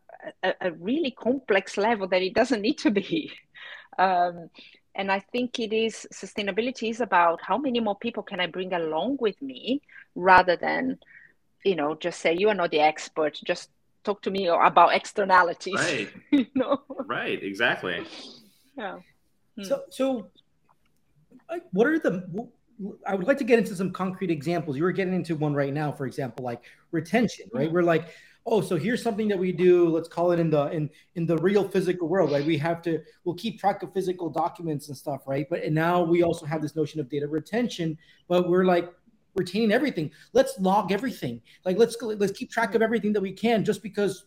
a, 0.43 0.53
a 0.61 0.71
really 0.73 1.11
complex 1.11 1.75
level 1.77 2.07
that 2.09 2.21
it 2.21 2.35
doesn't 2.35 2.61
need 2.61 2.77
to 2.79 2.91
be. 2.91 3.31
Um, 3.99 4.49
and 4.95 5.11
I 5.11 5.19
think 5.19 5.59
it 5.59 5.73
is 5.73 6.07
sustainability 6.13 6.89
is 6.89 7.01
about 7.01 7.39
how 7.41 7.57
many 7.57 7.79
more 7.79 7.97
people 7.97 8.23
can 8.23 8.39
I 8.39 8.47
bring 8.47 8.73
along 8.73 9.17
with 9.19 9.39
me 9.41 9.81
rather 10.15 10.55
than, 10.55 10.97
you 11.63 11.75
know, 11.75 11.95
just 11.95 12.19
say 12.19 12.35
you 12.37 12.49
are 12.49 12.55
not 12.55 12.71
the 12.71 12.79
expert, 12.79 13.39
just 13.45 13.69
talk 14.03 14.21
to 14.23 14.31
me 14.31 14.47
about 14.47 14.95
externalities. 14.95 15.75
Right. 15.75 16.09
you 16.31 16.47
know? 16.55 16.81
Right, 17.05 17.41
exactly. 17.43 18.05
Yeah. 18.77 18.99
Hmm. 19.55 19.63
So, 19.63 19.83
so 19.89 20.31
what 21.71 21.87
are 21.87 21.99
the, 21.99 22.47
I 23.05 23.15
would 23.15 23.27
like 23.27 23.37
to 23.39 23.43
get 23.43 23.59
into 23.59 23.75
some 23.75 23.91
concrete 23.91 24.31
examples. 24.31 24.77
You 24.77 24.83
were 24.83 24.93
getting 24.93 25.13
into 25.13 25.35
one 25.35 25.53
right 25.53 25.73
now, 25.73 25.91
for 25.91 26.05
example, 26.05 26.45
like 26.45 26.63
retention, 26.91 27.49
right? 27.53 27.65
Mm-hmm. 27.65 27.73
We're 27.73 27.83
like, 27.83 28.09
oh 28.49 28.61
so 28.61 28.75
here's 28.75 29.01
something 29.01 29.27
that 29.27 29.37
we 29.37 29.51
do 29.51 29.87
let's 29.87 30.07
call 30.07 30.31
it 30.31 30.39
in 30.39 30.49
the 30.49 30.69
in 30.71 30.89
in 31.15 31.25
the 31.25 31.37
real 31.37 31.67
physical 31.67 32.07
world 32.07 32.31
right? 32.31 32.45
We 32.45 32.57
have 32.57 32.81
to 32.83 33.01
we'll 33.23 33.35
keep 33.35 33.59
track 33.59 33.83
of 33.83 33.93
physical 33.93 34.29
documents 34.29 34.87
and 34.87 34.97
stuff 34.97 35.21
right? 35.27 35.47
But 35.49 35.63
and 35.63 35.73
now 35.73 36.01
we 36.01 36.23
also 36.23 36.45
have 36.45 36.61
this 36.61 36.75
notion 36.75 36.99
of 36.99 37.09
data 37.09 37.27
retention 37.27 37.97
but 38.27 38.49
we're 38.49 38.65
like 38.65 38.91
retaining 39.35 39.71
everything. 39.71 40.11
Let's 40.33 40.59
log 40.59 40.91
everything. 40.91 41.41
Like 41.65 41.77
let's 41.77 41.95
let's 42.01 42.31
keep 42.31 42.51
track 42.51 42.75
of 42.75 42.81
everything 42.81 43.13
that 43.13 43.21
we 43.21 43.31
can 43.31 43.63
just 43.63 43.81
because 43.81 44.25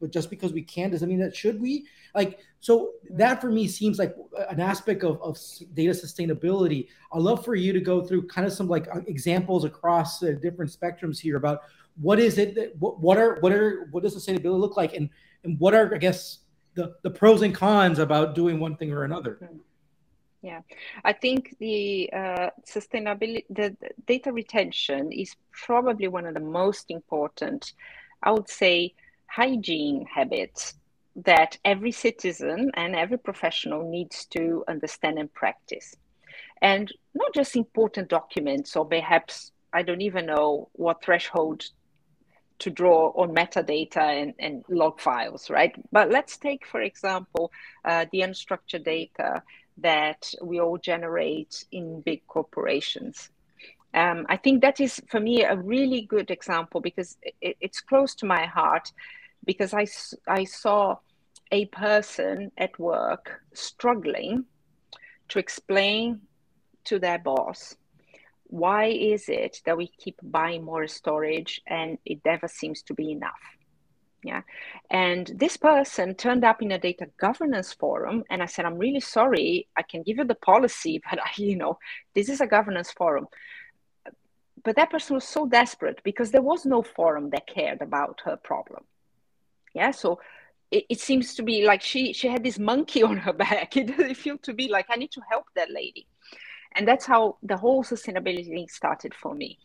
but 0.00 0.12
just 0.12 0.30
because 0.30 0.52
we 0.52 0.62
can 0.62 0.90
doesn't 0.90 1.08
mean 1.08 1.18
that 1.18 1.34
should 1.34 1.60
we? 1.60 1.86
Like 2.14 2.38
so 2.60 2.92
that 3.10 3.40
for 3.40 3.50
me 3.50 3.66
seems 3.66 3.98
like 3.98 4.14
an 4.48 4.60
aspect 4.60 5.02
of, 5.02 5.20
of 5.22 5.36
data 5.74 5.92
sustainability. 5.92 6.86
I'd 7.12 7.22
love 7.22 7.44
for 7.44 7.54
you 7.54 7.72
to 7.72 7.80
go 7.80 8.04
through 8.04 8.28
kind 8.28 8.46
of 8.46 8.52
some 8.52 8.68
like 8.68 8.86
examples 9.06 9.64
across 9.64 10.22
uh, 10.22 10.32
different 10.40 10.70
spectrums 10.70 11.18
here 11.18 11.36
about 11.36 11.62
what 12.00 12.18
is 12.20 12.38
it 12.38 12.54
that 12.54 12.76
what, 12.78 13.18
are 13.18 13.38
what 13.40 13.52
are 13.52 13.88
what 13.90 14.02
does 14.02 14.14
sustainability 14.14 14.58
look 14.58 14.76
like? 14.76 14.94
And 14.94 15.10
and 15.44 15.58
what 15.58 15.74
are 15.74 15.94
i 15.94 15.98
guess 15.98 16.38
the 16.74 16.94
the 17.02 17.10
pros 17.10 17.42
and 17.42 17.54
cons 17.54 17.98
about 17.98 18.34
doing 18.34 18.60
one 18.60 18.76
thing 18.76 18.92
or 18.92 19.04
another? 19.04 19.34
Hmm. 19.34 19.58
yeah. 20.42 20.60
I 21.04 21.12
think 21.12 21.56
the 21.58 22.10
uh, 22.12 22.50
sustainability 22.66 23.44
the, 23.50 23.76
the 23.80 23.90
data 24.06 24.32
retention 24.32 25.12
is 25.12 25.34
probably 25.52 26.08
one 26.08 26.26
of 26.26 26.34
the 26.34 26.40
most 26.40 26.90
important 26.90 27.72
i 28.22 28.30
would 28.30 28.48
say 28.48 28.94
hygiene 29.26 30.06
habits 30.06 30.74
that 31.24 31.58
every 31.64 31.90
citizen 31.90 32.70
and 32.74 32.94
every 32.94 33.18
professional 33.18 33.90
needs 33.90 34.24
to 34.26 34.64
understand 34.68 35.18
and 35.18 35.32
practice. 35.34 35.96
And 36.62 36.92
not 37.14 37.34
just 37.34 37.56
important 37.56 38.08
documents 38.08 38.76
or 38.76 38.84
perhaps 38.84 39.52
i 39.72 39.82
don't 39.82 40.00
even 40.00 40.26
know 40.26 40.68
what 40.72 41.02
threshold 41.02 41.62
to 42.58 42.70
draw 42.70 43.12
on 43.16 43.34
metadata 43.34 44.22
and, 44.22 44.34
and 44.38 44.64
log 44.68 45.00
files, 45.00 45.48
right? 45.48 45.74
But 45.92 46.10
let's 46.10 46.36
take, 46.36 46.66
for 46.66 46.80
example, 46.80 47.52
uh, 47.84 48.06
the 48.12 48.20
unstructured 48.20 48.84
data 48.84 49.42
that 49.78 50.32
we 50.42 50.60
all 50.60 50.76
generate 50.78 51.64
in 51.70 52.00
big 52.00 52.26
corporations. 52.26 53.30
Um, 53.94 54.26
I 54.28 54.36
think 54.36 54.60
that 54.62 54.80
is, 54.80 55.00
for 55.08 55.20
me, 55.20 55.44
a 55.44 55.56
really 55.56 56.02
good 56.02 56.30
example 56.30 56.80
because 56.80 57.16
it, 57.40 57.56
it's 57.60 57.80
close 57.80 58.14
to 58.16 58.26
my 58.26 58.44
heart 58.46 58.92
because 59.44 59.72
I, 59.72 59.86
I 60.26 60.44
saw 60.44 60.96
a 61.52 61.66
person 61.66 62.52
at 62.58 62.78
work 62.78 63.40
struggling 63.54 64.44
to 65.28 65.38
explain 65.38 66.20
to 66.84 66.98
their 66.98 67.18
boss 67.18 67.76
why 68.48 68.86
is 68.86 69.28
it 69.28 69.60
that 69.66 69.76
we 69.76 69.88
keep 69.88 70.18
buying 70.22 70.64
more 70.64 70.86
storage 70.86 71.60
and 71.66 71.98
it 72.04 72.20
never 72.24 72.48
seems 72.48 72.82
to 72.82 72.94
be 72.94 73.12
enough? 73.12 73.38
Yeah. 74.24 74.42
And 74.90 75.30
this 75.34 75.56
person 75.56 76.14
turned 76.14 76.44
up 76.44 76.60
in 76.60 76.72
a 76.72 76.78
data 76.78 77.08
governance 77.18 77.72
forum 77.72 78.24
and 78.30 78.42
i 78.42 78.46
said 78.46 78.64
i'm 78.64 78.76
really 78.76 79.00
sorry 79.00 79.68
i 79.76 79.82
can 79.82 80.02
give 80.02 80.18
you 80.18 80.24
the 80.24 80.34
policy 80.34 81.00
but 81.10 81.20
I, 81.20 81.30
you 81.36 81.56
know 81.56 81.78
this 82.14 82.28
is 82.28 82.40
a 82.40 82.46
governance 82.46 82.90
forum. 82.90 83.28
But 84.64 84.74
that 84.74 84.90
person 84.90 85.14
was 85.14 85.24
so 85.24 85.46
desperate 85.46 86.00
because 86.02 86.32
there 86.32 86.42
was 86.42 86.66
no 86.66 86.82
forum 86.82 87.30
that 87.30 87.46
cared 87.46 87.80
about 87.80 88.20
her 88.24 88.36
problem. 88.36 88.84
Yeah 89.72 89.92
so 89.92 90.20
it, 90.70 90.84
it 90.90 91.00
seems 91.00 91.34
to 91.36 91.42
be 91.42 91.64
like 91.64 91.80
she 91.80 92.12
she 92.12 92.26
had 92.28 92.42
this 92.42 92.58
monkey 92.58 93.02
on 93.10 93.18
her 93.18 93.32
back. 93.32 93.76
It, 93.76 93.90
it 93.90 94.16
feel 94.16 94.38
to 94.38 94.52
be 94.52 94.68
like 94.68 94.86
i 94.90 94.96
need 94.96 95.12
to 95.12 95.22
help 95.30 95.46
that 95.54 95.70
lady 95.70 96.06
and 96.72 96.86
that's 96.86 97.06
how 97.06 97.36
the 97.42 97.56
whole 97.56 97.82
sustainability 97.82 98.48
thing 98.48 98.68
started 98.68 99.14
for 99.14 99.34
me. 99.34 99.58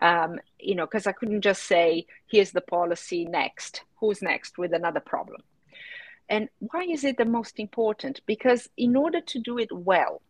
Um, 0.00 0.38
you 0.60 0.74
know 0.74 0.86
because 0.86 1.06
i 1.06 1.12
couldn't 1.12 1.40
just 1.40 1.64
say 1.64 2.06
here's 2.30 2.52
the 2.52 2.60
policy 2.60 3.24
next. 3.24 3.82
Who's 4.00 4.22
next 4.22 4.58
with 4.58 4.72
another 4.72 5.00
problem? 5.00 5.42
And 6.28 6.48
why 6.58 6.82
is 6.82 7.04
it 7.04 7.16
the 7.16 7.24
most 7.24 7.58
important? 7.58 8.20
Because 8.26 8.68
in 8.76 8.96
order 8.96 9.20
to 9.20 9.38
do 9.38 9.58
it 9.58 9.72
well 9.72 10.20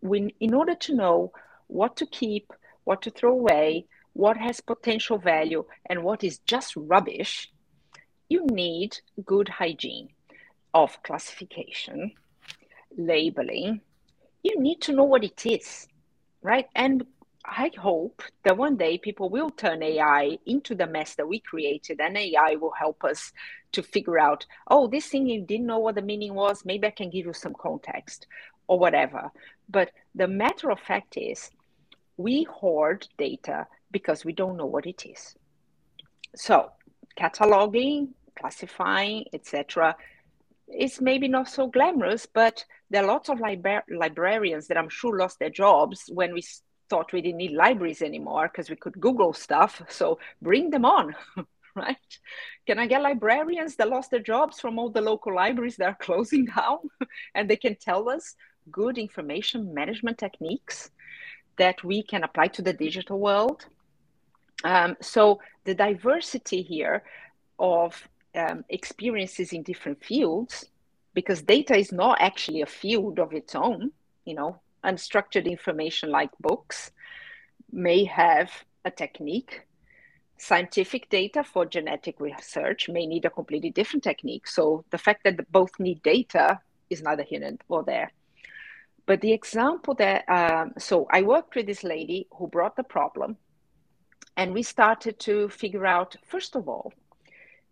we 0.00 0.34
in 0.40 0.54
order 0.54 0.74
to 0.74 0.94
know 0.94 1.32
what 1.66 1.96
to 1.96 2.06
keep 2.06 2.52
what 2.84 3.02
to 3.02 3.10
throw 3.10 3.32
away 3.32 3.86
what 4.12 4.36
has 4.36 4.60
potential 4.60 5.18
value 5.18 5.64
and 5.86 6.02
what 6.02 6.24
is 6.24 6.38
just 6.40 6.74
rubbish 6.76 7.50
you 8.28 8.44
need 8.46 8.96
good 9.24 9.48
hygiene 9.48 10.08
of 10.74 11.02
classification 11.02 12.12
labeling 12.96 13.80
you 14.42 14.60
need 14.60 14.80
to 14.82 14.92
know 14.92 15.04
what 15.04 15.24
it 15.24 15.44
is, 15.46 15.86
right? 16.42 16.66
And 16.74 17.04
I 17.44 17.70
hope 17.78 18.22
that 18.44 18.56
one 18.56 18.76
day 18.76 18.98
people 18.98 19.30
will 19.30 19.50
turn 19.50 19.82
AI 19.82 20.38
into 20.46 20.74
the 20.74 20.86
mess 20.86 21.14
that 21.14 21.26
we 21.26 21.40
created, 21.40 22.00
and 22.00 22.16
AI 22.16 22.56
will 22.56 22.72
help 22.72 23.02
us 23.04 23.32
to 23.72 23.82
figure 23.82 24.18
out, 24.18 24.44
oh, 24.68 24.86
this 24.86 25.06
thing 25.06 25.26
you 25.26 25.42
didn't 25.42 25.66
know 25.66 25.78
what 25.78 25.94
the 25.94 26.02
meaning 26.02 26.34
was, 26.34 26.64
maybe 26.64 26.86
I 26.86 26.90
can 26.90 27.10
give 27.10 27.26
you 27.26 27.32
some 27.32 27.54
context 27.54 28.26
or 28.66 28.78
whatever. 28.78 29.30
But 29.68 29.90
the 30.14 30.28
matter 30.28 30.70
of 30.70 30.80
fact 30.80 31.16
is, 31.16 31.50
we 32.16 32.44
hoard 32.44 33.08
data 33.16 33.66
because 33.90 34.24
we 34.24 34.32
don't 34.32 34.56
know 34.56 34.66
what 34.66 34.86
it 34.86 35.04
is. 35.06 35.34
So, 36.36 36.70
cataloging, 37.18 38.08
classifying, 38.38 39.24
etc., 39.32 39.96
is 40.76 41.00
maybe 41.00 41.28
not 41.28 41.48
so 41.48 41.66
glamorous, 41.66 42.26
but 42.26 42.64
there 42.90 43.04
are 43.04 43.06
lots 43.06 43.28
of 43.28 43.40
libra- 43.40 43.84
librarians 43.88 44.66
that 44.68 44.76
I'm 44.76 44.88
sure 44.88 45.18
lost 45.18 45.38
their 45.38 45.50
jobs 45.50 46.04
when 46.12 46.32
we 46.32 46.42
thought 46.88 47.12
we 47.12 47.22
didn't 47.22 47.38
need 47.38 47.52
libraries 47.52 48.02
anymore 48.02 48.48
because 48.48 48.68
we 48.68 48.76
could 48.76 49.00
Google 49.00 49.32
stuff. 49.32 49.80
So 49.88 50.18
bring 50.42 50.70
them 50.70 50.84
on, 50.84 51.14
right? 51.76 51.96
Can 52.66 52.78
I 52.78 52.86
get 52.86 53.02
librarians 53.02 53.76
that 53.76 53.88
lost 53.88 54.10
their 54.10 54.20
jobs 54.20 54.60
from 54.60 54.78
all 54.78 54.90
the 54.90 55.00
local 55.00 55.34
libraries 55.34 55.76
that 55.76 55.88
are 55.88 55.98
closing 56.00 56.46
down 56.46 56.78
and 57.34 57.48
they 57.48 57.56
can 57.56 57.76
tell 57.76 58.08
us 58.08 58.34
good 58.70 58.98
information 58.98 59.72
management 59.72 60.18
techniques 60.18 60.90
that 61.56 61.82
we 61.84 62.02
can 62.02 62.24
apply 62.24 62.48
to 62.48 62.62
the 62.62 62.72
digital 62.72 63.18
world? 63.18 63.66
Um, 64.64 64.96
so 65.00 65.40
the 65.64 65.74
diversity 65.74 66.62
here 66.62 67.02
of 67.58 68.08
um, 68.34 68.64
experiences 68.68 69.52
in 69.52 69.62
different 69.62 70.02
fields 70.04 70.66
because 71.14 71.42
data 71.42 71.76
is 71.76 71.92
not 71.92 72.20
actually 72.20 72.62
a 72.62 72.66
field 72.66 73.18
of 73.18 73.32
its 73.32 73.54
own 73.54 73.92
you 74.24 74.34
know. 74.34 74.60
Unstructured 74.84 75.44
information 75.44 76.10
like 76.10 76.30
books 76.40 76.90
may 77.70 78.04
have 78.04 78.50
a 78.84 78.90
technique. 78.90 79.62
Scientific 80.38 81.10
data 81.10 81.44
for 81.44 81.66
genetic 81.66 82.18
research 82.18 82.88
may 82.88 83.06
need 83.06 83.26
a 83.26 83.30
completely 83.30 83.70
different 83.70 84.02
technique. 84.02 84.46
So 84.46 84.84
the 84.90 84.96
fact 84.96 85.24
that 85.24 85.52
both 85.52 85.72
need 85.78 86.02
data 86.02 86.60
is 86.88 87.02
neither 87.02 87.22
here 87.22 87.56
nor 87.68 87.82
there. 87.82 88.10
But 89.04 89.20
the 89.20 89.32
example 89.32 89.94
that 89.94 90.24
um, 90.28 90.72
so 90.78 91.06
i 91.10 91.20
worked 91.22 91.56
with 91.56 91.66
this 91.66 91.82
lady 91.82 92.28
who 92.36 92.46
brought 92.46 92.76
the 92.76 92.84
problem 92.84 93.36
and 94.36 94.54
we 94.54 94.62
started 94.62 95.18
to 95.18 95.48
figure 95.48 95.84
out 95.84 96.16
first 96.24 96.54
of 96.54 96.68
all 96.68 96.92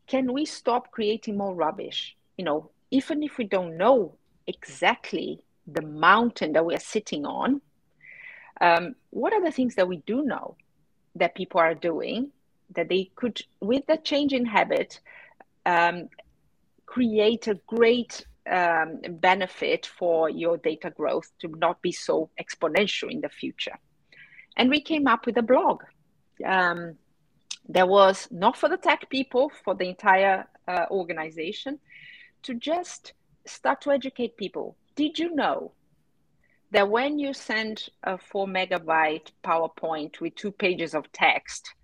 can 0.08 0.32
we 0.32 0.44
stop 0.44 0.90
creating 0.90 1.36
more 1.36 1.54
rubbish? 1.54 2.16
You 2.36 2.44
know, 2.44 2.70
even 2.90 3.22
if 3.22 3.38
we 3.38 3.44
don't 3.44 3.76
know 3.76 4.16
exactly 4.46 5.40
the 5.66 5.82
mountain 5.82 6.54
that 6.54 6.64
we 6.64 6.74
are 6.74 6.80
sitting 6.80 7.26
on, 7.26 7.60
um, 8.60 8.94
what 9.10 9.32
are 9.32 9.44
the 9.44 9.52
things 9.52 9.74
that 9.74 9.86
we 9.86 9.98
do 9.98 10.22
know 10.22 10.56
that 11.14 11.34
people 11.34 11.60
are 11.60 11.74
doing 11.74 12.30
that 12.74 12.88
they 12.88 13.10
could, 13.14 13.40
with 13.60 13.86
the 13.86 13.98
change 13.98 14.32
in 14.32 14.44
habit, 14.44 15.00
um, 15.66 16.08
create 16.86 17.46
a 17.46 17.60
great 17.66 18.26
um, 18.50 19.00
benefit 19.10 19.86
for 19.86 20.30
your 20.30 20.56
data 20.56 20.90
growth 20.90 21.30
to 21.40 21.48
not 21.48 21.80
be 21.82 21.92
so 21.92 22.30
exponential 22.40 23.10
in 23.10 23.20
the 23.20 23.28
future? 23.28 23.78
And 24.56 24.70
we 24.70 24.80
came 24.80 25.06
up 25.06 25.26
with 25.26 25.36
a 25.36 25.42
blog. 25.42 25.82
Um, 26.44 26.96
there 27.68 27.86
was 27.86 28.28
not 28.30 28.56
for 28.56 28.68
the 28.68 28.78
tech 28.78 29.08
people, 29.10 29.50
for 29.64 29.74
the 29.74 29.88
entire 29.88 30.46
uh, 30.66 30.86
organization, 30.90 31.78
to 32.42 32.54
just 32.54 33.12
start 33.46 33.82
to 33.82 33.90
educate 33.90 34.36
people. 34.36 34.76
Did 34.96 35.18
you 35.18 35.34
know 35.34 35.72
that 36.70 36.88
when 36.88 37.18
you 37.18 37.32
send 37.34 37.88
a 38.02 38.18
four 38.18 38.46
megabyte 38.46 39.30
PowerPoint 39.44 40.20
with 40.20 40.34
two 40.34 40.52
pages 40.52 40.94
of 40.94 41.10
text, 41.12 41.74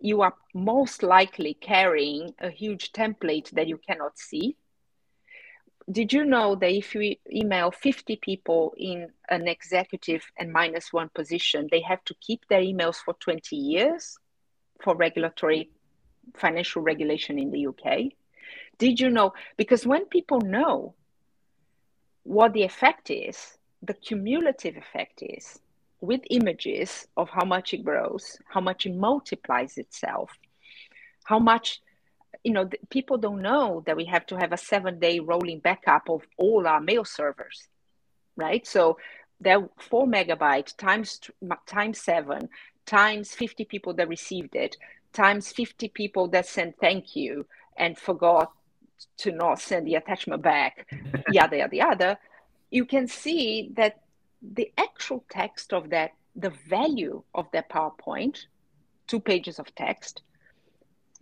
you 0.00 0.20
are 0.22 0.34
most 0.54 1.02
likely 1.02 1.54
carrying 1.54 2.34
a 2.38 2.50
huge 2.50 2.92
template 2.92 3.50
that 3.50 3.68
you 3.68 3.78
cannot 3.78 4.18
see? 4.18 4.56
Did 5.90 6.12
you 6.12 6.24
know 6.24 6.54
that 6.56 6.70
if 6.70 6.94
you 6.94 7.16
email 7.30 7.70
50 7.70 8.16
people 8.16 8.74
in 8.76 9.08
an 9.30 9.48
executive 9.48 10.22
and 10.38 10.52
minus 10.52 10.92
one 10.92 11.10
position, 11.14 11.68
they 11.70 11.80
have 11.82 12.04
to 12.04 12.14
keep 12.20 12.46
their 12.48 12.60
emails 12.60 12.96
for 12.96 13.14
20 13.14 13.56
years? 13.56 14.16
For 14.82 14.94
regulatory 14.96 15.70
financial 16.34 16.82
regulation 16.82 17.38
in 17.38 17.50
the 17.50 17.66
UK. 17.66 18.12
Did 18.78 19.00
you 19.00 19.10
know? 19.10 19.32
Because 19.56 19.86
when 19.86 20.06
people 20.06 20.40
know 20.40 20.94
what 22.24 22.52
the 22.52 22.62
effect 22.62 23.10
is, 23.10 23.58
the 23.82 23.94
cumulative 23.94 24.76
effect 24.76 25.22
is 25.22 25.58
with 26.00 26.20
images 26.30 27.06
of 27.16 27.28
how 27.30 27.44
much 27.44 27.74
it 27.74 27.84
grows, 27.84 28.38
how 28.48 28.60
much 28.60 28.86
it 28.86 28.94
multiplies 28.94 29.78
itself, 29.78 30.30
how 31.24 31.38
much, 31.38 31.80
you 32.44 32.52
know, 32.52 32.68
people 32.90 33.18
don't 33.18 33.42
know 33.42 33.82
that 33.86 33.96
we 33.96 34.04
have 34.04 34.26
to 34.26 34.36
have 34.36 34.52
a 34.52 34.56
seven 34.56 34.98
day 34.98 35.20
rolling 35.20 35.60
backup 35.60 36.08
of 36.08 36.22
all 36.38 36.66
our 36.66 36.80
mail 36.80 37.04
servers, 37.04 37.68
right? 38.36 38.66
So 38.66 38.98
they're 39.40 39.68
four 39.78 40.06
megabyte 40.06 40.76
times 40.76 41.20
times 41.66 42.00
seven 42.00 42.48
times 42.86 43.32
50 43.34 43.64
people 43.64 43.94
that 43.94 44.08
received 44.08 44.54
it 44.54 44.76
times 45.12 45.52
50 45.52 45.88
people 45.88 46.28
that 46.28 46.46
sent 46.46 46.76
thank 46.80 47.14
you 47.16 47.46
and 47.76 47.98
forgot 47.98 48.52
to 49.18 49.32
not 49.32 49.60
send 49.60 49.86
the 49.86 49.94
attachment 49.94 50.42
back 50.42 50.86
yada 51.30 51.58
yada 51.58 51.76
yada 51.76 52.18
you 52.70 52.84
can 52.84 53.06
see 53.06 53.70
that 53.76 54.00
the 54.42 54.72
actual 54.76 55.24
text 55.30 55.72
of 55.72 55.90
that 55.90 56.12
the 56.34 56.50
value 56.68 57.22
of 57.34 57.46
that 57.52 57.68
powerpoint 57.68 58.46
two 59.06 59.20
pages 59.20 59.58
of 59.58 59.74
text 59.74 60.22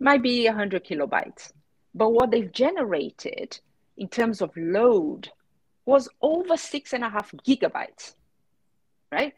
might 0.01 0.23
be 0.23 0.45
100 0.45 0.83
kilobytes. 0.83 1.51
But 1.93 2.09
what 2.09 2.31
they've 2.31 2.51
generated 2.51 3.59
in 3.97 4.07
terms 4.07 4.41
of 4.41 4.51
load 4.55 5.29
was 5.85 6.09
over 6.21 6.57
six 6.57 6.93
and 6.93 7.03
a 7.03 7.09
half 7.09 7.31
gigabytes 7.45 8.15
right 9.11 9.33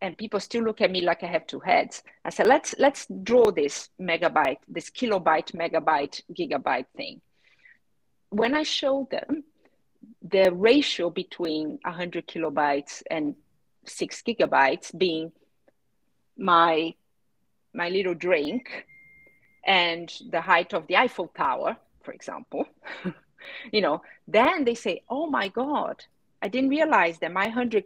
and 0.00 0.16
people 0.16 0.40
still 0.40 0.62
look 0.62 0.80
at 0.80 0.90
me 0.90 1.00
like 1.00 1.22
I 1.22 1.26
have 1.26 1.46
two 1.46 1.60
heads. 1.60 2.02
I 2.24 2.30
said, 2.30 2.46
let's 2.46 2.74
let's 2.78 3.06
draw 3.22 3.50
this 3.50 3.88
megabyte, 4.00 4.58
this 4.68 4.90
kilobyte, 4.90 5.52
megabyte, 5.52 6.22
gigabyte 6.32 6.86
thing. 6.96 7.20
When 8.30 8.54
I 8.54 8.62
show 8.62 9.08
them 9.10 9.44
the 10.22 10.52
ratio 10.52 11.10
between 11.10 11.78
100 11.82 12.26
kilobytes 12.26 13.02
and 13.10 13.34
six 13.84 14.22
gigabytes 14.22 14.96
being 14.96 15.32
my 16.36 16.94
my 17.72 17.88
little 17.88 18.14
drink, 18.14 18.86
and 19.66 20.12
the 20.30 20.40
height 20.40 20.72
of 20.72 20.86
the 20.86 20.96
Eiffel 20.96 21.28
Tower, 21.28 21.76
for 22.02 22.12
example, 22.12 22.66
you 23.72 23.80
know, 23.80 24.02
then 24.28 24.64
they 24.64 24.74
say, 24.74 25.02
"Oh 25.08 25.26
my 25.26 25.48
God, 25.48 26.04
I 26.42 26.48
didn't 26.48 26.70
realize 26.70 27.18
that 27.18 27.32
my 27.32 27.48
hundred, 27.48 27.84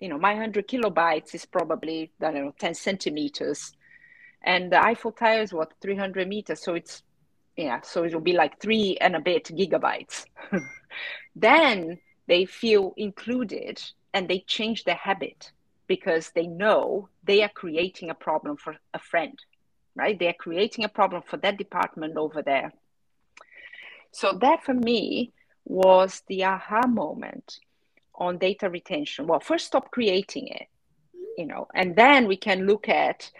you 0.00 0.08
know, 0.08 0.18
my 0.18 0.34
hundred 0.34 0.68
kilobytes 0.68 1.34
is 1.34 1.44
probably 1.44 2.10
I 2.20 2.32
don't 2.32 2.44
know 2.46 2.54
ten 2.58 2.74
centimeters, 2.74 3.72
and 4.42 4.70
the 4.70 4.82
Eiffel 4.82 5.12
Tower 5.12 5.42
is 5.42 5.52
what 5.52 5.72
three 5.80 5.96
hundred 5.96 6.28
meters, 6.28 6.62
so 6.62 6.74
it's 6.74 7.02
yeah, 7.56 7.80
so 7.82 8.04
it 8.04 8.12
will 8.12 8.20
be 8.20 8.32
like 8.32 8.60
three 8.60 8.96
and 9.00 9.14
a 9.14 9.20
bit 9.20 9.44
gigabytes. 9.44 10.24
then 11.36 11.98
they 12.26 12.44
feel 12.44 12.94
included 12.96 13.82
and 14.12 14.28
they 14.28 14.40
change 14.40 14.84
their 14.84 14.94
habit 14.96 15.52
because 15.86 16.30
they 16.30 16.46
know 16.46 17.08
they 17.22 17.42
are 17.42 17.50
creating 17.50 18.10
a 18.10 18.14
problem 18.14 18.56
for 18.56 18.76
a 18.92 18.98
friend, 18.98 19.38
right? 19.94 20.18
They 20.18 20.28
are 20.28 20.34
creating 20.38 20.84
a 20.84 20.88
problem 20.88 21.22
for 21.22 21.36
that 21.38 21.58
department 21.58 22.16
over 22.16 22.42
there. 22.42 22.72
So 24.12 24.32
that 24.40 24.64
for 24.64 24.74
me 24.74 25.32
was 25.64 26.22
the 26.28 26.44
aha 26.44 26.86
moment 26.86 27.58
on 28.16 28.38
data 28.38 28.68
retention. 28.70 29.26
Well, 29.26 29.40
first 29.40 29.66
stop 29.66 29.90
creating 29.90 30.48
it, 30.48 30.66
you 31.36 31.46
know, 31.46 31.68
and 31.74 31.96
then 31.96 32.26
we 32.26 32.36
can 32.36 32.66
look 32.66 32.88
at 32.88 33.30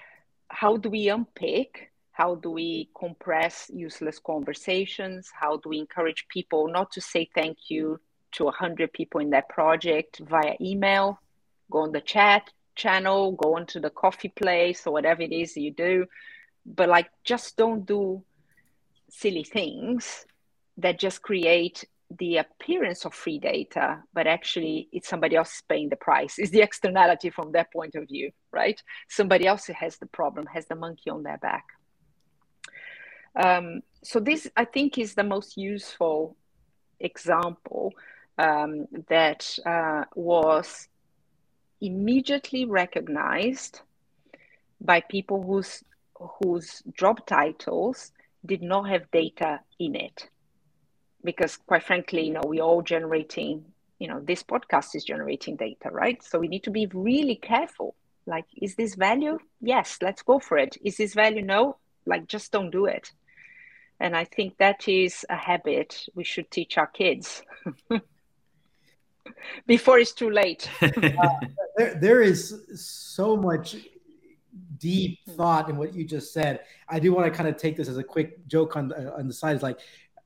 how 0.54 0.76
do 0.76 0.88
we 0.88 1.08
unpick 1.08 1.90
how 2.12 2.36
do 2.36 2.50
we 2.50 2.88
compress 2.96 3.70
useless 3.74 4.18
conversations 4.20 5.30
how 5.38 5.56
do 5.56 5.68
we 5.68 5.78
encourage 5.78 6.26
people 6.28 6.68
not 6.68 6.90
to 6.92 7.00
say 7.00 7.28
thank 7.34 7.58
you 7.68 7.98
to 8.30 8.44
100 8.44 8.92
people 8.92 9.20
in 9.20 9.30
that 9.30 9.48
project 9.48 10.20
via 10.20 10.54
email 10.60 11.18
go 11.70 11.80
on 11.80 11.92
the 11.92 12.00
chat 12.00 12.50
channel 12.76 13.32
go 13.32 13.56
onto 13.56 13.80
the 13.80 13.90
coffee 13.90 14.28
place 14.28 14.86
or 14.86 14.92
whatever 14.92 15.22
it 15.22 15.32
is 15.32 15.56
you 15.56 15.72
do 15.72 16.06
but 16.64 16.88
like 16.88 17.08
just 17.24 17.56
don't 17.56 17.84
do 17.84 18.22
silly 19.10 19.44
things 19.44 20.24
that 20.76 20.98
just 20.98 21.20
create 21.20 21.84
the 22.18 22.36
appearance 22.36 23.04
of 23.04 23.14
free 23.14 23.38
data, 23.38 24.02
but 24.12 24.26
actually 24.26 24.88
it's 24.92 25.08
somebody 25.08 25.36
else 25.36 25.62
paying 25.68 25.88
the 25.88 25.96
price. 25.96 26.38
Is 26.38 26.50
the 26.50 26.62
externality 26.62 27.30
from 27.30 27.52
that 27.52 27.72
point 27.72 27.94
of 27.94 28.08
view, 28.08 28.30
right? 28.52 28.80
Somebody 29.08 29.46
else 29.46 29.66
has 29.66 29.96
the 29.98 30.06
problem, 30.06 30.46
has 30.46 30.66
the 30.66 30.74
monkey 30.74 31.10
on 31.10 31.22
their 31.22 31.38
back. 31.38 31.64
Um, 33.36 33.82
so 34.02 34.20
this, 34.20 34.48
I 34.56 34.64
think, 34.64 34.98
is 34.98 35.14
the 35.14 35.24
most 35.24 35.56
useful 35.56 36.36
example 37.00 37.92
um, 38.38 38.86
that 39.08 39.58
uh, 39.66 40.04
was 40.14 40.88
immediately 41.80 42.64
recognized 42.64 43.80
by 44.80 45.00
people 45.00 45.42
whose 45.42 45.82
whose 46.42 46.82
job 46.96 47.26
titles 47.26 48.12
did 48.46 48.62
not 48.62 48.88
have 48.88 49.10
data 49.10 49.60
in 49.80 49.94
it 49.96 50.28
because 51.24 51.56
quite 51.56 51.82
frankly 51.82 52.26
you 52.26 52.32
know 52.32 52.42
we're 52.44 52.62
all 52.62 52.82
generating 52.82 53.64
you 53.98 54.06
know 54.06 54.20
this 54.20 54.42
podcast 54.42 54.94
is 54.94 55.04
generating 55.04 55.56
data 55.56 55.88
right? 55.90 56.22
So 56.22 56.38
we 56.38 56.48
need 56.48 56.64
to 56.64 56.70
be 56.70 56.86
really 56.92 57.36
careful. 57.36 57.94
Like 58.26 58.46
is 58.60 58.74
this 58.74 58.94
value? 58.94 59.38
Yes 59.60 59.98
let's 60.02 60.22
go 60.22 60.38
for 60.38 60.58
it. 60.58 60.76
Is 60.84 60.96
this 60.96 61.14
value 61.14 61.42
no? 61.42 61.78
Like 62.06 62.26
just 62.26 62.52
don't 62.52 62.70
do 62.70 62.86
it. 62.86 63.10
And 64.00 64.16
i 64.16 64.24
think 64.24 64.58
that 64.58 64.88
is 64.88 65.24
a 65.30 65.36
habit 65.36 66.06
we 66.14 66.24
should 66.24 66.50
teach 66.50 66.76
our 66.76 66.88
kids 66.88 67.42
before 69.66 69.98
it's 69.98 70.12
too 70.12 70.30
late. 70.30 70.68
Uh, 70.82 70.90
there, 71.76 71.94
there 71.94 72.22
is 72.22 72.62
so 72.74 73.36
much 73.36 73.76
deep 74.78 75.18
thought 75.30 75.68
in 75.70 75.76
what 75.76 75.94
you 75.94 76.04
just 76.04 76.32
said. 76.32 76.60
I 76.88 76.98
do 76.98 77.12
want 77.12 77.26
to 77.26 77.36
kind 77.36 77.48
of 77.48 77.56
take 77.56 77.76
this 77.76 77.88
as 77.88 77.98
a 77.98 78.04
quick 78.04 78.46
joke 78.46 78.76
on 78.76 78.88
the, 78.88 79.14
on 79.14 79.26
the 79.26 79.32
side 79.32 79.56
is 79.56 79.62
like 79.62 79.78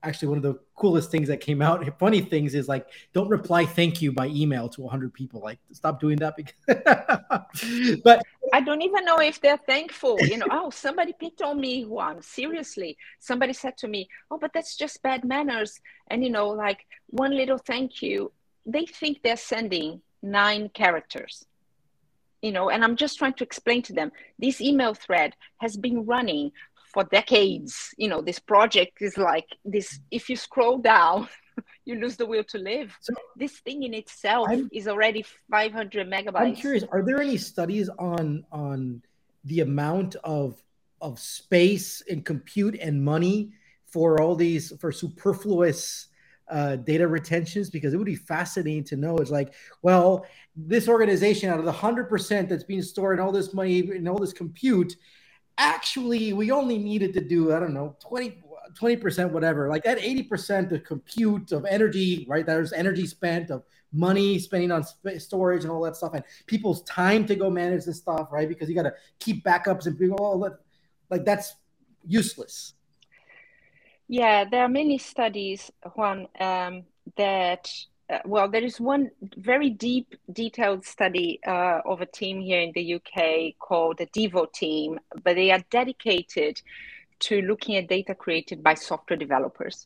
actually 0.03 0.29
one 0.29 0.37
of 0.37 0.43
the 0.43 0.59
coolest 0.75 1.11
things 1.11 1.27
that 1.27 1.37
came 1.37 1.61
out. 1.61 1.85
Funny 1.99 2.21
things 2.21 2.55
is 2.55 2.67
like 2.67 2.87
don't 3.13 3.29
reply 3.29 3.65
thank 3.65 4.01
you 4.01 4.11
by 4.11 4.27
email 4.27 4.69
to 4.69 4.81
100 4.81 5.13
people. 5.13 5.41
Like 5.41 5.59
stop 5.71 5.99
doing 5.99 6.17
that 6.17 6.35
because 6.35 6.53
but 8.03 8.23
I 8.53 8.61
don't 8.61 8.81
even 8.81 9.05
know 9.05 9.17
if 9.17 9.41
they're 9.41 9.57
thankful. 9.57 10.17
You 10.21 10.37
know, 10.37 10.47
oh, 10.51 10.69
somebody 10.69 11.13
picked 11.13 11.41
on 11.41 11.59
me 11.59 11.85
one. 11.85 12.21
Seriously. 12.21 12.97
Somebody 13.19 13.53
said 13.53 13.77
to 13.77 13.87
me, 13.87 14.09
"Oh, 14.31 14.37
but 14.37 14.51
that's 14.53 14.75
just 14.75 15.01
bad 15.03 15.23
manners." 15.23 15.79
And 16.07 16.23
you 16.23 16.29
know, 16.29 16.47
like 16.49 16.85
one 17.07 17.35
little 17.35 17.57
thank 17.57 18.01
you, 18.01 18.31
they 18.65 18.85
think 18.85 19.21
they're 19.21 19.37
sending 19.37 20.01
nine 20.21 20.69
characters. 20.69 21.45
You 22.41 22.53
know, 22.53 22.69
and 22.69 22.85
I'm 22.85 22.95
just 22.95 23.17
trying 23.17 23.33
to 23.33 23.43
explain 23.43 23.81
to 23.83 23.93
them 23.93 24.13
this 24.37 24.61
email 24.61 24.93
thread 24.93 25.35
has 25.57 25.75
been 25.75 26.05
running 26.05 26.53
for 26.93 27.03
decades 27.05 27.93
you 27.97 28.07
know 28.07 28.21
this 28.21 28.39
project 28.39 29.01
is 29.01 29.17
like 29.17 29.47
this 29.65 29.99
if 30.11 30.29
you 30.29 30.35
scroll 30.35 30.77
down 30.77 31.27
you 31.85 31.95
lose 31.95 32.15
the 32.15 32.25
will 32.25 32.43
to 32.43 32.57
live 32.57 32.95
so 33.01 33.13
this 33.35 33.59
thing 33.59 33.83
in 33.83 33.93
itself 33.93 34.47
I'm, 34.49 34.69
is 34.71 34.87
already 34.87 35.25
500 35.51 36.09
megabytes 36.09 36.41
i'm 36.41 36.55
curious 36.55 36.83
are 36.91 37.03
there 37.03 37.21
any 37.21 37.37
studies 37.37 37.89
on 37.99 38.45
on 38.51 39.01
the 39.45 39.61
amount 39.61 40.15
of 40.23 40.61
of 41.01 41.19
space 41.19 42.03
and 42.09 42.25
compute 42.25 42.75
and 42.75 43.03
money 43.03 43.51
for 43.85 44.21
all 44.21 44.35
these 44.35 44.73
for 44.79 44.91
superfluous 44.91 46.07
uh, 46.49 46.75
data 46.77 47.07
retentions 47.07 47.69
because 47.69 47.93
it 47.93 47.97
would 47.97 48.05
be 48.05 48.15
fascinating 48.15 48.83
to 48.83 48.95
know. 48.95 49.17
It's 49.17 49.29
like, 49.29 49.53
well, 49.81 50.25
this 50.55 50.87
organization 50.87 51.49
out 51.49 51.59
of 51.59 51.65
the 51.65 51.71
hundred 51.71 52.09
percent 52.09 52.49
that's 52.49 52.63
being 52.63 52.81
stored 52.81 53.19
and 53.19 53.25
all 53.25 53.31
this 53.31 53.53
money 53.53 53.79
and 53.79 54.07
all 54.09 54.17
this 54.17 54.33
compute, 54.33 54.95
actually 55.59 56.33
we 56.33 56.51
only 56.51 56.77
needed 56.77 57.13
to 57.13 57.21
do 57.21 57.53
i 57.53 57.59
don't 57.59 57.73
know 57.73 57.95
20 57.99 58.41
20% 58.73 59.31
whatever 59.31 59.69
like 59.69 59.83
that 59.83 59.97
80% 59.97 60.71
of 60.71 60.83
compute 60.83 61.51
of 61.51 61.65
energy 61.65 62.25
right? 62.27 62.45
There's 62.45 62.73
energy 62.73 63.05
spent 63.05 63.49
of 63.49 63.63
money 63.91 64.37
spending 64.39 64.71
on 64.71 64.83
sp- 64.85 65.17
storage 65.17 65.63
and 65.63 65.71
all 65.71 65.81
that 65.81 65.95
stuff 65.95 66.13
and 66.13 66.23
people's 66.45 66.83
time 66.83 67.25
to 67.25 67.35
go 67.35 67.49
manage 67.49 67.85
this 67.85 67.97
stuff 67.97 68.29
right? 68.31 68.47
Because 68.47 68.69
you 68.69 68.75
got 68.75 68.83
to 68.83 68.93
keep 69.19 69.43
backups 69.43 69.85
and 69.85 69.97
people 69.97 70.17
all 70.17 70.39
that 70.39 70.59
like 71.09 71.25
that's 71.25 71.55
useless. 72.05 72.73
Yeah 74.07 74.45
there 74.49 74.61
are 74.61 74.69
many 74.69 74.97
studies 74.97 75.71
juan 75.95 76.27
um, 76.39 76.83
that 77.17 77.71
uh, 78.09 78.19
well, 78.25 78.49
there 78.49 78.63
is 78.63 78.79
one 78.79 79.11
very 79.37 79.69
deep, 79.69 80.15
detailed 80.33 80.83
study 80.85 81.39
uh, 81.45 81.81
of 81.85 82.01
a 82.01 82.05
team 82.05 82.41
here 82.41 82.59
in 82.59 82.71
the 82.73 82.95
UK 82.95 83.57
called 83.59 83.97
the 83.99 84.07
Devo 84.07 84.51
team, 84.51 84.99
but 85.23 85.35
they 85.35 85.51
are 85.51 85.63
dedicated 85.69 86.61
to 87.19 87.41
looking 87.41 87.75
at 87.75 87.87
data 87.87 88.15
created 88.15 88.63
by 88.63 88.73
software 88.73 89.17
developers. 89.17 89.85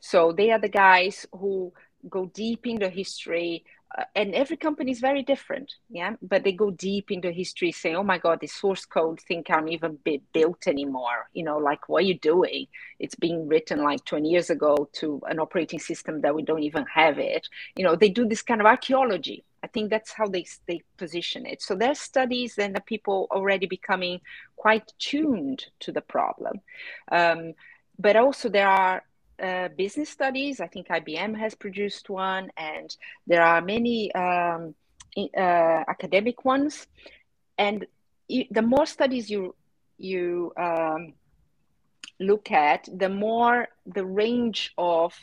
So 0.00 0.32
they 0.32 0.50
are 0.50 0.60
the 0.60 0.68
guys 0.68 1.26
who 1.32 1.72
go 2.08 2.26
deep 2.26 2.66
in 2.66 2.78
the 2.78 2.88
history 2.88 3.64
and 4.14 4.34
every 4.34 4.56
company 4.56 4.90
is 4.90 5.00
very 5.00 5.22
different 5.22 5.72
yeah? 5.90 6.14
But 6.20 6.44
they 6.44 6.52
go 6.52 6.70
deep 6.70 7.10
into 7.10 7.30
history 7.30 7.72
saying 7.72 7.96
oh 7.96 8.02
my 8.02 8.18
god 8.18 8.40
this 8.40 8.54
source 8.54 8.84
code 8.84 9.20
thing 9.20 9.42
can't 9.42 9.70
even 9.70 9.98
be 10.04 10.22
built 10.32 10.66
anymore. 10.66 11.28
You 11.32 11.44
know 11.44 11.58
like 11.58 11.88
what 11.88 12.02
are 12.02 12.06
you 12.06 12.18
doing? 12.18 12.66
It's 12.98 13.14
being 13.14 13.48
written 13.48 13.82
like 13.82 14.04
20 14.04 14.28
years 14.28 14.50
ago 14.50 14.88
to 14.94 15.20
an 15.28 15.38
operating 15.38 15.78
system 15.78 16.20
that 16.20 16.34
we 16.34 16.42
don't 16.42 16.62
even 16.62 16.84
have 16.86 17.18
it. 17.18 17.48
You 17.76 17.84
know 17.84 17.96
they 17.96 18.10
do 18.10 18.26
this 18.28 18.42
kind 18.42 18.60
of 18.60 18.66
archaeology. 18.66 19.44
I 19.62 19.66
think 19.66 19.90
that's 19.90 20.12
how 20.12 20.28
they, 20.28 20.46
they 20.66 20.82
position 20.98 21.44
it. 21.44 21.62
So 21.62 21.74
there's 21.74 21.98
studies 21.98 22.58
and 22.58 22.74
the 22.74 22.80
people 22.80 23.26
already 23.30 23.66
becoming 23.66 24.20
quite 24.56 24.92
tuned 24.98 25.66
to 25.80 25.90
the 25.90 26.00
problem. 26.00 26.60
Um, 27.10 27.54
but 27.98 28.14
also 28.14 28.48
there 28.48 28.68
are 28.68 29.02
uh, 29.42 29.68
business 29.76 30.08
studies. 30.08 30.60
I 30.60 30.66
think 30.66 30.88
IBM 30.88 31.38
has 31.38 31.54
produced 31.54 32.10
one, 32.10 32.50
and 32.56 32.94
there 33.26 33.42
are 33.42 33.60
many 33.60 34.12
um, 34.14 34.74
uh, 35.16 35.84
academic 35.88 36.44
ones. 36.44 36.86
And 37.56 37.86
the 38.28 38.62
more 38.62 38.86
studies 38.86 39.30
you 39.30 39.54
you 39.98 40.52
um, 40.56 41.14
look 42.20 42.50
at, 42.50 42.88
the 42.92 43.08
more 43.08 43.68
the 43.86 44.04
range 44.04 44.72
of 44.78 45.14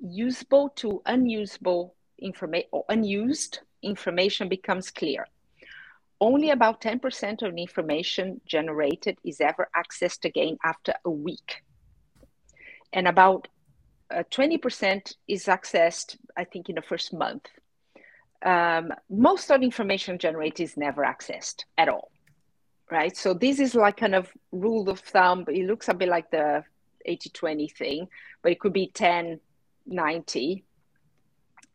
usable 0.00 0.70
to 0.70 1.02
unusable 1.06 1.94
information 2.18 2.68
or 2.72 2.84
unused 2.88 3.60
information 3.82 4.48
becomes 4.48 4.90
clear. 4.90 5.26
Only 6.20 6.50
about 6.50 6.80
10% 6.80 7.42
of 7.42 7.54
the 7.54 7.62
information 7.62 8.40
generated 8.46 9.18
is 9.24 9.40
ever 9.40 9.68
accessed 9.76 10.24
again 10.24 10.56
after 10.64 10.94
a 11.04 11.10
week 11.10 11.62
and 12.92 13.08
about 13.08 13.48
uh, 14.10 14.22
20% 14.30 15.14
is 15.28 15.46
accessed, 15.46 16.16
I 16.36 16.44
think, 16.44 16.68
in 16.68 16.74
the 16.74 16.82
first 16.82 17.12
month. 17.12 17.48
Um, 18.44 18.92
most 19.08 19.50
of 19.50 19.60
the 19.60 19.66
information 19.66 20.18
generated 20.18 20.60
is 20.60 20.76
never 20.76 21.02
accessed 21.02 21.64
at 21.78 21.88
all, 21.88 22.10
right? 22.90 23.16
So 23.16 23.34
this 23.34 23.60
is 23.60 23.74
like 23.74 23.96
kind 23.96 24.14
of 24.14 24.30
rule 24.50 24.88
of 24.88 25.00
thumb. 25.00 25.44
It 25.48 25.66
looks 25.66 25.88
a 25.88 25.94
bit 25.94 26.08
like 26.08 26.30
the 26.30 26.64
80-20 27.08 27.72
thing, 27.72 28.08
but 28.42 28.52
it 28.52 28.60
could 28.60 28.72
be 28.72 28.90
10-90 28.92 30.62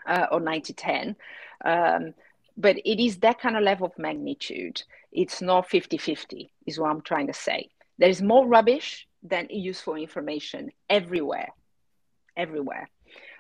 uh, 0.08 0.26
or 0.32 0.40
90-10. 0.40 1.16
Um, 1.64 2.14
but 2.58 2.78
it 2.78 3.04
is 3.04 3.18
that 3.18 3.40
kind 3.40 3.56
of 3.56 3.64
level 3.64 3.88
of 3.88 3.98
magnitude. 3.98 4.84
It's 5.12 5.42
not 5.42 5.70
50-50 5.70 6.50
is 6.66 6.80
what 6.80 6.92
I'm 6.92 7.02
trying 7.02 7.28
to 7.28 7.34
say. 7.34 7.70
There 7.98 8.10
is 8.10 8.22
more 8.22 8.46
rubbish 8.48 9.07
than 9.28 9.48
useful 9.50 9.96
information 9.96 10.72
everywhere, 10.90 11.50
everywhere. 12.36 12.90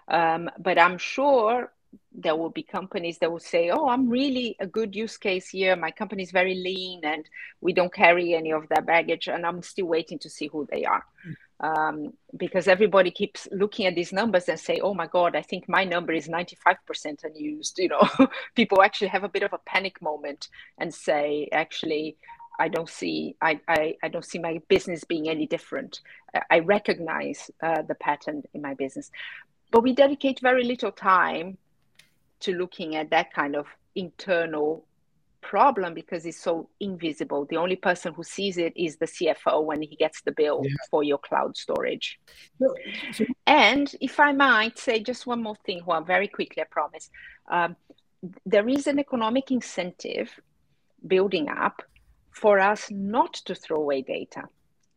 Um, 0.08 0.50
but 0.58 0.80
I'm 0.80 0.98
sure 0.98 1.72
there 2.12 2.36
will 2.36 2.50
be 2.50 2.64
companies 2.64 3.18
that 3.20 3.32
will 3.32 3.40
say, 3.40 3.70
"Oh, 3.70 3.88
I'm 3.88 4.10
really 4.10 4.56
a 4.60 4.68
good 4.68 4.96
use 4.96 5.18
case 5.18 5.50
here. 5.50 5.76
My 5.76 5.92
company 5.92 6.24
is 6.24 6.32
very 6.32 6.56
lean, 6.56 7.02
and 7.04 7.28
we 7.62 7.74
don't 7.74 7.94
carry 7.94 8.34
any 8.34 8.52
of 8.52 8.68
that 8.70 8.86
baggage." 8.86 9.28
And 9.28 9.46
I'm 9.46 9.62
still 9.62 9.86
waiting 9.86 10.20
to 10.20 10.30
see 10.30 10.48
who 10.48 10.68
they 10.72 10.84
are, 10.86 11.06
um, 11.60 12.14
because 12.36 12.68
everybody 12.68 13.12
keeps 13.12 13.48
looking 13.52 13.86
at 13.86 13.96
these 13.96 14.14
numbers 14.14 14.50
and 14.50 14.60
say, 14.60 14.80
"Oh 14.82 14.94
my 14.94 15.08
God, 15.08 15.36
I 15.36 15.42
think 15.42 15.70
my 15.70 15.84
number 15.84 16.14
is 16.14 16.28
95% 16.28 17.24
unused." 17.24 17.80
You 17.80 17.90
know, 17.90 18.02
people 18.56 18.82
actually 18.82 19.10
have 19.10 19.24
a 19.24 19.30
bit 19.30 19.44
of 19.44 19.54
a 19.54 19.60
panic 19.60 20.02
moment 20.02 20.50
and 20.78 20.94
say, 20.94 21.48
"Actually." 21.52 22.18
I 22.60 22.68
don't 22.68 22.90
see 22.90 23.36
I, 23.42 23.60
I, 23.68 23.96
I 24.04 24.08
don't 24.08 24.26
see 24.26 24.40
my 24.40 24.62
business 24.68 25.04
being 25.04 25.30
any 25.30 25.46
different. 25.46 26.02
I 26.50 26.60
recognize 26.60 27.52
uh, 27.62 27.82
the 27.84 27.96
pattern 27.96 28.44
in 28.54 28.62
my 28.62 28.74
business, 28.74 29.12
but 29.72 29.84
we 29.84 29.94
dedicate 29.94 30.40
very 30.42 30.64
little 30.64 30.92
time 30.92 31.58
to 32.42 32.54
looking 32.54 32.96
at 32.96 33.10
that 33.10 33.34
kind 33.34 33.56
of 33.56 33.68
internal 33.96 34.86
problem 35.42 35.94
because 35.94 36.26
it's 36.26 36.40
so 36.40 36.70
invisible. 36.80 37.46
The 37.46 37.58
only 37.58 37.76
person 37.76 38.14
who 38.14 38.24
sees 38.24 38.58
it 38.58 38.74
is 38.76 38.98
the 38.98 39.06
CFO 39.06 39.64
when 39.64 39.82
he 39.82 39.96
gets 39.96 40.22
the 40.22 40.32
bill 40.32 40.62
yeah. 40.64 40.72
for 40.90 41.04
your 41.04 41.18
cloud 41.18 41.56
storage. 41.56 42.20
And 43.46 43.94
if 44.02 44.20
I 44.20 44.34
might 44.34 44.78
say 44.78 45.00
just 45.00 45.26
one 45.26 45.42
more 45.42 45.56
thing, 45.66 45.80
Juan, 45.86 46.06
very 46.06 46.28
quickly, 46.28 46.62
I 46.62 46.66
promise. 46.70 47.10
Um, 47.50 47.76
there 48.46 48.68
is 48.68 48.88
an 48.88 49.00
economic 49.00 49.52
incentive 49.52 50.30
building 51.06 51.48
up 51.50 51.82
for 52.38 52.60
us 52.60 52.92
not 52.92 53.34
to 53.34 53.56
throw 53.56 53.78
away 53.78 54.02
data, 54.04 54.44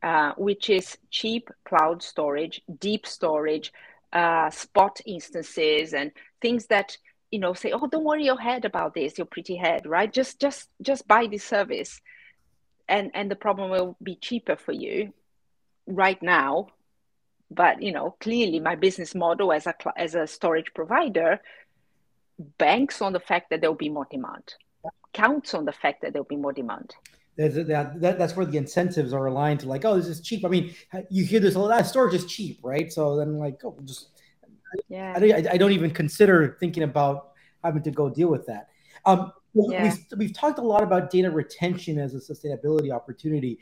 uh, 0.02 0.32
which 0.36 0.68
is 0.68 0.98
cheap 1.10 1.50
cloud 1.64 2.02
storage, 2.02 2.60
deep 2.78 3.06
storage, 3.06 3.72
uh, 4.12 4.50
spot 4.50 5.00
instances, 5.06 5.94
and 5.94 6.12
things 6.42 6.66
that 6.66 6.96
you 7.30 7.38
know 7.38 7.54
say 7.54 7.70
oh 7.72 7.86
don't 7.86 8.04
worry 8.04 8.24
your 8.24 8.40
head 8.40 8.64
about 8.64 8.92
this 8.92 9.16
your 9.16 9.26
pretty 9.26 9.56
head 9.56 9.86
right? 9.86 10.12
Just 10.12 10.40
just 10.40 10.68
just 10.82 11.06
buy 11.08 11.26
this 11.26 11.44
service 11.44 12.00
and 12.88 13.10
and 13.14 13.30
the 13.30 13.36
problem 13.36 13.70
will 13.70 13.96
be 14.02 14.16
cheaper 14.16 14.56
for 14.56 14.72
you 14.72 15.12
right 15.86 16.20
now. 16.22 16.68
But 17.50 17.82
you 17.82 17.92
know 17.92 18.16
clearly 18.20 18.60
my 18.60 18.74
business 18.74 19.14
model 19.14 19.52
as 19.52 19.66
a 19.66 19.74
as 19.96 20.14
a 20.14 20.26
storage 20.26 20.74
provider 20.74 21.40
banks 22.58 23.00
on 23.00 23.12
the 23.12 23.20
fact 23.20 23.50
that 23.50 23.60
there 23.60 23.70
will 23.70 23.76
be 23.76 23.88
more 23.90 24.06
demand 24.10 24.54
counts 25.12 25.54
on 25.54 25.64
the 25.64 25.72
fact 25.72 26.02
that 26.02 26.12
there 26.12 26.22
will 26.22 26.36
be 26.36 26.36
more 26.36 26.52
demand 26.52 26.94
that, 27.48 28.00
that, 28.00 28.18
that's 28.18 28.36
where 28.36 28.46
the 28.46 28.58
incentives 28.58 29.12
are 29.12 29.26
aligned 29.26 29.60
to 29.60 29.68
like 29.68 29.84
oh 29.84 29.96
this 29.96 30.06
is 30.06 30.20
cheap. 30.20 30.44
I 30.44 30.48
mean 30.48 30.74
you 31.10 31.24
hear 31.24 31.40
this 31.40 31.54
a 31.54 31.58
lot 31.58 31.86
storage 31.86 32.14
is 32.14 32.26
cheap 32.26 32.60
right? 32.62 32.92
So 32.92 33.16
then 33.16 33.38
like 33.38 33.60
oh 33.64 33.76
just 33.84 34.08
yeah. 34.88 35.14
I, 35.16 35.44
I, 35.52 35.56
don't 35.56 35.72
even 35.72 35.90
consider 35.90 36.56
thinking 36.60 36.82
about 36.82 37.30
having 37.64 37.82
to 37.82 37.90
go 37.90 38.08
deal 38.08 38.28
with 38.28 38.46
that. 38.46 38.68
Um, 39.04 39.32
yeah. 39.54 39.82
we've, 39.82 40.18
we've 40.18 40.34
talked 40.34 40.58
a 40.58 40.62
lot 40.62 40.82
about 40.82 41.10
data 41.10 41.30
retention 41.30 41.98
as 41.98 42.14
a 42.14 42.18
sustainability 42.18 42.92
opportunity. 42.92 43.58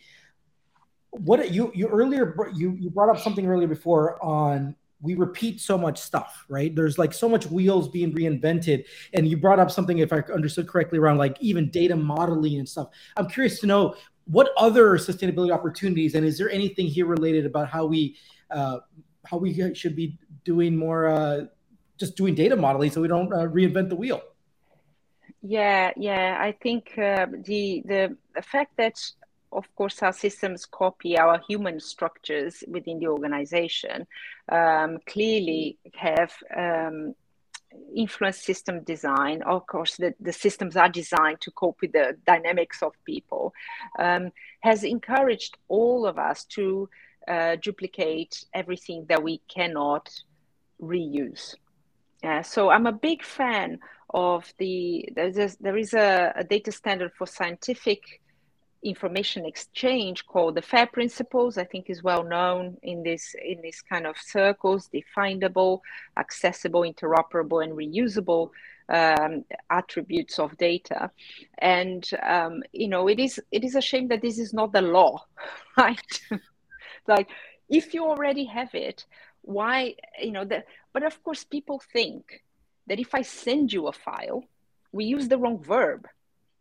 What 1.10 1.50
you 1.50 1.72
you 1.74 1.88
earlier 1.88 2.36
you 2.54 2.76
you 2.78 2.90
brought 2.90 3.08
up 3.08 3.18
something 3.18 3.46
earlier 3.46 3.68
before 3.68 4.22
on 4.22 4.76
we 5.00 5.14
repeat 5.14 5.60
so 5.60 5.78
much 5.78 5.98
stuff 5.98 6.38
right? 6.48 6.74
There's 6.74 6.98
like 6.98 7.12
so 7.12 7.28
much 7.28 7.46
wheels 7.46 7.88
being 7.88 8.12
reinvented. 8.12 8.84
And 9.14 9.28
you 9.28 9.36
brought 9.36 9.58
up 9.58 9.70
something 9.70 9.98
if 9.98 10.12
i 10.12 10.18
understood 10.32 10.68
correctly 10.68 10.98
around 10.98 11.18
like 11.18 11.36
even 11.40 11.70
data 11.70 11.96
modeling 11.96 12.58
and 12.58 12.68
stuff. 12.68 12.88
I'm 13.16 13.28
curious 13.28 13.60
to 13.60 13.66
know 13.66 13.94
what 14.24 14.50
other 14.56 14.98
sustainability 14.98 15.52
opportunities 15.52 16.14
and 16.14 16.24
is 16.24 16.36
there 16.36 16.50
anything 16.50 16.86
here 16.86 17.06
related 17.06 17.46
about 17.46 17.68
how 17.68 17.86
we 17.86 18.16
uh, 18.50 18.78
how 19.24 19.36
we 19.36 19.74
should 19.74 19.96
be 19.96 20.18
doing 20.44 20.76
more 20.76 21.06
uh, 21.06 21.44
just 21.98 22.16
doing 22.16 22.34
data 22.34 22.56
modeling 22.56 22.90
so 22.90 23.00
we 23.00 23.08
don't 23.08 23.32
uh, 23.32 23.46
reinvent 23.46 23.88
the 23.88 23.96
wheel? 23.96 24.22
Yeah 25.42 25.92
yeah. 25.96 26.38
I 26.40 26.52
think 26.62 26.92
uh, 26.98 27.26
the 27.44 27.82
the 27.86 28.16
the 28.34 28.42
fact 28.42 28.76
that 28.76 28.94
of 29.52 29.64
course 29.76 30.02
our 30.02 30.12
systems 30.12 30.66
copy 30.66 31.18
our 31.18 31.40
human 31.48 31.80
structures 31.80 32.64
within 32.68 32.98
the 32.98 33.06
organization 33.06 34.06
um, 34.50 34.98
clearly 35.06 35.78
have 35.94 36.32
um, 36.56 37.14
influence 37.94 38.38
system 38.38 38.82
design 38.84 39.42
of 39.42 39.66
course 39.66 39.96
the, 39.96 40.14
the 40.20 40.32
systems 40.32 40.76
are 40.76 40.88
designed 40.88 41.40
to 41.40 41.50
cope 41.50 41.78
with 41.80 41.92
the 41.92 42.16
dynamics 42.26 42.82
of 42.82 42.92
people 43.04 43.52
um, 43.98 44.30
has 44.60 44.84
encouraged 44.84 45.56
all 45.68 46.06
of 46.06 46.18
us 46.18 46.44
to 46.44 46.88
uh, 47.28 47.56
duplicate 47.56 48.44
everything 48.54 49.04
that 49.08 49.22
we 49.22 49.38
cannot 49.48 50.08
reuse. 50.80 51.54
Uh, 52.24 52.42
so 52.42 52.70
I'm 52.70 52.86
a 52.86 52.92
big 52.92 53.22
fan 53.22 53.78
of 54.10 54.50
the 54.58 55.08
there's 55.14 55.56
there 55.56 55.76
is 55.76 55.92
a, 55.92 56.32
a, 56.34 56.42
data 56.42 56.72
standard 56.72 57.12
for 57.12 57.26
scientific 57.26 58.22
information 58.82 59.44
exchange 59.44 60.26
called 60.26 60.54
the 60.54 60.62
FAIR 60.62 60.86
principles. 60.86 61.58
I 61.58 61.64
think 61.64 61.88
is 61.88 62.02
well 62.02 62.24
known 62.24 62.76
in 62.82 63.02
this 63.02 63.34
in 63.44 63.60
this 63.62 63.82
kind 63.82 64.06
of 64.06 64.16
circles: 64.18 64.90
findable, 65.16 65.80
accessible, 66.16 66.82
interoperable, 66.82 67.62
and 67.62 67.72
reusable 67.72 68.50
um, 68.88 69.44
attributes 69.70 70.38
of 70.38 70.56
data. 70.58 71.10
And 71.58 72.08
um, 72.22 72.62
you 72.72 72.88
know, 72.88 73.08
it 73.08 73.18
is 73.18 73.40
it 73.50 73.64
is 73.64 73.74
a 73.74 73.80
shame 73.80 74.08
that 74.08 74.22
this 74.22 74.38
is 74.38 74.52
not 74.52 74.72
the 74.72 74.82
law, 74.82 75.24
right? 75.76 76.20
like 77.06 77.28
if 77.68 77.94
you 77.94 78.04
already 78.04 78.44
have 78.44 78.74
it 78.74 79.04
why 79.42 79.94
you 80.20 80.30
know 80.30 80.44
that 80.44 80.66
but 80.92 81.02
of 81.02 81.22
course 81.22 81.44
people 81.44 81.80
think 81.92 82.42
that 82.86 82.98
if 82.98 83.14
i 83.14 83.22
send 83.22 83.72
you 83.72 83.86
a 83.86 83.92
file 83.92 84.44
we 84.92 85.04
use 85.04 85.28
the 85.28 85.38
wrong 85.38 85.62
verb 85.62 86.06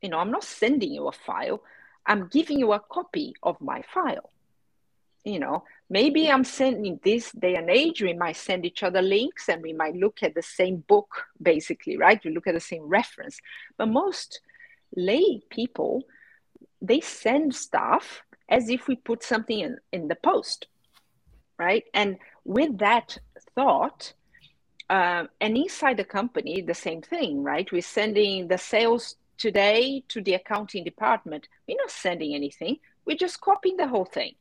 you 0.01 0.09
know 0.09 0.18
i'm 0.18 0.32
not 0.32 0.43
sending 0.43 0.91
you 0.91 1.07
a 1.07 1.11
file 1.11 1.61
i'm 2.08 2.28
giving 2.28 2.60
you 2.60 2.74
a 2.74 2.80
copy 2.80 3.34
of 3.43 3.60
my 3.62 3.82
file 3.93 4.32
you 5.24 5.39
know 5.39 5.64
maybe 5.89 6.30
i'm 6.30 6.43
sending 6.43 6.99
this 7.03 7.32
day 7.34 7.55
and 7.55 7.70
age 7.70 8.01
we 8.01 8.14
might 8.14 8.36
send 8.36 8.66
each 8.66 8.84
other 8.84 9.01
links 9.01 9.49
and 9.49 9.62
we 9.62 9.74
might 9.74 9.95
look 9.95 10.24
at 10.24 10.34
the 10.36 10.41
same 10.41 10.78
book 10.88 11.26
basically 11.41 11.97
right 11.97 12.24
we 12.24 12.32
look 12.32 12.47
at 12.47 12.53
the 12.53 12.60
same 12.60 12.84
reference 12.84 13.39
but 13.78 13.88
most 13.88 14.39
lay 14.95 15.41
people 15.49 16.03
they 16.82 16.99
send 16.99 17.53
stuff 17.55 18.24
as 18.49 18.70
if 18.70 18.88
we 18.88 18.95
put 18.95 19.24
something 19.24 19.60
in, 19.60 19.78
in 19.91 20.08
the 20.08 20.16
post, 20.16 20.68
right? 21.58 21.84
And 21.93 22.18
with 22.45 22.78
that 22.80 23.18
thought, 23.55 24.14
uh, 24.89 25.26
and 25.41 25.58
inside 25.58 25.97
the 25.97 26.05
company, 26.05 26.62
the 26.62 26.74
same 26.74 27.01
thing, 27.01 27.43
right? 27.43 27.70
We're 27.72 27.82
sending 27.82 28.47
the 28.47 28.58
sales 28.58 29.16
today 29.38 30.04
to 30.10 30.22
the 30.22 30.34
accounting 30.34 30.84
department. 30.84 31.48
We're 31.68 31.78
not 31.78 31.92
sending 31.92 32.34
anything. 32.34 32.78
We're 33.06 33.18
just 33.18 33.42
copying 33.42 33.78
the 33.78 33.88
whole 33.88 34.06
thing, 34.06 34.36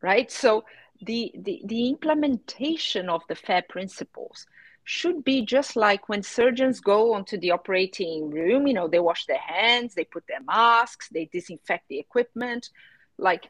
right? 0.00 0.30
So 0.30 0.64
the, 1.00 1.32
the, 1.34 1.62
the 1.64 1.88
implementation 1.88 3.08
of 3.08 3.22
the 3.28 3.34
FAIR 3.34 3.62
principles 3.68 4.46
should 4.84 5.22
be 5.24 5.42
just 5.44 5.76
like 5.76 6.08
when 6.08 6.22
surgeons 6.22 6.80
go 6.80 7.14
onto 7.14 7.38
the 7.38 7.52
operating 7.52 8.30
room, 8.30 8.66
you 8.66 8.74
know, 8.74 8.88
they 8.88 8.98
wash 8.98 9.26
their 9.26 9.38
hands, 9.38 9.94
they 9.94 10.04
put 10.04 10.24
their 10.26 10.42
masks, 10.42 11.08
they 11.08 11.26
disinfect 11.26 11.88
the 11.88 11.98
equipment, 11.98 12.70
like 13.18 13.48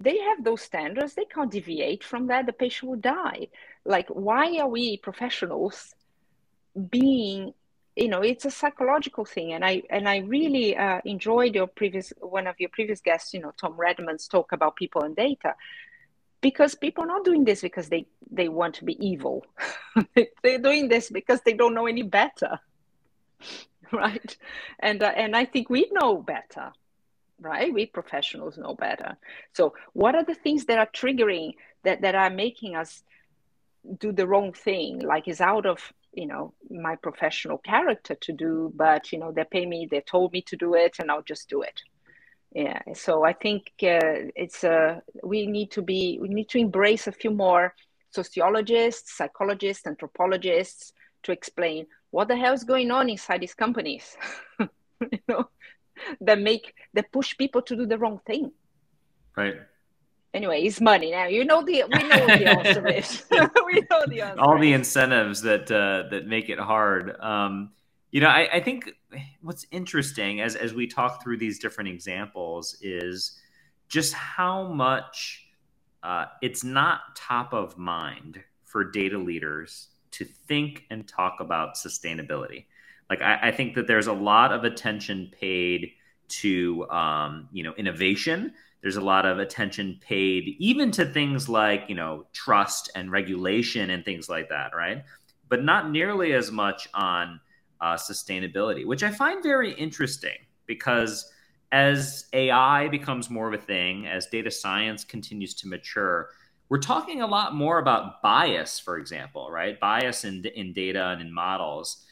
they 0.00 0.18
have 0.18 0.42
those 0.42 0.62
standards 0.62 1.14
they 1.14 1.24
can't 1.24 1.52
deviate 1.52 2.02
from 2.02 2.26
that 2.26 2.46
the 2.46 2.52
patient 2.52 2.90
will 2.90 2.98
die 2.98 3.46
like 3.84 4.08
why 4.08 4.58
are 4.58 4.68
we 4.68 4.96
professionals 4.96 5.94
being 6.90 7.54
you 7.96 8.08
know 8.08 8.20
it's 8.20 8.44
a 8.44 8.50
psychological 8.50 9.24
thing 9.24 9.52
and 9.52 9.64
i 9.64 9.82
and 9.90 10.08
i 10.08 10.18
really 10.18 10.76
uh, 10.76 11.00
enjoyed 11.04 11.54
your 11.54 11.66
previous 11.66 12.12
one 12.20 12.46
of 12.46 12.54
your 12.58 12.70
previous 12.70 13.00
guests 13.00 13.34
you 13.34 13.40
know 13.40 13.52
Tom 13.60 13.74
Redman's 13.76 14.28
talk 14.28 14.52
about 14.52 14.76
people 14.76 15.02
and 15.02 15.14
data 15.14 15.54
because 16.40 16.74
people 16.74 17.04
are 17.04 17.08
not 17.08 17.24
doing 17.24 17.44
this 17.44 17.60
because 17.60 17.88
they 17.88 18.06
they 18.30 18.48
want 18.48 18.74
to 18.76 18.84
be 18.84 18.96
evil 19.06 19.44
they're 20.42 20.58
doing 20.58 20.88
this 20.88 21.10
because 21.10 21.40
they 21.42 21.52
don't 21.52 21.74
know 21.74 21.86
any 21.86 22.02
better 22.02 22.58
right 23.92 24.36
and 24.78 25.02
uh, 25.02 25.12
and 25.14 25.36
i 25.36 25.44
think 25.44 25.68
we 25.68 25.88
know 25.92 26.16
better 26.16 26.72
right? 27.42 27.72
We 27.72 27.86
professionals 27.86 28.56
know 28.56 28.74
better. 28.74 29.16
So, 29.52 29.74
what 29.92 30.14
are 30.14 30.24
the 30.24 30.34
things 30.34 30.66
that 30.66 30.78
are 30.78 30.86
triggering 30.86 31.54
that 31.82 32.02
that 32.02 32.14
are 32.14 32.30
making 32.30 32.76
us 32.76 33.02
do 33.98 34.12
the 34.12 34.26
wrong 34.26 34.52
thing? 34.52 35.00
Like 35.00 35.28
it's 35.28 35.40
out 35.40 35.66
of 35.66 35.92
you 36.12 36.26
know 36.26 36.54
my 36.70 36.96
professional 36.96 37.58
character 37.58 38.14
to 38.14 38.32
do, 38.32 38.72
but 38.74 39.12
you 39.12 39.18
know 39.18 39.32
they 39.32 39.44
pay 39.44 39.66
me, 39.66 39.88
they 39.90 40.00
told 40.00 40.32
me 40.32 40.42
to 40.42 40.56
do 40.56 40.74
it, 40.74 40.96
and 40.98 41.10
I'll 41.10 41.22
just 41.22 41.48
do 41.48 41.62
it. 41.62 41.80
Yeah. 42.54 42.80
So 42.94 43.24
I 43.24 43.32
think 43.32 43.72
uh, 43.82 44.30
it's 44.36 44.64
a 44.64 44.74
uh, 44.74 45.00
we 45.22 45.46
need 45.46 45.70
to 45.72 45.82
be 45.82 46.18
we 46.20 46.28
need 46.28 46.48
to 46.50 46.58
embrace 46.58 47.06
a 47.06 47.12
few 47.12 47.30
more 47.30 47.74
sociologists, 48.10 49.16
psychologists, 49.16 49.86
anthropologists 49.86 50.92
to 51.22 51.32
explain 51.32 51.86
what 52.10 52.28
the 52.28 52.36
hell 52.36 52.52
is 52.52 52.64
going 52.64 52.90
on 52.90 53.08
inside 53.08 53.40
these 53.40 53.54
companies. 53.54 54.16
you 54.58 55.18
know, 55.28 55.48
that 56.20 56.40
make 56.40 56.74
that 56.94 57.10
push 57.12 57.36
people 57.36 57.62
to 57.62 57.76
do 57.76 57.86
the 57.86 57.98
wrong 57.98 58.20
thing 58.26 58.52
right 59.36 59.54
anyway, 60.34 60.62
it's 60.62 60.80
money. 60.80 61.10
Now 61.10 61.26
you 61.26 61.44
know 61.44 61.62
the 61.64 61.84
we 61.84 62.08
know 62.08 62.18
what 62.24 62.38
the 62.38 62.46
answer 62.66 62.86
is. 62.88 63.24
we 63.30 63.82
know 63.90 64.02
the 64.06 64.22
answer. 64.22 64.40
All 64.40 64.58
the 64.58 64.72
incentives 64.72 65.42
that 65.42 65.70
uh, 65.70 66.08
that 66.10 66.26
make 66.26 66.48
it 66.48 66.58
hard. 66.58 67.18
Um, 67.20 67.72
you 68.10 68.20
know, 68.20 68.28
I, 68.28 68.48
I 68.54 68.60
think 68.60 68.90
what's 69.40 69.66
interesting 69.70 70.40
as 70.40 70.56
as 70.56 70.74
we 70.74 70.86
talk 70.86 71.22
through 71.22 71.38
these 71.38 71.58
different 71.58 71.90
examples 71.90 72.76
is 72.82 73.38
just 73.88 74.12
how 74.14 74.64
much 74.64 75.46
uh, 76.02 76.26
it's 76.40 76.64
not 76.64 77.14
top 77.16 77.52
of 77.52 77.78
mind 77.78 78.42
for 78.64 78.84
data 78.84 79.18
leaders 79.18 79.88
to 80.12 80.24
think 80.24 80.84
and 80.90 81.06
talk 81.08 81.40
about 81.40 81.74
sustainability. 81.74 82.66
Like 83.08 83.22
I, 83.22 83.48
I 83.48 83.52
think 83.52 83.74
that 83.74 83.86
there's 83.86 84.06
a 84.06 84.12
lot 84.12 84.52
of 84.52 84.64
attention 84.64 85.30
paid 85.38 85.92
to 86.28 86.88
um, 86.90 87.48
you 87.52 87.62
know 87.62 87.74
innovation. 87.74 88.54
There's 88.82 88.96
a 88.96 89.00
lot 89.00 89.26
of 89.26 89.38
attention 89.38 89.98
paid 90.00 90.56
even 90.58 90.90
to 90.92 91.06
things 91.06 91.48
like 91.48 91.84
you 91.88 91.94
know 91.94 92.26
trust 92.32 92.90
and 92.94 93.10
regulation 93.10 93.90
and 93.90 94.04
things 94.04 94.28
like 94.28 94.48
that, 94.48 94.74
right? 94.76 95.04
But 95.48 95.64
not 95.64 95.90
nearly 95.90 96.32
as 96.32 96.50
much 96.50 96.88
on 96.94 97.40
uh, 97.80 97.94
sustainability, 97.94 98.86
which 98.86 99.02
I 99.02 99.10
find 99.10 99.42
very 99.42 99.72
interesting 99.74 100.36
because 100.66 101.30
as 101.72 102.26
AI 102.32 102.88
becomes 102.88 103.30
more 103.30 103.48
of 103.48 103.54
a 103.54 103.62
thing, 103.62 104.06
as 104.06 104.26
data 104.26 104.50
science 104.50 105.04
continues 105.04 105.54
to 105.54 105.68
mature, 105.68 106.28
we're 106.68 106.78
talking 106.78 107.22
a 107.22 107.26
lot 107.26 107.54
more 107.54 107.78
about 107.78 108.22
bias, 108.22 108.78
for 108.78 108.98
example, 108.98 109.50
right? 109.50 109.78
Bias 109.80 110.24
in, 110.24 110.44
in 110.54 110.72
data 110.72 111.08
and 111.08 111.20
in 111.20 111.32
models, 111.32 112.04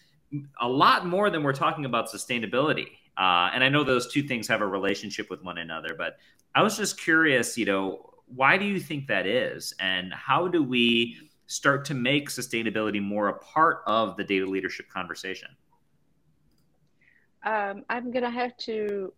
a 0.61 0.69
lot 0.69 1.07
more 1.07 1.31
than 1.31 1.43
we're 1.43 1.53
talking 1.53 1.85
about 1.85 2.11
sustainability. 2.11 2.89
Uh, 3.17 3.51
and 3.53 3.63
I 3.63 3.69
know 3.69 3.85
those 3.85 4.11
two 4.13 4.23
things 4.23 4.49
have 4.49 4.61
a 4.61 4.67
relationship 4.67 5.29
with 5.31 5.43
one 5.43 5.59
another, 5.59 5.95
but 5.97 6.17
I 6.55 6.63
was 6.63 6.77
just 6.77 7.01
curious, 7.01 7.57
you 7.57 7.67
know, 7.67 8.11
why 8.27 8.59
do 8.59 8.65
you 8.65 8.81
think 8.81 9.07
that 9.09 9.27
is? 9.27 9.75
And 9.81 10.13
how 10.13 10.49
do 10.49 10.63
we 10.63 11.17
start 11.47 11.85
to 11.87 11.95
make 11.95 12.29
sustainability 12.29 13.03
more 13.03 13.29
a 13.29 13.39
part 13.39 13.83
of 13.87 14.17
the 14.17 14.25
data 14.25 14.47
leadership 14.47 14.89
conversation? 14.89 15.49
Um, 17.45 17.85
I'm 17.89 18.11
going 18.11 18.25
to 18.25 18.31
have 18.31 18.57
to 18.59 19.13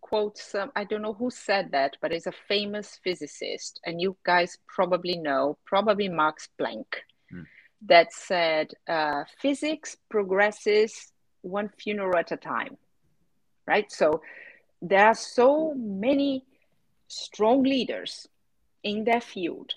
quote 0.00 0.36
some, 0.36 0.70
I 0.76 0.84
don't 0.84 1.02
know 1.02 1.14
who 1.14 1.30
said 1.30 1.70
that, 1.72 1.96
but 2.02 2.12
it's 2.12 2.26
a 2.26 2.32
famous 2.46 3.00
physicist, 3.02 3.80
and 3.86 4.00
you 4.00 4.16
guys 4.24 4.58
probably 4.66 5.16
know, 5.16 5.56
probably 5.64 6.08
Max 6.08 6.48
Planck, 6.60 6.84
hmm. 7.30 7.42
that 7.86 8.12
said 8.12 8.72
uh, 8.86 9.24
physics 9.40 9.96
progresses 10.10 11.12
one 11.40 11.70
funeral 11.78 12.18
at 12.18 12.32
a 12.32 12.36
time, 12.36 12.76
right? 13.66 13.90
So 13.90 14.20
there 14.82 15.06
are 15.06 15.14
so 15.14 15.72
many 15.74 16.44
strong 17.08 17.62
leaders 17.62 18.26
in 18.82 19.04
their 19.04 19.20
field 19.20 19.72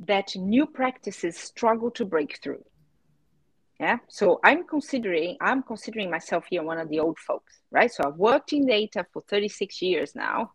that 0.00 0.34
new 0.36 0.66
practices 0.66 1.36
struggle 1.36 1.90
to 1.90 2.04
break 2.04 2.38
through. 2.42 2.64
Yeah? 3.80 3.98
So 4.08 4.38
i'm 4.44 4.64
considering 4.64 5.36
i'm 5.40 5.62
considering 5.62 6.08
myself 6.10 6.44
here 6.48 6.62
one 6.62 6.78
of 6.78 6.88
the 6.88 7.00
old 7.00 7.18
folks 7.18 7.58
right? 7.72 7.92
So 7.92 8.04
i've 8.06 8.16
worked 8.16 8.52
in 8.52 8.66
data 8.66 9.04
for 9.12 9.22
36 9.28 9.82
years 9.82 10.14
now 10.14 10.52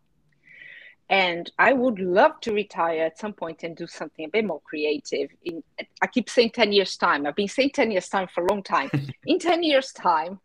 and 1.10 1.50
i 1.58 1.72
would 1.72 1.98
love 1.98 2.40
to 2.40 2.54
retire 2.54 3.04
at 3.04 3.18
some 3.18 3.34
point 3.34 3.62
and 3.62 3.76
do 3.76 3.86
something 3.86 4.24
a 4.24 4.28
bit 4.28 4.46
more 4.46 4.62
creative 4.64 5.28
in 5.44 5.62
i 6.00 6.06
keep 6.06 6.30
saying 6.30 6.50
10 6.50 6.72
years 6.72 6.96
time. 6.96 7.26
I've 7.26 7.36
been 7.36 7.48
saying 7.48 7.72
10 7.74 7.90
years 7.90 8.08
time 8.08 8.28
for 8.34 8.44
a 8.44 8.48
long 8.48 8.62
time. 8.62 8.90
In 9.26 9.38
10 9.38 9.62
years 9.62 9.92
time 9.92 10.40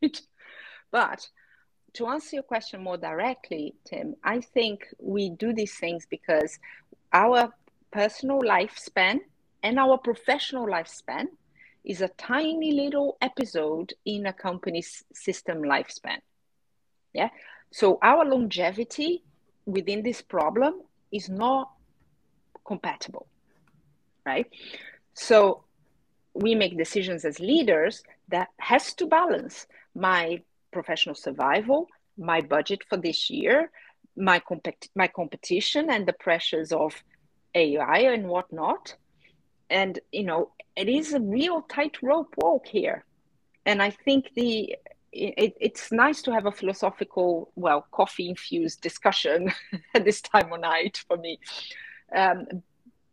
but 0.90 1.26
to 1.94 2.06
answer 2.06 2.36
your 2.36 2.42
question 2.42 2.82
more 2.82 2.96
directly 2.96 3.74
tim 3.84 4.14
i 4.24 4.40
think 4.40 4.86
we 4.98 5.30
do 5.30 5.52
these 5.52 5.74
things 5.74 6.06
because 6.08 6.58
our 7.12 7.52
personal 7.90 8.40
lifespan 8.40 9.20
and 9.62 9.78
our 9.78 9.98
professional 9.98 10.66
lifespan 10.66 11.26
is 11.84 12.00
a 12.00 12.08
tiny 12.08 12.72
little 12.72 13.16
episode 13.20 13.92
in 14.04 14.26
a 14.26 14.32
company's 14.32 15.04
system 15.12 15.62
lifespan. 15.62 16.18
Yeah. 17.12 17.30
So 17.72 17.98
our 18.02 18.24
longevity 18.24 19.22
within 19.66 20.02
this 20.02 20.22
problem 20.22 20.82
is 21.10 21.28
not 21.28 21.70
compatible. 22.66 23.26
Right. 24.24 24.46
So 25.14 25.64
we 26.34 26.54
make 26.54 26.78
decisions 26.78 27.24
as 27.24 27.40
leaders 27.40 28.02
that 28.28 28.48
has 28.58 28.94
to 28.94 29.06
balance 29.06 29.66
my 29.94 30.42
professional 30.72 31.14
survival, 31.14 31.88
my 32.18 32.40
budget 32.40 32.80
for 32.88 32.96
this 32.96 33.30
year, 33.30 33.70
my 34.16 34.40
compet- 34.40 34.88
my 34.94 35.08
competition 35.08 35.90
and 35.90 36.06
the 36.06 36.12
pressures 36.12 36.72
of 36.72 37.02
AI 37.54 37.98
and 38.14 38.28
whatnot. 38.28 38.96
And 39.70 39.98
you 40.10 40.24
know, 40.24 40.50
it 40.76 40.88
is 40.88 41.12
a 41.12 41.20
real 41.20 41.62
tightrope 41.62 42.34
walk 42.36 42.66
here. 42.66 43.04
And 43.64 43.82
I 43.82 43.90
think 43.90 44.30
the 44.34 44.76
it, 45.12 45.54
it's 45.60 45.92
nice 45.92 46.22
to 46.22 46.32
have 46.32 46.46
a 46.46 46.52
philosophical, 46.52 47.52
well, 47.54 47.86
coffee 47.92 48.30
infused 48.30 48.80
discussion 48.80 49.52
at 49.94 50.04
this 50.04 50.20
time 50.22 50.52
of 50.52 50.60
night 50.60 51.02
for 51.06 51.16
me. 51.16 51.38
Um, 52.14 52.46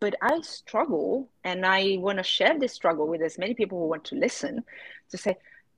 but 0.00 0.14
I 0.22 0.40
struggle, 0.40 1.28
and 1.44 1.66
I 1.66 1.98
want 1.98 2.16
to 2.16 2.24
share 2.24 2.58
this 2.58 2.72
struggle 2.72 3.06
with 3.06 3.20
as 3.20 3.38
many 3.38 3.52
people 3.52 3.78
who 3.78 3.86
want 3.86 4.04
to 4.04 4.14
listen 4.14 4.64
to 5.10 5.18
say, 5.18 5.36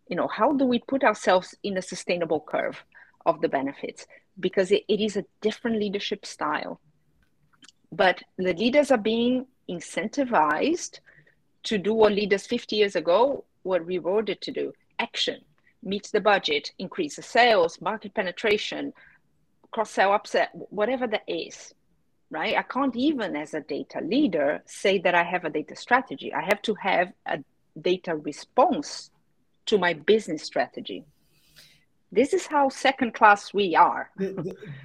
you 0.08 0.16
know, 0.16 0.28
how 0.28 0.52
do 0.52 0.64
we 0.64 0.78
put 0.80 1.04
ourselves 1.04 1.54
in 1.62 1.76
a 1.76 1.82
sustainable 1.82 2.40
curve 2.40 2.84
of 3.24 3.40
the 3.40 3.48
benefits? 3.48 4.06
Because 4.38 4.70
it, 4.70 4.84
it 4.88 5.00
is 5.00 5.16
a 5.16 5.24
different 5.40 5.78
leadership 5.78 6.26
style. 6.26 6.80
But 7.90 8.22
the 8.36 8.54
leaders 8.54 8.90
are 8.90 8.98
being 8.98 9.46
incentivized 9.68 11.00
to 11.64 11.78
do 11.78 11.94
what 11.94 12.12
leaders 12.12 12.46
50 12.46 12.76
years 12.76 12.96
ago 12.96 13.44
were 13.64 13.82
rewarded 13.82 14.40
to 14.40 14.50
do 14.50 14.72
action 14.98 15.40
meet 15.82 16.08
the 16.12 16.20
budget 16.20 16.70
increase 16.78 17.16
the 17.16 17.22
sales 17.22 17.80
market 17.80 18.14
penetration 18.14 18.92
cross 19.70 19.90
sell 19.90 20.10
upsell 20.10 20.46
whatever 20.70 21.06
that 21.06 21.22
is 21.26 21.74
right 22.30 22.56
i 22.56 22.62
can't 22.62 22.96
even 22.96 23.36
as 23.36 23.54
a 23.54 23.60
data 23.60 24.00
leader 24.00 24.62
say 24.66 24.98
that 24.98 25.14
i 25.14 25.22
have 25.22 25.44
a 25.44 25.50
data 25.50 25.74
strategy 25.74 26.32
i 26.34 26.42
have 26.42 26.60
to 26.62 26.74
have 26.74 27.12
a 27.26 27.38
data 27.80 28.14
response 28.16 29.10
to 29.66 29.78
my 29.78 29.92
business 29.92 30.42
strategy 30.42 31.04
this 32.10 32.34
is 32.34 32.46
how 32.46 32.68
second 32.68 33.14
class 33.14 33.54
we 33.54 33.74
are 33.74 34.10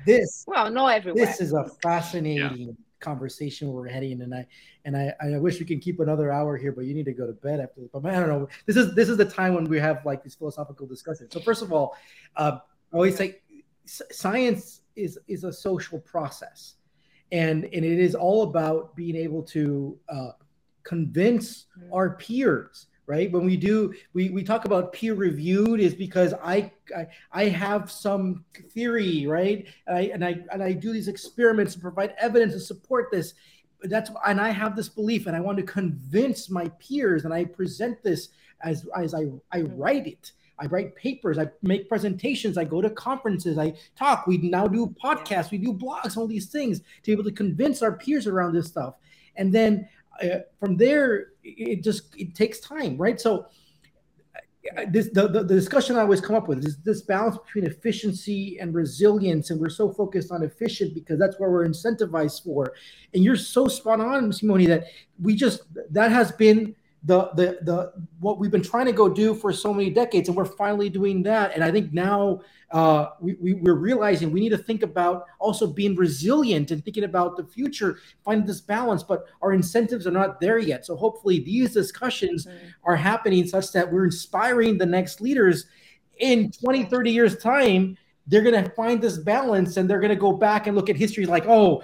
this 0.06 0.46
well 0.48 0.70
no, 0.70 0.88
everywhere 0.88 1.26
this 1.26 1.42
is 1.42 1.54
a 1.54 1.66
fascinating 1.82 2.68
yeah 2.68 2.74
conversation 3.00 3.72
we're 3.72 3.88
heading 3.88 4.22
and 4.22 4.34
I 4.34 4.46
and 4.86 4.96
I, 4.96 5.14
I 5.22 5.38
wish 5.38 5.60
we 5.60 5.66
can 5.66 5.80
keep 5.80 6.00
another 6.00 6.32
hour 6.32 6.58
here, 6.58 6.72
but 6.72 6.86
you 6.86 6.94
need 6.94 7.06
to 7.06 7.14
go 7.14 7.28
to 7.28 7.34
bed 7.34 7.60
after 7.60 7.82
this. 7.82 7.90
But 7.92 8.06
I 8.06 8.20
don't 8.20 8.30
know. 8.30 8.48
This 8.66 8.78
is 8.78 8.96
this 8.96 9.10
is 9.10 9.18
the 9.18 9.26
time 9.26 9.54
when 9.54 9.66
we 9.66 9.80
have 9.80 10.06
like 10.06 10.24
these 10.24 10.36
philosophical 10.36 10.88
discussions. 10.88 11.34
So 11.34 11.40
first 11.40 11.62
of 11.62 11.74
all, 11.74 11.96
uh, 12.36 12.60
I 12.94 12.96
always 12.96 13.16
say 13.16 13.42
science 13.86 14.82
is 14.96 15.20
is 15.28 15.44
a 15.44 15.52
social 15.52 16.00
process, 16.00 16.76
and 17.32 17.66
and 17.66 17.86
it 17.86 18.00
is 18.00 18.16
all 18.16 18.44
about 18.44 18.96
being 18.96 19.16
able 19.16 19.44
to 19.44 19.98
uh, 20.10 20.32
convince 20.84 21.66
our 21.94 22.12
peers 22.12 22.88
right 23.08 23.32
when 23.32 23.46
we 23.46 23.58
do 23.58 23.94
we, 24.14 24.30
we 24.30 24.44
talk 24.44 24.66
about 24.66 24.94
peer 24.94 25.16
reviewed 25.16 25.80
is 25.80 25.96
because 25.96 26.34
I, 26.44 26.72
I 26.96 27.08
i 27.32 27.46
have 27.46 27.90
some 27.90 28.44
theory 28.72 29.26
right 29.26 29.66
and 29.88 29.98
i 29.98 30.02
and 30.14 30.24
i 30.24 30.38
and 30.52 30.62
i 30.62 30.74
do 30.74 30.94
these 30.94 31.08
experiments 31.08 31.74
to 31.74 31.80
provide 31.80 32.14
evidence 32.20 32.54
to 32.54 32.60
support 32.60 33.10
this 33.12 33.34
that's 33.84 34.12
and 34.28 34.40
i 34.40 34.50
have 34.50 34.76
this 34.76 34.90
belief 34.90 35.26
and 35.26 35.36
i 35.36 35.40
want 35.40 35.58
to 35.58 35.64
convince 35.64 36.50
my 36.50 36.68
peers 36.80 37.26
and 37.26 37.34
i 37.34 37.44
present 37.44 38.04
this 38.04 38.30
as 38.62 38.86
as 38.96 39.16
i 39.16 39.26
i 39.52 39.62
write 39.62 40.06
it 40.06 40.34
I 40.60 40.66
write 40.66 40.96
papers, 40.96 41.38
I 41.38 41.50
make 41.62 41.88
presentations, 41.88 42.58
I 42.58 42.64
go 42.64 42.82
to 42.82 42.90
conferences, 42.90 43.60
I 43.60 43.76
talk. 43.96 44.26
We 44.26 44.38
now 44.38 44.68
do 44.68 44.88
podcasts, 44.88 45.52
we 45.52 45.60
do 45.60 45.72
blogs, 45.72 46.18
all 46.18 46.26
these 46.26 46.48
things 46.48 46.80
to 46.80 46.86
be 47.06 47.12
able 47.12 47.26
to 47.26 47.32
convince 47.32 47.84
our 47.84 47.92
peers 47.92 48.26
around 48.26 48.54
this 48.54 48.66
stuff. 48.66 48.96
And 49.36 49.54
then 49.54 49.88
uh, 50.22 50.40
from 50.60 50.78
there, 50.78 51.28
it 51.44 51.84
just 51.84 52.16
it 52.18 52.36
takes 52.36 52.60
time, 52.60 52.98
right? 52.98 53.20
So 53.20 53.48
uh, 54.76 54.86
this 54.90 55.10
the, 55.10 55.28
the, 55.28 55.44
the, 55.44 55.56
discussion 55.56 55.96
I 55.96 56.02
always 56.02 56.22
come 56.22 56.36
up 56.36 56.48
with 56.48 56.66
is 56.66 56.78
this 56.78 57.02
balance 57.02 57.38
between 57.38 57.66
efficiency 57.66 58.58
and 58.60 58.74
resilience, 58.74 59.50
and 59.50 59.60
we're 59.60 59.70
so 59.70 59.92
focused 59.92 60.32
on 60.32 60.44
efficient 60.44 60.94
because 60.94 61.20
that's 61.20 61.40
where 61.40 61.50
we're 61.50 61.68
incentivized 61.68 62.44
for. 62.44 62.74
And 63.14 63.24
you're 63.24 63.36
so 63.36 63.68
spot 63.68 64.02
on, 64.02 64.32
Simone, 64.34 64.66
that 64.66 64.86
we 65.22 65.36
just 65.36 65.62
that 65.92 66.12
has 66.12 66.32
been 66.32 66.76
the 67.04 67.30
the 67.36 67.60
the 67.62 67.94
what 68.20 68.40
we've 68.40 68.52
been 68.52 68.64
trying 68.64 68.86
to 68.86 68.92
go 68.92 69.08
do 69.08 69.34
for 69.34 69.54
so 69.54 69.74
many 69.74 69.90
decades, 69.90 70.30
and 70.30 70.38
we're 70.38 70.46
finally 70.46 70.90
doing 70.90 71.24
that. 71.24 71.54
And 71.54 71.64
I 71.64 71.72
think 71.72 71.94
now 71.94 72.42
uh, 72.72 73.08
we, 73.20 73.36
we 73.40 73.54
we're 73.54 73.76
realizing 73.76 74.32
we 74.32 74.40
need 74.40 74.50
to 74.50 74.58
think 74.58 74.84
about 74.84 75.26
also 75.40 75.68
being 75.68 75.96
resilient 75.96 76.72
and 76.72 76.84
thinking 76.84 77.04
about 77.04 77.38
the 77.38 77.46
future, 77.46 78.00
finding 78.26 78.48
this 78.48 78.62
balance. 78.62 79.04
But 79.04 79.26
our 79.42 79.54
incentives 79.54 80.08
are 80.08 80.12
not 80.12 80.40
there 80.42 80.58
yet. 80.58 80.86
So 80.86 80.96
hopefully 80.96 81.40
these 81.40 81.74
discussions 81.74 82.46
mm-hmm. 82.46 82.68
are 82.84 82.96
happening 82.96 83.48
such 83.48 83.72
that 83.74 83.92
we're 83.92 84.06
inspiring 84.06 84.78
the 84.78 84.86
next 84.86 85.22
leaders 85.22 85.66
in 86.20 86.52
20, 86.52 86.86
30 86.86 87.12
years 87.12 87.38
time 87.38 87.96
they're 88.28 88.42
going 88.42 88.62
to 88.62 88.70
find 88.72 89.02
this 89.02 89.18
balance 89.18 89.78
and 89.78 89.90
they're 89.90 90.00
going 90.00 90.10
to 90.10 90.16
go 90.16 90.34
back 90.34 90.68
and 90.68 90.76
look 90.76 90.90
at 90.90 90.96
history 90.96 91.26
like, 91.26 91.46
oh, 91.48 91.82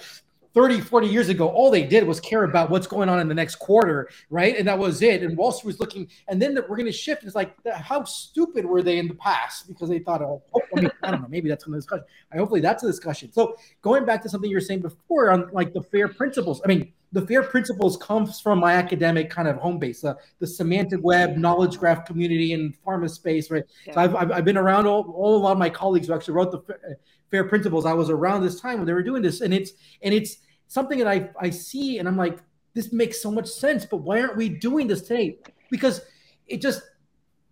30, 0.53 0.81
40 0.81 1.07
years 1.07 1.29
ago, 1.29 1.49
all 1.49 1.71
they 1.71 1.83
did 1.83 2.05
was 2.05 2.19
care 2.19 2.43
about 2.43 2.69
what's 2.69 2.85
going 2.85 3.09
on 3.09 3.19
in 3.19 3.27
the 3.27 3.33
next 3.33 3.55
quarter, 3.55 4.09
right? 4.29 4.57
And 4.57 4.67
that 4.67 4.77
was 4.77 5.01
it. 5.01 5.23
And 5.23 5.35
Wall 5.35 5.51
Street 5.51 5.67
was 5.67 5.79
looking, 5.79 6.07
and 6.27 6.41
then 6.41 6.55
we're 6.55 6.77
going 6.77 6.85
to 6.85 6.91
shift. 6.91 7.23
It's 7.23 7.35
like, 7.35 7.55
how 7.73 8.03
stupid 8.03 8.65
were 8.65 8.83
they 8.83 8.99
in 8.99 9.07
the 9.07 9.15
past? 9.15 9.67
Because 9.67 9.89
they 9.89 9.99
thought, 9.99 10.21
oh, 10.21 10.43
oh 10.55 10.61
I, 10.75 10.81
mean, 10.81 10.91
I 11.01 11.11
don't 11.11 11.21
know, 11.21 11.27
maybe 11.27 11.49
that's 11.49 11.65
a 11.65 11.71
discussion. 11.71 12.05
I 12.31 12.37
hopefully 12.37 12.61
that's 12.61 12.83
a 12.83 12.87
discussion. 12.87 13.31
So 13.31 13.57
going 13.81 14.05
back 14.05 14.21
to 14.23 14.29
something 14.29 14.49
you 14.49 14.57
were 14.57 14.61
saying 14.61 14.81
before 14.81 15.31
on 15.31 15.49
like 15.51 15.73
the 15.73 15.81
fair 15.81 16.07
principles, 16.07 16.61
I 16.63 16.67
mean, 16.67 16.93
the 17.13 17.25
fair 17.25 17.43
principles 17.43 17.95
comes 17.97 18.41
from 18.41 18.59
my 18.59 18.73
academic 18.73 19.29
kind 19.29 19.47
of 19.47 19.55
home 19.57 19.77
base, 19.77 20.03
uh, 20.03 20.15
the 20.39 20.47
semantic 20.47 20.99
web, 21.03 21.37
knowledge 21.37 21.77
graph 21.77 22.05
community, 22.05 22.53
and 22.53 22.75
pharma 22.85 23.09
space, 23.09 23.49
right? 23.51 23.63
Yeah. 23.85 23.93
So 23.93 24.01
I've, 24.01 24.15
I've, 24.15 24.31
I've, 24.31 24.45
been 24.45 24.57
around 24.57 24.87
all, 24.87 25.13
all 25.15 25.37
a 25.37 25.41
lot 25.41 25.51
of 25.51 25.59
my 25.59 25.69
colleagues 25.69 26.07
who 26.07 26.13
actually 26.13 26.33
wrote 26.33 26.51
the 26.51 26.97
fair 27.29 27.43
principles. 27.43 27.85
I 27.85 27.93
was 27.93 28.09
around 28.09 28.43
this 28.43 28.59
time 28.59 28.79
when 28.79 28.87
they 28.87 28.93
were 28.93 29.03
doing 29.03 29.21
this, 29.21 29.41
and 29.41 29.53
it's 29.53 29.73
and 30.01 30.13
it's 30.13 30.37
something 30.67 30.97
that 30.97 31.07
I 31.07 31.29
I 31.39 31.51
see, 31.51 31.99
and 31.99 32.07
I'm 32.07 32.17
like, 32.17 32.39
this 32.73 32.91
makes 32.91 33.21
so 33.21 33.31
much 33.31 33.47
sense, 33.47 33.85
but 33.85 33.97
why 33.97 34.19
aren't 34.19 34.35
we 34.35 34.49
doing 34.49 34.87
this 34.87 35.03
today? 35.03 35.37
Because 35.69 36.01
it 36.47 36.61
just 36.61 36.81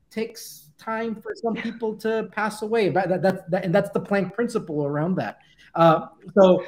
takes 0.09 0.69
time 0.77 1.21
for 1.21 1.33
some 1.35 1.53
people 1.53 1.95
to 1.95 2.27
pass 2.31 2.63
away. 2.63 2.89
That, 2.89 3.21
that, 3.21 3.49
that, 3.51 3.63
and 3.63 3.73
that's 3.73 3.91
the 3.91 4.01
Planck 4.01 4.33
principle 4.33 4.85
around 4.85 5.15
that. 5.15 5.37
Uh, 5.75 6.07
so 6.33 6.63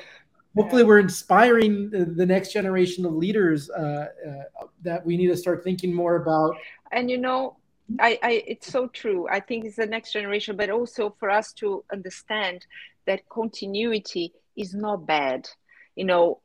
hopefully 0.55 0.83
we're 0.83 0.99
inspiring 0.99 1.89
the, 1.89 2.05
the 2.05 2.25
next 2.25 2.53
generation 2.53 3.05
of 3.05 3.13
leaders 3.13 3.69
uh, 3.69 4.07
uh, 4.27 4.65
that 4.83 5.05
we 5.05 5.17
need 5.17 5.27
to 5.27 5.37
start 5.37 5.63
thinking 5.63 5.93
more 5.93 6.17
about. 6.17 6.55
And 6.91 7.09
you 7.09 7.17
know 7.17 7.57
I, 7.99 8.19
I 8.23 8.43
it's 8.47 8.71
so 8.71 8.87
true. 8.87 9.27
I 9.29 9.39
think 9.39 9.65
it's 9.65 9.75
the 9.75 9.85
next 9.85 10.13
generation 10.13 10.55
but 10.55 10.69
also 10.69 11.15
for 11.19 11.29
us 11.29 11.53
to 11.53 11.83
understand 11.91 12.65
that 13.05 13.27
continuity 13.29 14.33
is 14.55 14.73
not 14.73 15.05
bad. 15.05 15.49
You 15.95 16.05
know 16.05 16.39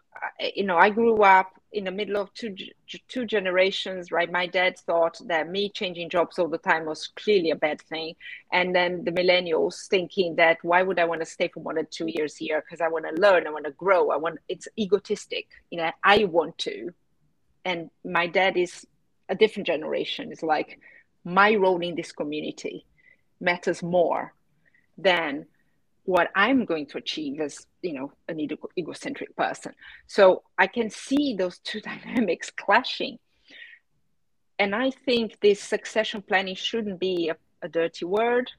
you 0.55 0.65
know 0.65 0.77
i 0.77 0.91
grew 0.91 1.23
up 1.23 1.58
in 1.73 1.85
the 1.85 1.91
middle 1.91 2.17
of 2.17 2.33
two 2.35 2.55
two 3.09 3.27
generations 3.27 4.11
right? 4.11 4.31
My 4.31 4.47
dad 4.47 4.79
thought 4.79 5.19
that 5.27 5.49
me 5.49 5.69
changing 5.69 6.09
jobs 6.09 6.39
all 6.39 6.49
the 6.49 6.59
time 6.59 6.87
was 6.87 7.09
clearly 7.17 7.51
a 7.51 7.57
bad 7.57 7.81
thing. 7.83 8.15
And 8.53 8.75
then 8.75 9.05
the 9.05 9.13
millennials 9.13 9.87
thinking 9.89 10.37
that 10.37 10.59
why 10.63 10.83
would 10.83 10.99
i 10.99 11.05
want 11.05 11.21
to 11.21 11.27
stay 11.27 11.49
for 11.49 11.61
more 11.61 11.75
than 11.75 11.87
two 11.91 12.07
years 12.07 12.37
here? 12.37 12.63
Because 12.63 12.81
i 12.81 12.89
want 12.89 13.05
to 13.07 13.21
learn 13.21 13.47
i 13.47 13.51
want 13.51 13.67
to 13.67 13.73
grow 13.73 14.11
i 14.11 14.17
want 14.17 14.39
it's 14.49 14.69
egotistic 14.79 15.47
you 15.71 15.79
know 15.79 15.91
i 16.05 16.25
want 16.25 16.57
to. 16.59 16.91
And 17.65 17.91
my 18.05 18.27
dad 18.27 18.57
is 18.57 18.87
a 19.29 19.35
different 19.35 19.67
generation. 19.67 20.33
It's 20.33 20.43
like 20.43 20.79
my 21.25 21.55
role 21.55 21.81
in 21.81 21.95
this 21.95 22.13
community 22.13 22.87
matters 23.41 23.83
more 23.83 24.35
than 24.97 25.47
what 26.09 26.31
I'm 26.35 26.65
going 26.65 26.87
to 26.87 26.97
achieve 26.97 27.39
as 27.39 27.67
you 27.83 27.93
know 27.93 28.11
an 28.29 28.41
ego- 28.41 28.71
egocentric 28.79 29.37
person. 29.37 29.75
So 30.07 30.43
I 30.57 30.67
can 30.67 30.89
see 30.89 31.35
those 31.35 31.59
two 31.59 31.81
dynamics 31.91 32.51
clashing. 32.51 33.19
And 34.59 34.75
I 34.75 34.91
think 34.91 35.39
this 35.43 35.61
succession 35.61 36.23
planning 36.23 36.55
shouldn't 36.55 36.99
be 36.99 37.29
a, 37.29 37.37
a 37.61 37.69
dirty 37.69 38.07
word, 38.07 38.51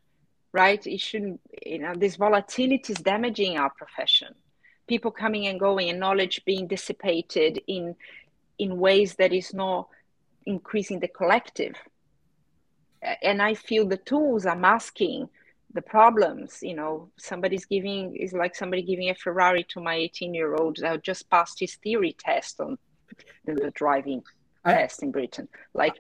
right? 0.53 0.85
It 0.85 1.01
shouldn't, 1.01 1.41
you 1.65 1.79
know, 1.79 1.95
this 1.95 2.17
volatility 2.17 2.93
is 2.93 2.99
damaging 2.99 3.57
our 3.57 3.71
profession. 3.71 4.35
People 4.87 5.09
coming 5.09 5.47
and 5.47 5.59
going 5.59 5.89
and 5.89 5.99
knowledge 5.99 6.45
being 6.45 6.67
dissipated 6.67 7.59
in 7.65 7.95
in 8.59 8.77
ways 8.77 9.15
that 9.15 9.33
is 9.33 9.55
not 9.55 9.87
increasing 10.45 10.99
the 10.99 11.07
collective. 11.07 11.73
And 13.23 13.41
I 13.41 13.55
feel 13.55 13.87
the 13.87 13.97
tools 13.97 14.45
are 14.45 14.55
masking 14.55 15.29
the 15.73 15.81
problems 15.81 16.59
you 16.61 16.75
know 16.75 17.09
somebody's 17.17 17.65
giving 17.65 18.15
is 18.15 18.33
like 18.33 18.55
somebody 18.55 18.81
giving 18.81 19.09
a 19.09 19.15
ferrari 19.15 19.63
to 19.69 19.79
my 19.79 19.95
18 19.95 20.33
year 20.33 20.55
old 20.55 20.77
that 20.77 21.03
just 21.03 21.29
passed 21.29 21.59
his 21.59 21.75
theory 21.75 22.15
test 22.17 22.59
on 22.59 22.77
the 23.45 23.71
driving 23.75 24.23
I, 24.65 24.73
test 24.73 25.03
in 25.03 25.11
britain. 25.11 25.47
Like 25.73 25.95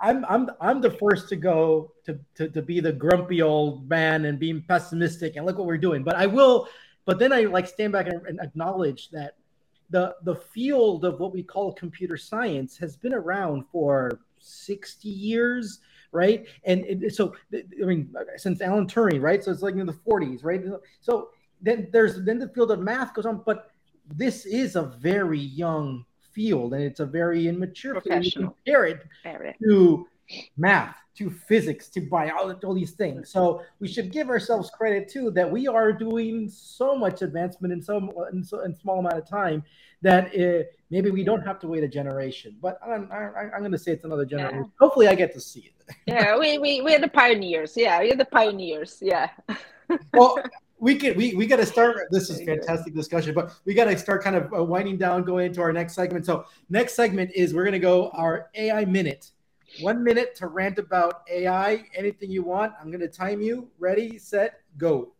i'm 0.00 0.24
i'm 0.26 0.50
i'm 0.60 0.80
the 0.80 0.90
first 0.90 1.28
to 1.30 1.36
go 1.36 1.92
to, 2.04 2.18
to 2.36 2.48
to 2.48 2.62
be 2.62 2.80
the 2.80 2.92
grumpy 2.92 3.42
old 3.42 3.88
man 3.88 4.24
and 4.24 4.38
being 4.38 4.62
pessimistic 4.62 5.36
and 5.36 5.46
look 5.46 5.58
what 5.58 5.66
we're 5.66 5.78
doing. 5.78 6.02
But 6.02 6.16
i 6.16 6.26
will 6.26 6.68
but 7.04 7.18
then 7.18 7.32
i 7.32 7.42
like 7.42 7.66
stand 7.66 7.92
back 7.92 8.08
and, 8.08 8.26
and 8.26 8.40
acknowledge 8.40 9.10
that 9.10 9.36
the 9.90 10.16
the 10.22 10.36
field 10.36 11.04
of 11.04 11.20
what 11.20 11.32
we 11.32 11.42
call 11.42 11.72
computer 11.72 12.16
science 12.16 12.76
has 12.76 12.96
been 12.96 13.14
around 13.14 13.64
for 13.70 14.20
60 14.40 15.08
years 15.08 15.80
right? 16.12 16.46
And, 16.64 16.84
and 16.84 17.12
so, 17.12 17.34
I 17.52 17.84
mean, 17.84 18.14
since 18.36 18.60
Alan 18.60 18.86
Turing, 18.86 19.20
right? 19.20 19.42
So 19.42 19.50
it's 19.50 19.62
like 19.62 19.74
in 19.74 19.86
the 19.86 19.92
40s, 19.92 20.44
right? 20.44 20.62
So 21.00 21.30
then 21.60 21.88
there's 21.92 22.22
then 22.24 22.38
the 22.38 22.48
field 22.48 22.70
of 22.70 22.80
math 22.80 23.14
goes 23.14 23.26
on, 23.26 23.42
but 23.44 23.70
this 24.14 24.46
is 24.46 24.76
a 24.76 24.82
very 24.82 25.40
young 25.40 26.04
field 26.32 26.74
and 26.74 26.82
it's 26.82 27.00
a 27.00 27.06
very 27.06 27.48
immature 27.48 28.00
field. 28.00 28.24
Compare 28.32 28.86
it 28.86 29.02
to 29.62 30.06
math, 30.56 30.96
to 31.16 31.30
physics, 31.30 31.88
to 31.90 32.00
biology, 32.00 32.64
all 32.64 32.74
these 32.74 32.92
things. 32.92 33.30
So 33.30 33.62
we 33.80 33.88
should 33.88 34.10
give 34.10 34.30
ourselves 34.30 34.70
credit 34.70 35.08
too 35.08 35.30
that 35.32 35.50
we 35.50 35.68
are 35.68 35.92
doing 35.92 36.48
so 36.48 36.96
much 36.96 37.22
advancement 37.22 37.72
in 37.72 37.82
so 37.82 38.26
in, 38.32 38.42
so, 38.42 38.60
in 38.60 38.74
small 38.74 38.98
amount 38.98 39.18
of 39.18 39.28
time 39.28 39.62
that 40.00 40.34
uh, 40.34 40.64
maybe 40.90 41.10
we 41.10 41.22
don't 41.22 41.42
have 41.42 41.58
to 41.60 41.68
wait 41.68 41.84
a 41.84 41.88
generation. 41.88 42.56
But 42.60 42.78
I'm, 42.84 43.08
I'm, 43.12 43.50
I'm 43.54 43.60
going 43.60 43.72
to 43.72 43.78
say 43.78 43.92
it's 43.92 44.04
another 44.04 44.24
generation. 44.24 44.64
Yeah. 44.64 44.70
Hopefully, 44.80 45.08
I 45.08 45.14
get 45.14 45.32
to 45.34 45.40
see 45.40 45.70
it. 45.70 45.94
yeah, 46.06 46.38
we, 46.38 46.58
we 46.58 46.80
we're 46.80 46.98
the 46.98 47.08
pioneers. 47.08 47.74
Yeah, 47.76 47.98
we're 48.00 48.16
the 48.16 48.24
pioneers. 48.24 48.98
Yeah. 49.00 49.30
well, 50.14 50.38
we 50.78 50.96
could 50.96 51.16
we, 51.16 51.34
we 51.34 51.46
got 51.46 51.56
to 51.56 51.66
start. 51.66 52.08
This 52.10 52.30
is 52.30 52.42
fantastic 52.42 52.94
discussion, 52.94 53.34
but 53.34 53.54
we 53.64 53.74
got 53.74 53.84
to 53.84 53.96
start 53.96 54.24
kind 54.24 54.36
of 54.36 54.52
uh, 54.52 54.64
winding 54.64 54.98
down, 54.98 55.22
going 55.22 55.46
into 55.46 55.60
our 55.60 55.72
next 55.72 55.94
segment. 55.94 56.26
So 56.26 56.46
next 56.70 56.94
segment 56.94 57.30
is 57.34 57.54
we're 57.54 57.64
going 57.64 57.72
to 57.72 57.78
go 57.78 58.10
our 58.10 58.50
AI 58.54 58.84
minute. 58.84 59.30
One 59.80 60.04
minute 60.04 60.34
to 60.36 60.48
rant 60.48 60.78
about 60.78 61.22
AI. 61.30 61.84
Anything 61.94 62.30
you 62.30 62.42
want. 62.42 62.72
I'm 62.80 62.88
going 62.88 63.00
to 63.00 63.08
time 63.08 63.40
you. 63.40 63.68
Ready, 63.78 64.18
set, 64.18 64.60
go 64.76 65.12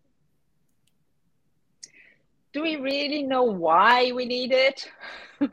do 2.53 2.63
we 2.63 2.77
really 2.77 3.23
know 3.23 3.45
why 3.45 4.13
we 4.13 4.25
need 4.25 4.53
it? 4.53 4.91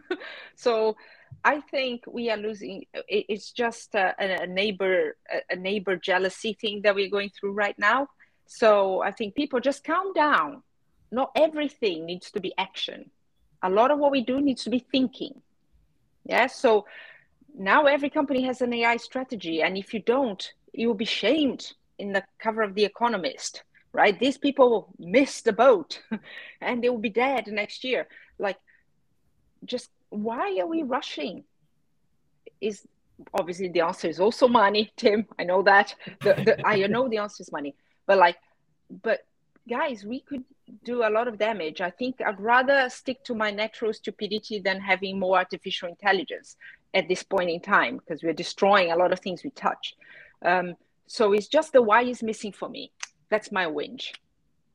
so 0.56 0.96
I 1.44 1.62
think 1.62 2.04
we 2.08 2.30
are 2.30 2.38
losing. 2.38 2.86
It's 3.08 3.52
just 3.52 3.96
a, 3.96 4.14
a, 4.20 4.48
neighbor, 4.48 5.16
a 5.50 5.56
neighbor 5.56 5.96
jealousy 5.96 6.58
thing 6.60 6.82
that 6.84 6.96
we're 6.96 7.10
going 7.10 7.30
through 7.30 7.54
right 7.54 7.78
now. 7.80 8.08
So 8.48 9.02
I 9.02 9.12
think 9.12 9.36
people 9.36 9.60
just 9.60 9.84
calm 9.84 10.14
down. 10.14 10.64
Not 11.12 11.32
everything 11.36 12.06
needs 12.06 12.32
to 12.32 12.40
be 12.40 12.54
action. 12.58 13.10
A 13.64 13.70
lot 13.70 13.92
of 13.92 14.00
what 14.00 14.12
we 14.12 14.22
do 14.22 14.42
needs 14.42 14.64
to 14.64 14.70
be 14.70 14.80
thinking. 14.80 15.42
Yeah. 16.26 16.48
So 16.48 16.86
now 17.60 17.86
every 17.86 18.10
company 18.10 18.42
has 18.44 18.62
an 18.62 18.74
AI 18.74 18.98
strategy, 18.98 19.62
and 19.62 19.78
if 19.78 19.94
you 19.94 20.00
don't, 20.00 20.54
you 20.74 20.88
will 20.88 20.96
be 20.96 21.06
shamed 21.06 21.74
in 22.00 22.14
the 22.14 22.24
cover 22.40 22.64
of 22.64 22.74
The 22.74 22.86
Economist 22.86 23.64
right? 23.94 24.20
These 24.20 24.38
people 24.38 24.94
missed 24.98 25.46
the 25.46 25.54
boat 25.54 26.02
and 26.62 26.84
they 26.84 26.90
will 26.90 27.00
be 27.00 27.10
dead 27.10 27.48
next 27.48 27.84
year. 27.84 28.08
Like, 28.38 28.58
just 29.66 29.90
why 30.10 30.58
are 30.60 30.68
we 30.68 30.84
rushing? 30.84 31.44
Is 32.62 32.88
obviously 33.34 33.70
the 33.70 33.82
answer 33.82 34.08
is 34.08 34.20
also 34.20 34.48
money, 34.48 34.92
Tim. 34.98 35.26
I 35.38 35.44
know 35.44 35.62
that. 35.64 35.96
The, 36.22 36.34
the, 36.34 36.68
I 36.68 36.88
know 36.88 37.08
the 37.10 37.18
answer 37.18 37.42
is 37.42 37.52
money, 37.52 37.76
but 38.06 38.18
like, 38.18 38.38
but 39.04 39.22
guys, 39.68 40.04
we 40.04 40.22
could 40.22 40.44
do 40.84 41.04
a 41.04 41.10
lot 41.10 41.28
of 41.28 41.38
damage. 41.38 41.82
I 41.82 41.90
think 41.90 42.22
I'd 42.22 42.40
rather 42.40 42.90
stick 42.90 43.24
to 43.26 43.36
my 43.36 43.52
natural 43.52 43.94
stupidity 43.94 44.60
than 44.60 44.80
having 44.80 45.20
more 45.20 45.38
artificial 45.38 45.90
intelligence 45.90 46.56
at 46.94 47.08
this 47.08 47.24
point 47.24 47.50
in 47.50 47.60
time 47.60 47.98
because 47.98 48.24
we're 48.24 48.34
destroying 48.34 48.92
a 48.92 48.96
lot 48.96 49.12
of 49.12 49.20
things 49.20 49.44
we 49.44 49.52
touch. 49.52 49.96
Um, 50.44 50.76
so 51.08 51.34
it's 51.34 51.48
just 51.48 51.74
the 51.74 51.82
why 51.82 52.04
is 52.04 52.24
missing 52.24 52.52
for 52.52 52.70
me. 52.70 52.92
That's 53.30 53.52
my 53.52 53.66
whinge. 53.66 54.14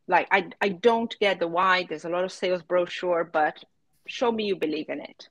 Like 0.06 0.28
I, 0.30 0.50
I 0.60 0.68
don't 0.68 1.14
get 1.18 1.40
the 1.40 1.48
why. 1.48 1.86
There's 1.88 2.04
a 2.04 2.08
lot 2.08 2.24
of 2.24 2.32
sales 2.32 2.62
brochure 2.62 3.24
but 3.24 3.64
show 4.06 4.30
me 4.30 4.44
you 4.44 4.56
believe 4.56 4.88
in 4.88 5.00
it. 5.00 5.28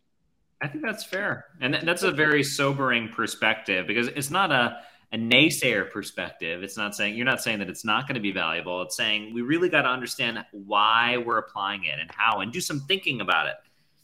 I 0.62 0.68
think 0.68 0.84
that's 0.84 1.04
fair. 1.04 1.46
And 1.62 1.76
that's 1.84 2.04
a 2.04 2.12
very 2.12 2.44
sobering 2.44 3.10
perspective 3.10 3.86
because 3.86 4.08
it's 4.08 4.32
not 4.32 4.52
a, 4.52 4.78
a 5.12 5.18
naysayer 5.18 5.90
perspective. 5.92 6.64
It's 6.64 6.78
not 6.78 6.96
saying 6.96 7.16
you're 7.16 7.26
not 7.26 7.42
saying 7.42 7.60
that 7.60 7.70
it's 7.70 7.86
not 7.86 8.08
going 8.08 8.16
to 8.16 8.22
be 8.22 8.32
valuable. 8.32 8.82
It's 8.82 8.96
saying 8.96 9.34
we 9.34 9.42
really 9.42 9.70
got 9.70 9.84
to 9.84 9.90
understand 9.90 10.44
why 10.52 11.18
we're 11.18 11.38
applying 11.38 11.84
it 11.84 12.00
and 12.00 12.10
how 12.16 12.40
and 12.40 12.52
do 12.52 12.62
some 12.62 12.80
thinking 12.82 13.22
about 13.22 13.48
it. 13.48 13.56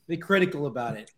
Be 0.08 0.18
critical 0.18 0.66
about 0.66 0.98
it 0.98 1.12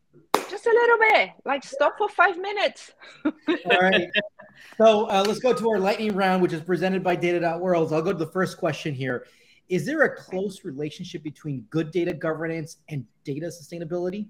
just 0.51 0.65
a 0.65 0.69
little 0.69 0.97
bit 1.09 1.29
like 1.45 1.63
stop 1.63 1.97
for 1.97 2.09
five 2.09 2.37
minutes 2.37 2.91
all 3.25 3.79
right 3.79 4.09
so 4.77 5.05
uh, 5.05 5.23
let's 5.27 5.39
go 5.39 5.53
to 5.53 5.69
our 5.69 5.79
lightning 5.79 6.15
round, 6.15 6.41
which 6.41 6.53
is 6.53 6.61
presented 6.61 7.03
by 7.03 7.15
Data.Worlds. 7.15 7.91
I'll 7.91 8.01
go 8.01 8.11
to 8.11 8.17
the 8.17 8.31
first 8.31 8.57
question 8.57 8.93
here. 8.93 9.25
Is 9.69 9.85
there 9.85 10.01
a 10.03 10.15
close 10.15 10.65
relationship 10.65 11.23
between 11.23 11.61
good 11.69 11.91
data 11.91 12.13
governance 12.13 12.77
and 12.89 13.05
data 13.23 13.47
sustainability? 13.47 14.27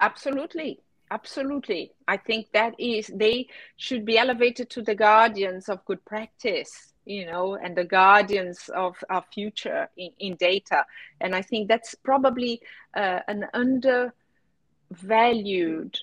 Absolutely. 0.00 0.80
Absolutely. 1.10 1.92
I 2.08 2.16
think 2.16 2.50
that 2.52 2.74
is, 2.78 3.10
they 3.14 3.48
should 3.76 4.04
be 4.04 4.18
elevated 4.18 4.70
to 4.70 4.82
the 4.82 4.94
guardians 4.94 5.68
of 5.68 5.84
good 5.84 6.04
practice. 6.04 6.93
You 7.04 7.26
know, 7.26 7.56
and 7.56 7.76
the 7.76 7.84
guardians 7.84 8.70
of 8.74 8.96
our 9.10 9.22
future 9.32 9.88
in, 9.96 10.10
in 10.18 10.36
data. 10.36 10.86
And 11.20 11.34
I 11.34 11.42
think 11.42 11.68
that's 11.68 11.94
probably 11.94 12.62
uh, 12.94 13.20
an 13.28 13.46
undervalued 13.52 15.98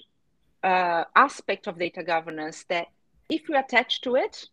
uh, 0.63 1.05
aspect 1.15 1.65
of 1.67 1.79
data 1.79 2.03
governance 2.03 2.65
that 2.69 2.87
if 3.29 3.47
we 3.49 3.55
attach 3.55 4.01
to 4.01 4.15
it, 4.15 4.47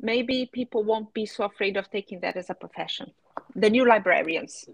maybe 0.00 0.50
people 0.52 0.82
won't 0.82 1.14
be 1.14 1.26
so 1.26 1.44
afraid 1.44 1.76
of 1.76 1.88
taking 1.90 2.18
that 2.20 2.36
as 2.36 2.50
a 2.50 2.54
profession. 2.54 3.12
The 3.54 3.70
new 3.70 3.86
librarians. 3.86 4.66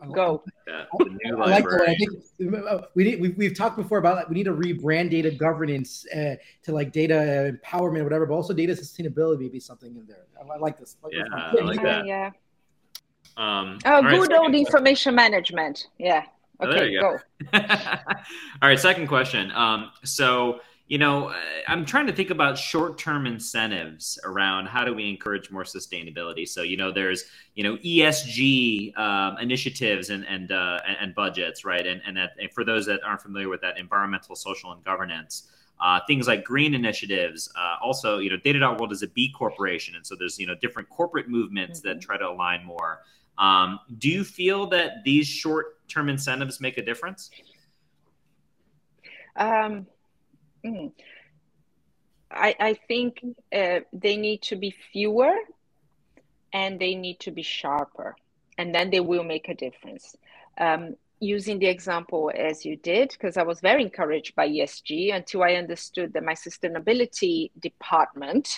I, 0.00 0.04
I, 0.04 0.08
Go. 0.08 0.42
I, 0.68 0.86
I 1.28 1.30
like 1.32 1.64
that. 1.64 1.82
I 1.88 1.94
think 1.94 2.84
we 2.94 3.04
need, 3.04 3.20
we've, 3.20 3.36
we've 3.36 3.56
talked 3.56 3.76
before 3.76 3.98
about 3.98 4.28
we 4.28 4.34
need 4.34 4.44
to 4.44 4.52
rebrand 4.52 5.10
data 5.10 5.30
governance 5.30 6.06
uh, 6.14 6.36
to 6.64 6.72
like 6.72 6.92
data 6.92 7.56
empowerment, 7.64 8.04
whatever, 8.04 8.26
but 8.26 8.34
also 8.34 8.52
data 8.52 8.72
sustainability, 8.72 9.40
maybe 9.40 9.60
something 9.60 9.94
in 9.94 10.06
there. 10.06 10.24
I, 10.40 10.58
like 10.58 10.78
this. 10.78 10.96
Yeah, 11.10 11.22
I 11.32 11.52
like 11.62 11.82
that. 11.82 12.06
yeah. 12.06 12.30
Um, 13.36 13.78
oh, 13.84 14.02
good 14.02 14.32
old 14.32 14.54
information 14.54 15.14
management. 15.14 15.88
Yeah. 15.98 16.24
Oh, 16.60 16.66
okay, 16.68 16.98
oh, 16.98 17.00
go. 17.00 17.58
go. 17.58 17.58
all 18.62 18.68
right, 18.68 18.78
second 18.78 19.06
question. 19.06 19.50
Um, 19.52 19.90
so 20.04 20.60
you 20.90 20.98
know, 20.98 21.32
I'm 21.68 21.84
trying 21.84 22.08
to 22.08 22.12
think 22.12 22.30
about 22.30 22.58
short-term 22.58 23.24
incentives 23.24 24.18
around 24.24 24.66
how 24.66 24.84
do 24.84 24.92
we 24.92 25.08
encourage 25.08 25.48
more 25.48 25.62
sustainability. 25.62 26.48
So, 26.48 26.62
you 26.62 26.76
know, 26.76 26.90
there's 26.90 27.26
you 27.54 27.62
know 27.62 27.76
ESG 27.76 28.98
um, 28.98 29.38
initiatives 29.38 30.10
and 30.10 30.26
and, 30.26 30.50
uh, 30.50 30.80
and 31.00 31.14
budgets, 31.14 31.64
right? 31.64 31.86
And 31.86 32.02
and, 32.04 32.16
that, 32.16 32.32
and 32.40 32.52
for 32.52 32.64
those 32.64 32.86
that 32.86 33.04
aren't 33.04 33.22
familiar 33.22 33.48
with 33.48 33.60
that, 33.60 33.78
environmental, 33.78 34.34
social, 34.34 34.72
and 34.72 34.84
governance. 34.84 35.48
Uh, 35.82 35.98
things 36.06 36.26
like 36.26 36.44
green 36.44 36.74
initiatives. 36.74 37.50
Uh, 37.56 37.76
also, 37.82 38.18
you 38.18 38.28
know, 38.28 38.36
Data.World 38.36 38.92
is 38.92 39.02
a 39.02 39.08
B 39.08 39.32
corporation, 39.32 39.94
and 39.94 40.06
so 40.06 40.14
there's 40.14 40.38
you 40.38 40.46
know 40.46 40.54
different 40.60 40.90
corporate 40.90 41.26
movements 41.26 41.78
mm-hmm. 41.78 41.88
that 41.88 42.02
try 42.02 42.18
to 42.18 42.28
align 42.28 42.62
more. 42.66 43.00
Um, 43.38 43.80
do 43.96 44.10
you 44.10 44.22
feel 44.22 44.66
that 44.70 45.04
these 45.04 45.26
short-term 45.26 46.10
incentives 46.10 46.60
make 46.60 46.76
a 46.76 46.84
difference? 46.84 47.30
Um, 49.36 49.86
Mm. 50.64 50.92
I, 52.30 52.54
I 52.60 52.74
think 52.86 53.24
uh, 53.52 53.80
they 53.92 54.16
need 54.16 54.42
to 54.42 54.56
be 54.56 54.74
fewer 54.92 55.34
and 56.52 56.78
they 56.78 56.94
need 56.94 57.20
to 57.20 57.30
be 57.30 57.42
sharper, 57.42 58.16
and 58.58 58.74
then 58.74 58.90
they 58.90 59.00
will 59.00 59.24
make 59.24 59.48
a 59.48 59.54
difference. 59.54 60.16
Um, 60.58 60.96
using 61.20 61.58
the 61.58 61.66
example 61.66 62.32
as 62.34 62.64
you 62.64 62.76
did, 62.76 63.10
because 63.10 63.36
I 63.36 63.42
was 63.42 63.60
very 63.60 63.82
encouraged 63.82 64.34
by 64.34 64.48
ESG 64.48 65.14
until 65.14 65.42
I 65.42 65.54
understood 65.54 66.12
that 66.14 66.24
my 66.24 66.34
sustainability 66.34 67.50
department 67.60 68.48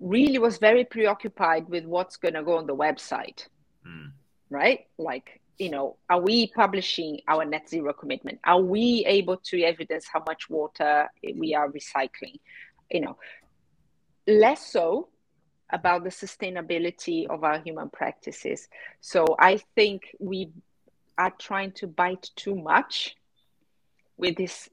really 0.00 0.38
was 0.38 0.58
very 0.58 0.84
preoccupied 0.84 1.68
with 1.68 1.84
what's 1.84 2.16
going 2.16 2.34
to 2.34 2.42
go 2.42 2.56
on 2.56 2.66
the 2.66 2.74
website. 2.74 3.46
Mm. 3.86 4.12
Right? 4.50 4.86
Like 4.98 5.40
you 5.58 5.70
know, 5.70 5.96
are 6.08 6.20
we 6.20 6.46
publishing 6.46 7.20
our 7.26 7.44
net 7.44 7.68
zero 7.68 7.92
commitment? 7.92 8.38
Are 8.44 8.60
we 8.60 9.04
able 9.06 9.38
to 9.38 9.62
evidence 9.62 10.06
how 10.06 10.22
much 10.26 10.48
water 10.48 11.08
we 11.34 11.54
are 11.54 11.68
recycling? 11.68 12.38
You 12.90 13.00
know, 13.00 13.18
less 14.26 14.64
so 14.70 15.08
about 15.70 16.04
the 16.04 16.10
sustainability 16.10 17.26
of 17.28 17.44
our 17.44 17.58
human 17.58 17.90
practices. 17.90 18.68
So 19.00 19.24
I 19.38 19.60
think 19.74 20.14
we 20.18 20.50
are 21.18 21.32
trying 21.38 21.72
to 21.72 21.86
bite 21.86 22.30
too 22.36 22.54
much 22.54 23.16
with 24.16 24.36
this, 24.36 24.68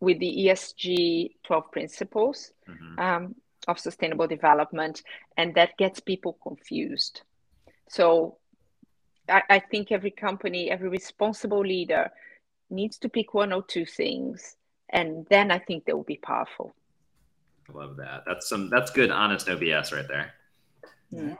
with 0.00 0.18
the 0.18 0.46
ESG 0.46 1.36
12 1.44 1.72
principles 1.72 2.52
mm-hmm. 2.68 2.98
um, 3.00 3.34
of 3.66 3.78
sustainable 3.78 4.26
development, 4.26 5.02
and 5.36 5.54
that 5.54 5.76
gets 5.76 6.00
people 6.00 6.38
confused. 6.42 7.22
So 7.88 8.36
I, 9.28 9.42
I 9.48 9.58
think 9.58 9.92
every 9.92 10.10
company, 10.10 10.70
every 10.70 10.88
responsible 10.88 11.60
leader 11.60 12.10
needs 12.70 12.98
to 12.98 13.08
pick 13.08 13.34
one 13.34 13.52
or 13.52 13.62
two 13.62 13.86
things, 13.86 14.56
and 14.90 15.26
then 15.30 15.50
I 15.50 15.58
think 15.58 15.84
they 15.84 15.92
will 15.92 16.02
be 16.02 16.16
powerful. 16.22 16.74
I 17.68 17.76
love 17.76 17.96
that. 17.96 18.24
That's 18.26 18.48
some 18.48 18.70
that's 18.70 18.90
good, 18.90 19.10
honest 19.10 19.48
OBS 19.48 19.92
right 19.92 20.08
there. 20.08 20.32
Yeah. 21.10 21.34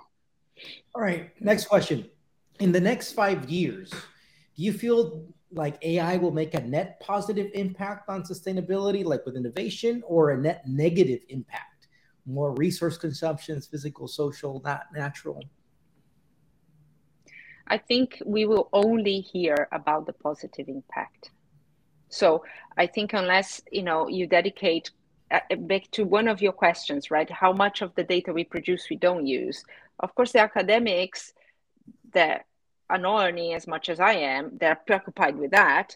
All 0.94 1.02
right, 1.02 1.30
next 1.40 1.66
question. 1.66 2.08
In 2.60 2.72
the 2.72 2.80
next 2.80 3.12
five 3.12 3.48
years, 3.48 3.90
do 3.90 4.62
you 4.64 4.72
feel 4.72 5.24
like 5.52 5.78
AI 5.82 6.16
will 6.16 6.32
make 6.32 6.54
a 6.54 6.60
net 6.60 7.00
positive 7.00 7.50
impact 7.54 8.08
on 8.08 8.22
sustainability, 8.22 9.04
like 9.04 9.24
with 9.24 9.36
innovation, 9.36 10.02
or 10.06 10.30
a 10.30 10.36
net 10.36 10.66
negative 10.66 11.20
impact? 11.28 11.88
More 12.26 12.54
resource 12.56 12.98
consumptions, 12.98 13.66
physical, 13.66 14.08
social, 14.08 14.60
not 14.64 14.86
natural. 14.92 15.42
I 17.68 17.78
think 17.78 18.22
we 18.24 18.46
will 18.46 18.68
only 18.72 19.20
hear 19.20 19.68
about 19.72 20.06
the 20.06 20.14
positive 20.14 20.68
impact. 20.68 21.30
So 22.08 22.44
I 22.76 22.86
think 22.86 23.12
unless 23.12 23.60
you 23.70 23.82
know 23.82 24.08
you 24.08 24.26
dedicate 24.26 24.90
uh, 25.30 25.40
back 25.56 25.90
to 25.92 26.04
one 26.04 26.28
of 26.28 26.40
your 26.40 26.52
questions, 26.52 27.10
right? 27.10 27.28
How 27.28 27.52
much 27.52 27.82
of 27.82 27.94
the 27.94 28.04
data 28.04 28.32
we 28.32 28.44
produce 28.44 28.88
we 28.88 28.96
don't 28.96 29.26
use? 29.26 29.62
Of 30.00 30.14
course, 30.14 30.32
the 30.32 30.40
academics 30.40 31.34
that 32.14 32.46
are 32.88 32.98
not 32.98 33.28
earning 33.28 33.52
as 33.52 33.66
much 33.66 33.90
as 33.90 34.00
I 34.00 34.12
am, 34.12 34.56
they're 34.58 34.80
preoccupied 34.86 35.36
with 35.36 35.50
that. 35.50 35.94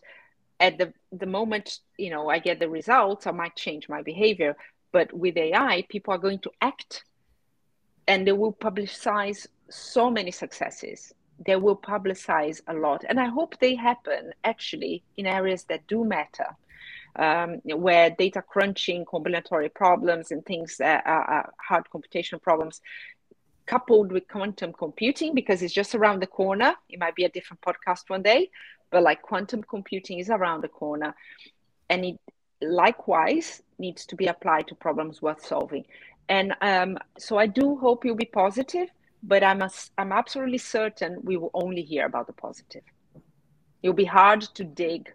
At 0.60 0.76
the 0.76 0.92
the 1.10 1.26
moment, 1.26 1.80
you 1.96 2.10
know, 2.10 2.28
I 2.28 2.38
get 2.38 2.60
the 2.60 2.68
results, 2.68 3.26
I 3.26 3.30
might 3.30 3.56
change 3.56 3.88
my 3.88 4.02
behavior. 4.02 4.56
But 4.92 5.10
with 5.14 5.38
AI, 5.38 5.86
people 5.88 6.12
are 6.12 6.18
going 6.18 6.40
to 6.40 6.50
act, 6.60 7.04
and 8.06 8.26
they 8.26 8.32
will 8.32 8.52
publicize 8.52 9.46
so 9.70 10.10
many 10.10 10.30
successes 10.30 11.14
they 11.45 11.57
will 11.57 11.76
publicize 11.76 12.61
a 12.66 12.74
lot. 12.74 13.05
And 13.09 13.18
I 13.18 13.26
hope 13.26 13.59
they 13.59 13.74
happen 13.74 14.32
actually 14.45 15.03
in 15.16 15.26
areas 15.26 15.64
that 15.64 15.86
do 15.86 16.05
matter, 16.05 16.47
um, 17.16 17.61
where 17.64 18.11
data 18.11 18.43
crunching, 18.43 19.05
combinatorial 19.05 19.74
problems, 19.74 20.30
and 20.30 20.45
things 20.45 20.76
that 20.78 21.07
are, 21.07 21.53
hard 21.59 21.84
computational 21.93 22.43
problems, 22.43 22.80
coupled 23.66 24.12
with 24.12 24.28
quantum 24.28 24.72
computing, 24.72 25.34
because 25.34 25.62
it's 25.62 25.74
just 25.74 25.95
around 25.95 26.20
the 26.20 26.26
corner. 26.26 26.74
It 26.88 26.99
might 26.99 27.14
be 27.14 27.24
a 27.24 27.28
different 27.28 27.61
podcast 27.61 28.09
one 28.09 28.22
day, 28.22 28.51
but 28.90 29.03
like 29.03 29.22
quantum 29.22 29.62
computing 29.62 30.18
is 30.18 30.30
around 30.30 30.62
the 30.62 30.68
corner. 30.68 31.14
And 31.88 32.05
it 32.05 32.20
likewise 32.61 33.62
needs 33.78 34.07
to 34.07 34.16
be 34.16 34.26
applied 34.26 34.66
to 34.68 34.74
problems 34.74 35.22
worth 35.22 35.45
solving. 35.45 35.84
And 36.28 36.55
um, 36.61 36.99
so 37.18 37.36
I 37.36 37.47
do 37.47 37.76
hope 37.76 38.05
you'll 38.05 38.14
be 38.14 38.24
positive 38.24 38.88
but 39.22 39.44
I'm, 39.44 39.62
a, 39.62 39.70
I'm 39.98 40.12
absolutely 40.12 40.58
certain 40.58 41.18
we 41.22 41.36
will 41.36 41.50
only 41.54 41.82
hear 41.82 42.06
about 42.06 42.26
the 42.26 42.32
positive. 42.32 42.82
It'll 43.82 43.94
be 43.94 44.04
hard 44.04 44.42
to 44.42 44.64
dig 44.64 45.12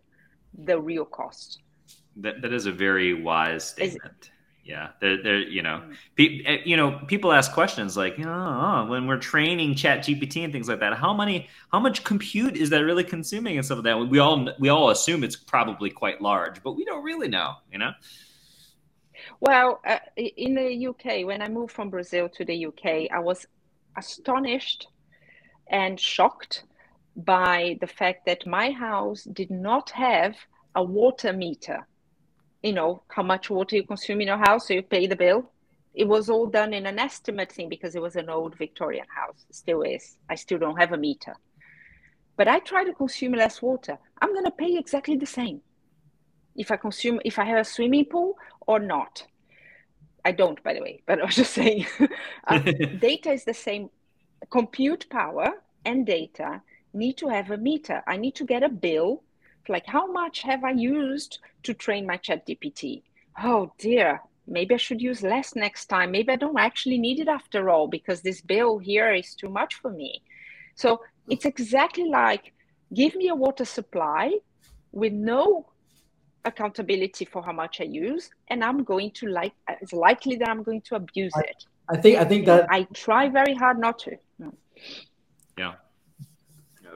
the 0.53 0.79
real 0.79 1.05
cost. 1.05 1.59
That, 2.17 2.41
that 2.41 2.53
is 2.53 2.65
a 2.65 2.71
very 2.71 3.13
wise 3.13 3.69
statement. 3.69 4.31
Yeah, 4.63 4.89
they're, 4.99 5.23
they're 5.23 5.39
you 5.39 5.61
know, 5.61 5.81
pe- 6.17 6.43
eh, 6.45 6.57
you 6.65 6.75
know, 6.75 6.99
people 7.07 7.31
ask 7.31 7.53
questions 7.53 7.95
like, 7.95 8.19
know, 8.19 8.29
oh, 8.29 8.85
when 8.89 9.07
we're 9.07 9.17
training 9.17 9.75
Chat 9.75 9.99
GPT 9.99 10.43
and 10.43 10.51
things 10.51 10.67
like 10.67 10.81
that, 10.81 10.93
how 10.97 11.13
many, 11.13 11.47
how 11.71 11.79
much 11.79 12.03
compute 12.03 12.57
is 12.57 12.69
that 12.71 12.83
really 12.83 13.05
consuming 13.05 13.55
and 13.55 13.65
stuff 13.65 13.77
like 13.77 13.85
that? 13.85 13.97
We 13.97 14.19
all, 14.19 14.49
we 14.59 14.67
all 14.67 14.89
assume 14.89 15.23
it's 15.23 15.37
probably 15.37 15.89
quite 15.89 16.21
large, 16.21 16.61
but 16.63 16.73
we 16.73 16.83
don't 16.83 17.03
really 17.03 17.29
know, 17.29 17.53
you 17.71 17.77
know. 17.77 17.91
Well, 19.39 19.79
uh, 19.85 19.99
in 20.17 20.55
the 20.55 20.87
UK, 20.87 21.25
when 21.25 21.41
I 21.41 21.47
moved 21.47 21.71
from 21.71 21.89
Brazil 21.89 22.27
to 22.29 22.43
the 22.43 22.65
UK, 22.65 23.09
I 23.09 23.19
was 23.19 23.45
astonished 23.97 24.87
and 25.69 25.99
shocked 25.99 26.63
by 27.15 27.77
the 27.81 27.87
fact 27.87 28.25
that 28.25 28.45
my 28.45 28.71
house 28.71 29.23
did 29.23 29.49
not 29.49 29.89
have 29.91 30.35
a 30.75 30.83
water 30.83 31.33
meter. 31.33 31.87
You 32.63 32.73
know, 32.73 33.03
how 33.09 33.23
much 33.23 33.49
water 33.49 33.75
you 33.75 33.83
consume 33.83 34.21
in 34.21 34.27
your 34.27 34.37
house, 34.37 34.67
so 34.67 34.75
you 34.75 34.83
pay 34.83 35.07
the 35.07 35.15
bill. 35.15 35.51
It 35.93 36.07
was 36.07 36.29
all 36.29 36.45
done 36.45 36.73
in 36.73 36.85
an 36.85 36.99
estimate 36.99 37.51
thing 37.51 37.69
because 37.69 37.95
it 37.95 38.01
was 38.01 38.15
an 38.15 38.29
old 38.29 38.55
Victorian 38.55 39.07
house. 39.13 39.45
It 39.49 39.55
still 39.55 39.81
is. 39.81 40.17
I 40.29 40.35
still 40.35 40.59
don't 40.59 40.77
have 40.77 40.93
a 40.93 40.97
meter. 40.97 41.35
But 42.35 42.47
I 42.47 42.59
try 42.59 42.83
to 42.83 42.93
consume 42.93 43.33
less 43.33 43.61
water. 43.63 43.97
I'm 44.21 44.31
going 44.33 44.45
to 44.45 44.51
pay 44.51 44.77
exactly 44.77 45.17
the 45.17 45.25
same 45.25 45.61
if 46.55 46.71
I 46.71 46.77
consume, 46.77 47.19
if 47.23 47.39
I 47.39 47.45
have 47.45 47.59
a 47.59 47.63
swimming 47.63 48.05
pool 48.05 48.35
or 48.65 48.79
not. 48.79 49.25
I 50.27 50.31
don't, 50.31 50.61
by 50.63 50.73
the 50.73 50.81
way, 50.81 50.95
but 51.07 51.21
I 51.21 51.25
was 51.25 51.35
just 51.35 51.53
saying 51.53 51.85
uh, 52.47 52.59
data 53.09 53.31
is 53.31 53.43
the 53.45 53.53
same. 53.53 53.89
Compute 54.51 55.05
power 55.09 55.47
and 55.83 56.05
data 56.05 56.61
need 56.93 57.15
to 57.17 57.27
have 57.27 57.49
a 57.49 57.57
meter. 57.57 58.03
I 58.07 58.17
need 58.17 58.35
to 58.35 58.45
get 58.45 58.61
a 58.61 58.69
bill 58.69 59.23
like 59.69 59.85
how 59.85 60.05
much 60.11 60.41
have 60.41 60.63
I 60.63 60.71
used 60.71 61.39
to 61.63 61.73
train 61.73 62.05
my 62.05 62.17
chat 62.17 62.47
GPT? 62.47 63.03
Oh 63.43 63.71
dear, 63.77 64.21
maybe 64.47 64.73
I 64.75 64.77
should 64.77 65.01
use 65.01 65.21
less 65.21 65.55
next 65.55 65.85
time. 65.87 66.11
Maybe 66.11 66.31
I 66.31 66.37
don't 66.37 66.59
actually 66.59 66.97
need 66.97 67.19
it 67.19 67.27
after 67.27 67.69
all 67.69 67.87
because 67.87 68.21
this 68.21 68.41
bill 68.41 68.77
here 68.77 69.13
is 69.13 69.35
too 69.35 69.49
much 69.49 69.75
for 69.75 69.91
me. 69.91 70.21
So 70.75 71.01
it's 71.29 71.45
exactly 71.45 72.05
like 72.05 72.53
give 72.93 73.15
me 73.15 73.27
a 73.29 73.35
water 73.35 73.65
supply 73.65 74.33
with 74.91 75.13
no 75.13 75.67
accountability 76.47 77.25
for 77.25 77.43
how 77.43 77.51
much 77.51 77.81
I 77.81 77.85
use, 77.85 78.29
and 78.49 78.63
I'm 78.63 78.83
going 78.83 79.11
to 79.11 79.27
like 79.27 79.53
it's 79.81 79.93
likely 79.93 80.35
that 80.37 80.49
I'm 80.49 80.63
going 80.63 80.81
to 80.81 80.95
abuse 80.95 81.33
I, 81.35 81.41
it. 81.41 81.65
I 81.89 81.97
think 81.97 82.17
I 82.17 82.25
think 82.25 82.45
that 82.45 82.67
I 82.69 82.83
try 82.93 83.29
very 83.29 83.53
hard 83.53 83.79
not 83.79 83.99
to. 83.99 84.17
Yeah, 85.57 85.73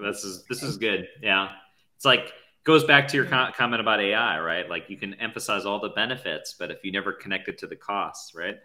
this 0.01 0.23
is 0.23 0.43
this 0.49 0.63
is 0.63 0.77
good. 0.77 1.07
Yeah, 1.21 1.49
it's 1.95 2.05
like 2.05 2.33
goes 2.63 2.83
back 2.83 3.07
to 3.09 3.17
your 3.17 3.25
com- 3.25 3.51
comment 3.53 3.81
about 3.81 3.99
AI, 3.99 4.39
right? 4.39 4.69
Like 4.69 4.89
you 4.89 4.97
can 4.97 5.13
emphasize 5.15 5.65
all 5.65 5.79
the 5.79 5.89
benefits, 5.89 6.55
but 6.57 6.71
if 6.71 6.83
you 6.83 6.91
never 6.91 7.11
connect 7.11 7.47
it 7.47 7.57
to 7.59 7.67
the 7.67 7.75
costs, 7.75 8.35
right? 8.35 8.57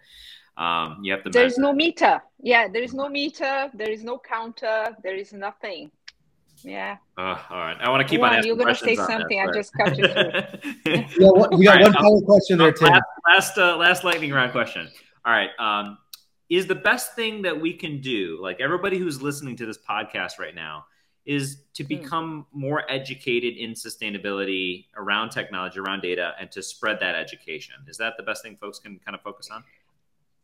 Um, 0.57 0.99
you 1.03 1.11
have 1.13 1.23
to. 1.23 1.29
There 1.29 1.45
is 1.45 1.57
no 1.57 1.71
meter. 1.71 2.21
Yeah, 2.41 2.67
there 2.67 2.83
is 2.83 2.93
no 2.93 3.09
meter. 3.09 3.69
There 3.73 3.91
is 3.91 4.03
no 4.03 4.19
counter. 4.19 4.95
There 5.03 5.15
is 5.15 5.33
nothing. 5.33 5.91
Yeah. 6.63 6.97
Uh, 7.17 7.37
all 7.49 7.57
right. 7.57 7.77
I 7.79 7.89
want 7.89 8.07
to 8.07 8.09
keep 8.09 8.21
on, 8.21 8.35
on 8.35 8.45
You're 8.45 8.55
going 8.55 8.73
to 8.73 8.79
say 8.79 8.95
something. 8.95 9.45
This, 9.47 9.49
I 9.49 9.53
just 9.53 9.73
cut 9.73 9.97
you 9.97 10.07
through. 10.07 10.93
yeah, 10.93 11.29
what, 11.31 11.57
we 11.57 11.65
got 11.65 11.75
right, 11.75 11.83
one 11.83 11.93
final 11.93 12.21
question 12.21 12.57
there, 12.57 12.71
Tim. 12.71 12.89
Last 12.89 13.03
last, 13.27 13.57
uh, 13.57 13.77
last 13.77 14.03
lightning 14.03 14.31
round 14.31 14.51
question. 14.51 14.89
All 15.25 15.33
right. 15.33 15.49
Um, 15.59 15.97
is 16.49 16.65
the 16.65 16.75
best 16.75 17.15
thing 17.15 17.41
that 17.41 17.59
we 17.59 17.73
can 17.73 17.99
do, 17.99 18.39
like 18.41 18.61
everybody 18.61 18.97
who's 18.97 19.21
listening 19.21 19.55
to 19.57 19.65
this 19.65 19.77
podcast 19.77 20.39
right 20.39 20.55
now, 20.55 20.85
is 21.25 21.63
to 21.73 21.83
hmm. 21.83 21.89
become 21.89 22.41
mm. 22.43 22.59
more 22.59 22.89
educated 22.89 23.57
in 23.57 23.71
sustainability 23.71 24.85
around 24.95 25.29
technology, 25.29 25.77
around 25.79 26.01
data, 26.01 26.33
and 26.39 26.49
to 26.51 26.63
spread 26.63 26.99
that 27.01 27.15
education. 27.15 27.75
Is 27.87 27.97
that 27.97 28.13
the 28.15 28.23
best 28.23 28.43
thing 28.43 28.55
folks 28.55 28.79
can 28.79 28.97
kind 28.99 29.13
of 29.13 29.21
focus 29.21 29.49
on? 29.51 29.63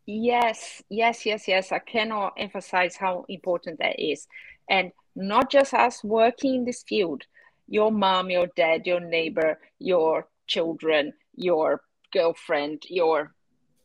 Yes, 0.05 0.83
yes, 0.89 1.25
yes, 1.25 1.47
yes. 1.47 1.71
I 1.71 1.79
cannot 1.79 2.33
emphasize 2.37 2.97
how 2.97 3.25
important 3.29 3.79
that 3.79 3.97
is. 3.97 4.27
And 4.69 4.91
not 5.15 5.51
just 5.51 5.73
us 5.73 6.03
working 6.03 6.55
in 6.55 6.65
this 6.65 6.83
field, 6.83 7.23
your 7.67 7.91
mom, 7.91 8.29
your 8.29 8.47
dad, 8.55 8.85
your 8.85 8.99
neighbor, 8.99 9.59
your 9.79 10.27
children, 10.47 11.13
your 11.35 11.81
girlfriend, 12.11 12.83
your, 12.89 13.33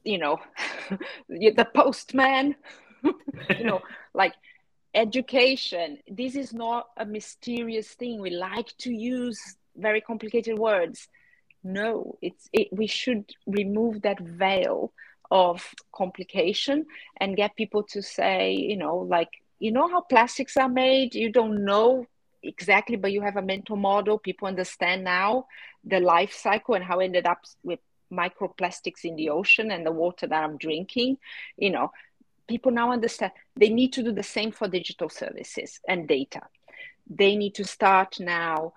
you 0.04 0.18
know, 0.18 0.38
the 1.28 1.66
postman, 1.74 2.54
you 3.02 3.64
know, 3.64 3.80
like 4.14 4.34
education. 4.94 5.98
This 6.08 6.34
is 6.34 6.52
not 6.52 6.88
a 6.96 7.04
mysterious 7.04 7.88
thing. 7.88 8.20
We 8.20 8.30
like 8.30 8.76
to 8.78 8.92
use 8.92 9.56
very 9.76 10.00
complicated 10.00 10.58
words. 10.58 11.08
No, 11.62 12.18
it's 12.22 12.48
it, 12.52 12.68
we 12.72 12.86
should 12.86 13.24
remove 13.46 14.02
that 14.02 14.20
veil 14.20 14.92
of 15.30 15.64
complication 15.92 16.86
and 17.20 17.36
get 17.36 17.56
people 17.56 17.82
to 17.82 18.02
say, 18.02 18.52
you 18.52 18.76
know, 18.76 18.96
like 18.96 19.28
you 19.58 19.72
know 19.72 19.88
how 19.88 20.00
plastics 20.00 20.56
are 20.56 20.68
made? 20.68 21.14
You 21.14 21.30
don't 21.30 21.64
know 21.64 22.06
exactly 22.42 22.96
but 22.96 23.12
you 23.12 23.22
have 23.22 23.36
a 23.36 23.42
mental 23.42 23.76
model. 23.76 24.18
People 24.18 24.48
understand 24.48 25.04
now 25.04 25.46
the 25.84 26.00
life 26.00 26.32
cycle 26.32 26.74
and 26.74 26.84
how 26.84 27.00
it 27.00 27.06
ended 27.06 27.26
up 27.26 27.44
with 27.62 27.80
microplastics 28.12 29.04
in 29.04 29.16
the 29.16 29.28
ocean 29.28 29.70
and 29.70 29.84
the 29.84 29.92
water 29.92 30.26
that 30.26 30.42
i'm 30.42 30.56
drinking. 30.56 31.18
You 31.56 31.70
know 31.70 31.92
people 32.48 32.72
now 32.72 32.90
understand. 32.92 33.32
They 33.56 33.68
need 33.68 33.92
to 33.92 34.02
do 34.02 34.12
the 34.12 34.22
same 34.22 34.52
for 34.52 34.68
digital 34.68 35.10
services 35.10 35.80
and 35.86 36.08
data. 36.08 36.40
They 37.08 37.36
need 37.36 37.54
to 37.56 37.64
start 37.64 38.18
now 38.20 38.72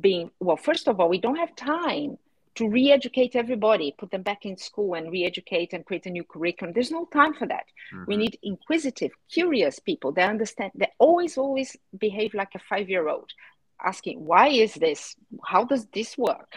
being 0.00 0.30
well 0.38 0.56
first 0.56 0.86
of 0.86 1.00
all 1.00 1.08
we 1.08 1.18
don't 1.18 1.36
have 1.38 1.56
time 1.56 2.18
to 2.58 2.68
re-educate 2.68 3.36
everybody 3.36 3.94
put 3.96 4.10
them 4.10 4.22
back 4.22 4.44
in 4.44 4.56
school 4.56 4.94
and 4.94 5.12
re-educate 5.12 5.72
and 5.72 5.86
create 5.86 6.06
a 6.06 6.10
new 6.10 6.24
curriculum. 6.24 6.72
There's 6.74 6.90
no 6.90 7.04
time 7.06 7.32
for 7.34 7.46
that. 7.46 7.66
Mm-hmm. 7.94 8.04
we 8.08 8.16
need 8.16 8.38
inquisitive 8.42 9.12
curious 9.32 9.78
people. 9.78 10.12
They 10.12 10.22
understand 10.22 10.72
they 10.74 10.90
always 10.98 11.38
always 11.38 11.76
behave 11.96 12.34
like 12.34 12.54
a 12.54 12.58
five 12.58 12.88
year 12.90 13.08
old 13.08 13.30
asking 13.82 14.24
why 14.24 14.48
is 14.48 14.74
this? 14.74 15.14
How 15.44 15.64
does 15.64 15.86
this 15.86 16.18
work? 16.18 16.52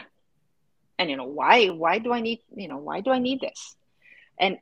And 0.97 1.09
you 1.09 1.17
know 1.17 1.31
why 1.41 1.67
why 1.67 1.99
do 1.99 2.11
i 2.13 2.21
need 2.21 2.39
you 2.55 2.67
know 2.67 2.77
why 2.77 3.01
do 3.01 3.11
i 3.11 3.19
need 3.19 3.39
this? 3.41 3.75
And 4.39 4.57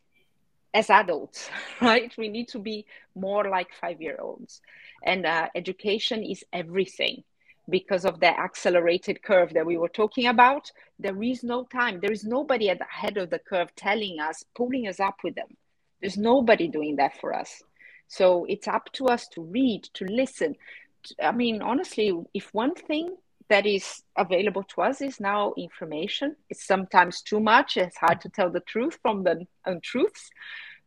as 0.74 0.90
adults 0.90 1.50
right 1.82 2.16
we 2.18 2.28
need 2.30 2.48
to 2.50 2.60
be 2.60 2.86
more 3.16 3.50
like 3.50 3.70
five 3.82 4.02
year 4.02 4.18
olds 4.20 4.62
and 5.04 5.26
uh, 5.26 5.48
education 5.56 6.24
is 6.24 6.44
everything 6.54 7.24
because 7.70 8.06
of 8.06 8.20
the 8.20 8.28
accelerated 8.28 9.22
curve 9.22 9.54
that 9.54 9.66
we 9.66 9.78
were 9.78 9.90
talking 9.90 10.28
about, 10.28 10.72
there 10.98 11.22
is 11.24 11.44
no 11.44 11.64
time. 11.66 12.00
There 12.00 12.12
is 12.12 12.26
nobody 12.26 12.70
at 12.70 12.80
the 12.80 12.86
head 12.90 13.18
of 13.18 13.30
the 13.30 13.40
curve 13.40 13.74
telling 13.76 14.20
us, 14.20 14.44
pulling 14.56 14.88
us 14.88 15.00
up 15.00 15.18
with 15.24 15.36
them. 15.36 15.58
There's 16.02 16.18
nobody 16.18 16.68
doing 16.68 16.96
that 16.98 17.20
for 17.20 17.34
us. 17.34 17.62
So 18.08 18.46
it's 18.46 18.68
up 18.68 18.92
to 18.94 19.06
us 19.06 19.28
to 19.30 19.42
read, 19.42 19.84
to 19.94 20.06
listen. 20.06 20.56
I 21.22 21.32
mean, 21.32 21.62
honestly, 21.62 22.12
if 22.34 22.54
one 22.54 22.74
thing 22.76 23.16
that 23.50 23.66
is 23.66 24.04
available 24.16 24.64
to 24.64 24.82
us 24.82 25.02
is 25.02 25.20
now 25.20 25.54
information, 25.58 26.36
it's 26.50 26.66
sometimes 26.66 27.22
too 27.22 27.40
much. 27.40 27.78
It's 27.78 27.98
hard 27.98 28.22
to 28.22 28.30
tell 28.30 28.50
the 28.50 28.60
truth 28.62 29.00
from 29.02 29.24
the 29.24 29.46
untruths, 29.66 30.30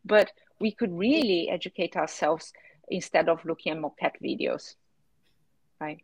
but 0.05 0.31
we 0.59 0.71
could 0.71 0.97
really 0.97 1.49
educate 1.49 1.95
ourselves 1.95 2.53
instead 2.89 3.29
of 3.29 3.43
looking 3.45 3.73
at 3.73 3.79
mock-cat 3.79 4.15
videos, 4.23 4.75
right? 5.79 6.01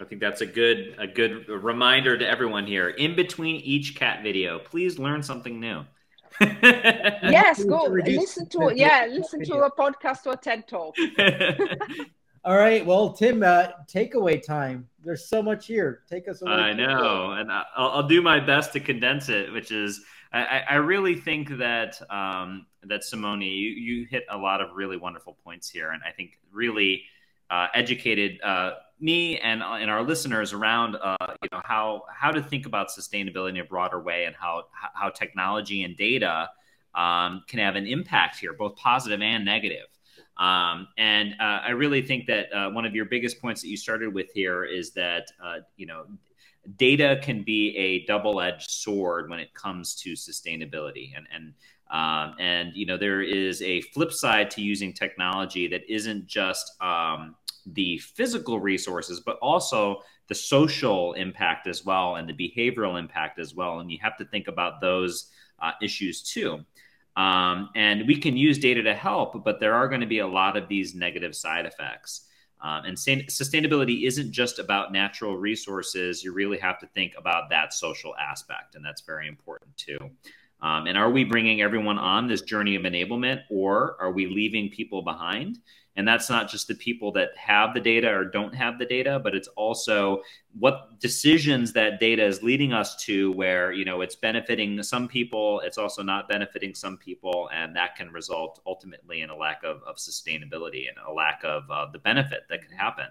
I 0.00 0.04
think 0.04 0.20
that's 0.20 0.40
a 0.40 0.46
good 0.46 0.96
a 0.98 1.06
good 1.06 1.48
reminder 1.48 2.18
to 2.18 2.26
everyone 2.26 2.66
here. 2.66 2.88
In 2.88 3.14
between 3.14 3.56
each 3.56 3.94
cat 3.94 4.22
video, 4.22 4.58
please 4.58 4.98
learn 4.98 5.22
something 5.22 5.60
new. 5.60 5.84
yes, 6.40 7.62
go 7.64 7.84
listen 7.84 8.48
to 8.48 8.72
yeah, 8.74 9.06
listen 9.08 9.44
to 9.44 9.54
a 9.58 9.70
podcast 9.70 10.26
or 10.26 10.32
a 10.32 10.36
TED 10.36 10.66
talk. 10.66 10.96
All 12.44 12.56
right, 12.58 12.84
well, 12.84 13.14
Tim, 13.14 13.42
uh, 13.42 13.68
takeaway 13.86 14.44
time. 14.44 14.86
There's 15.02 15.28
so 15.28 15.42
much 15.42 15.66
here. 15.66 16.02
Take 16.10 16.28
us 16.28 16.42
away. 16.42 16.52
I 16.52 16.72
know, 16.74 17.32
and 17.32 17.50
I'll, 17.50 17.64
I'll, 17.76 18.06
do 18.06 18.20
my 18.20 18.38
best 18.38 18.74
to 18.74 18.80
condense 18.80 19.30
it. 19.30 19.50
Which 19.50 19.70
is, 19.70 20.04
I, 20.30 20.62
I 20.68 20.74
really 20.74 21.14
think 21.14 21.56
that 21.56 21.98
um, 22.10 22.66
that 22.82 23.02
Simone, 23.02 23.40
you, 23.40 23.48
you 23.48 24.06
hit 24.10 24.24
a 24.28 24.36
lot 24.36 24.60
of 24.60 24.74
really 24.74 24.98
wonderful 24.98 25.38
points 25.42 25.70
here, 25.70 25.92
and 25.92 26.02
I 26.06 26.10
think 26.10 26.38
really 26.52 27.04
uh, 27.54 27.68
educated 27.72 28.40
uh, 28.42 28.72
me 28.98 29.38
and 29.38 29.62
uh, 29.62 29.74
and 29.74 29.88
our 29.88 30.02
listeners 30.02 30.52
around 30.52 30.96
uh, 30.96 31.16
you 31.42 31.48
know 31.52 31.60
how 31.64 32.02
how 32.12 32.32
to 32.32 32.42
think 32.42 32.66
about 32.66 32.88
sustainability 32.88 33.50
in 33.50 33.58
a 33.58 33.64
broader 33.64 34.00
way 34.00 34.24
and 34.24 34.34
how 34.34 34.64
how 34.72 35.08
technology 35.08 35.84
and 35.84 35.96
data 35.96 36.48
um, 36.96 37.44
can 37.46 37.60
have 37.60 37.76
an 37.76 37.86
impact 37.86 38.38
here, 38.38 38.52
both 38.52 38.74
positive 38.76 39.20
and 39.22 39.44
negative. 39.44 39.86
Um, 40.36 40.88
and 40.98 41.34
uh, 41.40 41.60
I 41.68 41.70
really 41.70 42.02
think 42.02 42.26
that 42.26 42.46
one 42.72 42.84
of 42.84 42.94
your 42.94 43.04
biggest 43.04 43.40
points 43.40 43.62
that 43.62 43.68
you 43.68 43.76
started 43.76 44.12
with 44.12 44.30
here 44.34 44.64
is 44.64 44.92
that 44.94 45.28
you 45.76 45.86
know 45.86 46.06
data 46.76 47.20
can 47.22 47.44
be 47.44 47.76
a 47.76 48.04
double-edged 48.06 48.68
sword 48.68 49.30
when 49.30 49.38
it 49.38 49.54
comes 49.54 49.94
to 49.96 50.14
sustainability 50.14 51.12
and 51.16 51.26
and 51.32 51.54
um, 51.90 52.34
and 52.38 52.72
you 52.74 52.86
know 52.86 52.96
there 52.96 53.22
is 53.22 53.62
a 53.62 53.80
flip 53.80 54.12
side 54.12 54.50
to 54.52 54.62
using 54.62 54.92
technology 54.92 55.68
that 55.68 55.82
isn't 55.88 56.26
just 56.26 56.80
um, 56.82 57.34
the 57.66 57.98
physical 57.98 58.60
resources, 58.60 59.20
but 59.20 59.38
also 59.40 60.02
the 60.28 60.34
social 60.34 61.12
impact 61.14 61.66
as 61.66 61.84
well 61.84 62.16
and 62.16 62.28
the 62.28 62.32
behavioral 62.32 62.98
impact 62.98 63.38
as 63.38 63.54
well. 63.54 63.80
And 63.80 63.90
you 63.90 63.98
have 64.02 64.16
to 64.18 64.24
think 64.24 64.48
about 64.48 64.80
those 64.80 65.30
uh, 65.60 65.72
issues 65.82 66.22
too. 66.22 66.64
Um, 67.16 67.70
and 67.76 68.06
we 68.08 68.16
can 68.16 68.36
use 68.36 68.58
data 68.58 68.82
to 68.82 68.94
help, 68.94 69.44
but 69.44 69.60
there 69.60 69.74
are 69.74 69.88
going 69.88 70.00
to 70.00 70.06
be 70.06 70.18
a 70.18 70.26
lot 70.26 70.56
of 70.56 70.68
these 70.68 70.94
negative 70.94 71.34
side 71.34 71.64
effects. 71.64 72.26
Um, 72.60 72.86
and 72.86 72.96
sustainability 72.96 74.06
isn't 74.06 74.32
just 74.32 74.58
about 74.58 74.90
natural 74.90 75.36
resources. 75.36 76.24
You 76.24 76.32
really 76.32 76.58
have 76.58 76.78
to 76.80 76.86
think 76.88 77.12
about 77.16 77.50
that 77.50 77.74
social 77.74 78.16
aspect, 78.16 78.74
and 78.74 78.84
that's 78.84 79.02
very 79.02 79.28
important 79.28 79.76
too. 79.76 79.98
Um, 80.60 80.86
and 80.86 80.96
are 80.96 81.10
we 81.10 81.24
bringing 81.24 81.60
everyone 81.60 81.98
on 81.98 82.26
this 82.26 82.42
journey 82.42 82.74
of 82.74 82.82
enablement, 82.82 83.42
or 83.50 83.96
are 84.00 84.12
we 84.12 84.26
leaving 84.26 84.70
people 84.70 85.02
behind? 85.02 85.58
And 85.96 86.08
that's 86.08 86.28
not 86.28 86.50
just 86.50 86.66
the 86.66 86.74
people 86.74 87.12
that 87.12 87.36
have 87.36 87.72
the 87.72 87.80
data 87.80 88.12
or 88.12 88.24
don't 88.24 88.54
have 88.54 88.78
the 88.78 88.84
data, 88.84 89.20
but 89.22 89.34
it's 89.34 89.46
also 89.48 90.22
what 90.58 90.98
decisions 90.98 91.72
that 91.74 92.00
data 92.00 92.24
is 92.24 92.42
leading 92.42 92.72
us 92.72 92.96
to 93.04 93.30
where, 93.32 93.72
you 93.72 93.84
know, 93.84 94.00
it's 94.00 94.16
benefiting 94.16 94.82
some 94.82 95.06
people, 95.06 95.60
it's 95.60 95.78
also 95.78 96.02
not 96.02 96.28
benefiting 96.28 96.74
some 96.74 96.96
people. 96.96 97.48
And 97.54 97.76
that 97.76 97.94
can 97.94 98.10
result 98.10 98.60
ultimately 98.66 99.22
in 99.22 99.30
a 99.30 99.36
lack 99.36 99.62
of, 99.62 99.82
of 99.84 99.96
sustainability 99.96 100.88
and 100.88 100.96
a 101.06 101.12
lack 101.12 101.42
of 101.44 101.62
uh, 101.70 101.86
the 101.92 102.00
benefit 102.00 102.40
that 102.50 102.66
can 102.66 102.76
happen. 102.76 103.06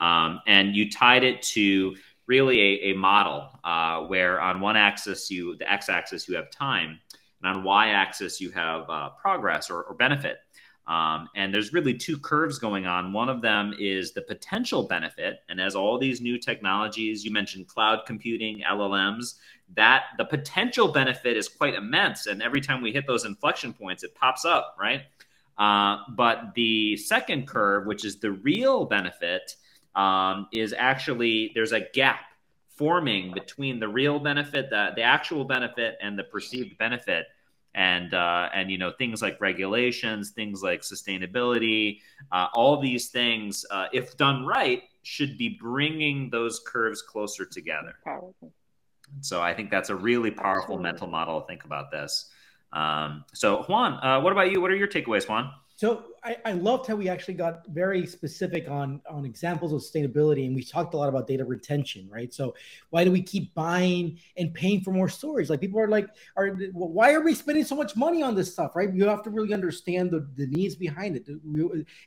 Um, 0.00 0.40
and 0.46 0.74
you 0.74 0.90
tied 0.90 1.22
it 1.22 1.42
to 1.42 1.96
really 2.26 2.60
a, 2.60 2.90
a 2.90 2.94
model 2.94 3.48
uh, 3.64 4.00
where 4.02 4.40
on 4.40 4.60
one 4.60 4.76
axis, 4.76 5.30
you, 5.30 5.56
the 5.56 5.70
x 5.70 5.88
axis, 5.88 6.28
you 6.28 6.36
have 6.36 6.50
time, 6.50 6.98
and 7.42 7.56
on 7.56 7.64
y 7.64 7.88
axis, 7.88 8.40
you 8.40 8.50
have 8.50 8.88
uh, 8.88 9.10
progress 9.10 9.70
or, 9.70 9.82
or 9.82 9.94
benefit. 9.94 10.38
Um, 10.86 11.28
and 11.34 11.52
there's 11.52 11.72
really 11.72 11.94
two 11.94 12.16
curves 12.16 12.58
going 12.58 12.86
on. 12.86 13.12
One 13.12 13.28
of 13.28 13.42
them 13.42 13.74
is 13.78 14.12
the 14.12 14.22
potential 14.22 14.84
benefit. 14.84 15.40
And 15.48 15.60
as 15.60 15.74
all 15.74 15.98
these 15.98 16.20
new 16.20 16.38
technologies, 16.38 17.24
you 17.24 17.32
mentioned 17.32 17.66
cloud 17.66 18.02
computing, 18.06 18.62
LLMs, 18.68 19.34
that 19.74 20.04
the 20.16 20.24
potential 20.24 20.88
benefit 20.88 21.36
is 21.36 21.48
quite 21.48 21.74
immense. 21.74 22.26
And 22.26 22.40
every 22.40 22.60
time 22.60 22.82
we 22.82 22.92
hit 22.92 23.06
those 23.06 23.24
inflection 23.24 23.72
points, 23.72 24.04
it 24.04 24.14
pops 24.14 24.44
up, 24.44 24.76
right? 24.78 25.02
Uh, 25.58 26.04
but 26.14 26.54
the 26.54 26.96
second 26.96 27.48
curve, 27.48 27.86
which 27.86 28.04
is 28.04 28.20
the 28.20 28.30
real 28.30 28.84
benefit, 28.84 29.56
um, 29.96 30.46
is 30.52 30.72
actually 30.76 31.50
there's 31.54 31.72
a 31.72 31.80
gap 31.92 32.20
forming 32.68 33.32
between 33.32 33.80
the 33.80 33.88
real 33.88 34.18
benefit, 34.18 34.68
the, 34.70 34.90
the 34.94 35.02
actual 35.02 35.44
benefit, 35.44 35.96
and 36.02 36.18
the 36.18 36.24
perceived 36.24 36.76
benefit 36.78 37.26
and 37.74 38.14
uh, 38.14 38.48
and 38.54 38.70
you 38.70 38.78
know 38.78 38.90
things 38.90 39.22
like 39.22 39.40
regulations, 39.40 40.30
things 40.30 40.62
like 40.62 40.80
sustainability, 40.80 42.00
uh, 42.32 42.48
all 42.54 42.80
these 42.80 43.08
things, 43.08 43.64
uh, 43.70 43.86
if 43.92 44.16
done 44.16 44.44
right, 44.44 44.82
should 45.02 45.36
be 45.38 45.50
bringing 45.60 46.30
those 46.30 46.60
curves 46.66 47.02
closer 47.02 47.44
together. 47.44 47.94
So 49.20 49.40
I 49.40 49.54
think 49.54 49.70
that's 49.70 49.90
a 49.90 49.94
really 49.94 50.30
powerful 50.30 50.74
Absolutely. 50.74 50.82
mental 50.82 51.06
model 51.06 51.40
to 51.40 51.46
think 51.46 51.64
about 51.64 51.90
this. 51.90 52.30
Um, 52.72 53.24
so 53.32 53.62
Juan, 53.64 54.04
uh, 54.04 54.20
what 54.20 54.32
about 54.32 54.50
you? 54.50 54.60
What 54.60 54.70
are 54.70 54.76
your 54.76 54.88
takeaways, 54.88 55.28
Juan? 55.28 55.52
So 55.76 56.04
I, 56.26 56.36
I, 56.44 56.52
loved 56.52 56.88
how 56.88 56.96
we 56.96 57.08
actually 57.08 57.34
got 57.34 57.64
very 57.68 58.04
specific 58.04 58.68
on 58.68 59.00
on 59.08 59.24
examples 59.24 59.72
of 59.72 59.80
sustainability, 59.80 60.46
and 60.46 60.56
we 60.56 60.64
talked 60.64 60.92
a 60.94 60.96
lot 60.96 61.08
about 61.08 61.28
data 61.28 61.44
retention, 61.44 62.08
right? 62.10 62.34
So 62.34 62.56
why 62.90 63.04
do 63.04 63.12
we 63.12 63.22
keep 63.22 63.54
buying 63.54 64.18
and 64.36 64.52
paying 64.52 64.80
for 64.80 64.90
more 64.90 65.08
storage? 65.08 65.48
Like 65.48 65.60
people 65.60 65.78
are 65.78 65.86
like, 65.86 66.08
are 66.36 66.48
why 66.72 67.12
are 67.12 67.20
we 67.20 67.32
spending 67.32 67.64
so 67.64 67.76
much 67.76 67.94
money 67.94 68.24
on 68.24 68.34
this 68.34 68.52
stuff, 68.52 68.74
right? 68.74 68.92
You 68.92 69.06
have 69.06 69.22
to 69.22 69.30
really 69.30 69.54
understand 69.54 70.10
the, 70.10 70.26
the 70.34 70.48
needs 70.48 70.74
behind 70.74 71.16
it. 71.16 71.28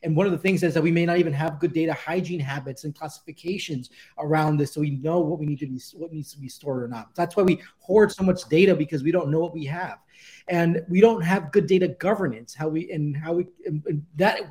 And 0.04 0.16
one 0.18 0.26
of 0.26 0.34
the 0.34 0.38
things 0.38 0.64
is 0.64 0.74
that 0.74 0.84
we 0.84 0.92
may 0.92 1.06
not 1.06 1.18
even 1.18 1.32
have 1.32 1.58
good 1.60 1.72
data 1.72 1.94
hygiene 1.94 2.42
habits 2.42 2.84
and 2.84 2.94
classifications 2.94 3.90
around 4.18 4.58
this, 4.58 4.74
so 4.74 4.82
we 4.82 4.92
know 4.92 5.20
what 5.20 5.40
we 5.40 5.46
need 5.46 5.60
to 5.60 5.68
be 5.68 5.80
what 5.94 6.12
needs 6.12 6.34
to 6.34 6.40
be 6.40 6.50
stored 6.50 6.84
or 6.84 6.90
not. 6.90 7.16
That's 7.16 7.38
why 7.38 7.44
we 7.44 7.62
hoard 7.80 8.12
so 8.12 8.24
much 8.24 8.44
data 8.50 8.76
because 8.76 9.02
we 9.02 9.14
don't 9.14 9.30
know 9.32 9.40
what 9.40 9.54
we 9.54 9.64
have 9.66 10.00
and 10.48 10.84
we 10.90 11.00
don't 11.00 11.22
have 11.22 11.52
good 11.52 11.68
data 11.68 11.88
governance 11.88 12.54
how 12.54 12.68
we 12.68 12.92
and 12.92 13.16
how 13.16 13.34
we 13.34 13.48
and 13.66 14.06
that 14.16 14.42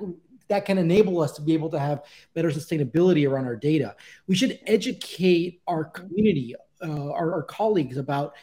that 0.48 0.64
can 0.64 0.78
enable 0.78 1.20
us 1.20 1.32
to 1.32 1.42
be 1.42 1.52
able 1.52 1.68
to 1.68 1.78
have 1.78 2.04
better 2.34 2.50
sustainability 2.50 3.28
around 3.28 3.44
our 3.44 3.56
data 3.56 3.94
we 4.26 4.34
should 4.34 4.58
educate 4.66 5.60
our 5.66 5.84
community 5.84 6.54
uh, 6.82 7.10
our, 7.12 7.32
our, 7.32 7.42
colleagues 7.42 7.96
about 7.96 8.34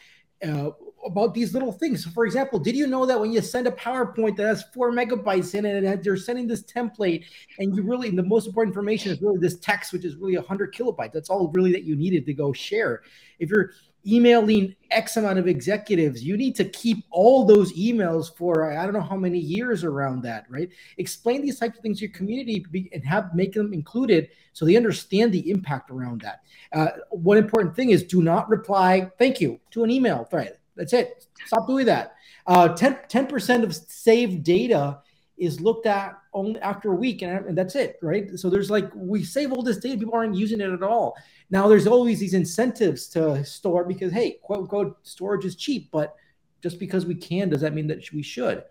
uh, 0.46 0.70
about 1.06 1.34
these 1.34 1.54
little 1.54 1.72
things. 1.72 2.04
For 2.04 2.26
example, 2.26 2.58
did 2.58 2.76
you 2.76 2.86
know 2.86 3.06
that 3.06 3.18
when 3.18 3.32
you 3.32 3.40
send 3.40 3.66
a 3.66 3.70
PowerPoint 3.70 4.36
that 4.36 4.46
has 4.46 4.64
four 4.74 4.92
megabytes 4.92 5.54
in 5.54 5.64
it 5.64 5.84
and 5.84 6.04
you're 6.04 6.16
sending 6.16 6.46
this 6.46 6.62
template 6.64 7.24
and 7.58 7.74
you 7.74 7.82
really, 7.82 8.10
the 8.10 8.22
most 8.22 8.46
important 8.46 8.72
information 8.72 9.12
is 9.12 9.22
really 9.22 9.38
this 9.38 9.58
text, 9.58 9.92
which 9.92 10.04
is 10.04 10.16
really 10.16 10.36
100 10.36 10.74
kilobytes. 10.74 11.12
That's 11.12 11.30
all 11.30 11.50
really 11.54 11.72
that 11.72 11.84
you 11.84 11.96
needed 11.96 12.26
to 12.26 12.34
go 12.34 12.52
share. 12.52 13.02
If 13.38 13.50
you're 13.50 13.70
emailing 14.06 14.74
X 14.90 15.16
amount 15.16 15.38
of 15.38 15.48
executives, 15.48 16.22
you 16.22 16.36
need 16.36 16.54
to 16.56 16.64
keep 16.64 17.04
all 17.10 17.44
those 17.44 17.72
emails 17.72 18.34
for 18.34 18.72
I 18.72 18.84
don't 18.84 18.94
know 18.94 19.00
how 19.00 19.16
many 19.16 19.38
years 19.38 19.84
around 19.84 20.22
that, 20.22 20.46
right? 20.48 20.68
Explain 20.98 21.42
these 21.42 21.58
types 21.58 21.76
of 21.76 21.82
things 21.82 21.98
to 21.98 22.06
your 22.06 22.14
community 22.14 22.64
and 22.92 23.04
have 23.04 23.34
make 23.34 23.52
them 23.52 23.72
included 23.72 24.28
so 24.52 24.64
they 24.64 24.76
understand 24.76 25.32
the 25.32 25.50
impact 25.50 25.90
around 25.90 26.20
that. 26.22 26.42
Uh, 26.72 26.88
one 27.10 27.36
important 27.36 27.74
thing 27.74 27.90
is 27.90 28.04
do 28.04 28.22
not 28.22 28.48
reply 28.48 29.10
thank 29.18 29.40
you 29.40 29.58
to 29.72 29.84
an 29.84 29.90
email 29.90 30.24
thread. 30.24 30.58
That's 30.76 30.92
it. 30.92 31.26
Stop 31.46 31.66
doing 31.66 31.86
that. 31.86 32.14
Uh, 32.46 32.68
10 32.68 33.26
percent 33.26 33.64
of 33.64 33.74
saved 33.74 34.44
data 34.44 35.00
is 35.36 35.60
looked 35.60 35.86
at 35.86 36.18
only 36.32 36.58
after 36.60 36.92
a 36.92 36.94
week, 36.94 37.22
and, 37.22 37.46
and 37.46 37.58
that's 37.58 37.74
it, 37.74 37.98
right? 38.02 38.38
So 38.38 38.48
there's 38.48 38.70
like 38.70 38.90
we 38.94 39.22
save 39.22 39.52
all 39.52 39.62
this 39.62 39.78
data, 39.78 39.98
people 39.98 40.14
aren't 40.14 40.36
using 40.36 40.60
it 40.60 40.70
at 40.70 40.82
all. 40.82 41.16
Now 41.50 41.68
there's 41.68 41.86
always 41.86 42.18
these 42.18 42.34
incentives 42.34 43.08
to 43.08 43.44
store 43.44 43.84
because 43.84 44.12
hey, 44.12 44.38
quote 44.42 44.60
unquote, 44.60 44.98
storage 45.06 45.44
is 45.44 45.56
cheap, 45.56 45.90
but 45.90 46.16
just 46.62 46.78
because 46.78 47.06
we 47.06 47.14
can 47.14 47.48
does 47.48 47.60
that 47.60 47.74
mean 47.74 47.86
that 47.88 48.12
we 48.12 48.22
should? 48.22 48.64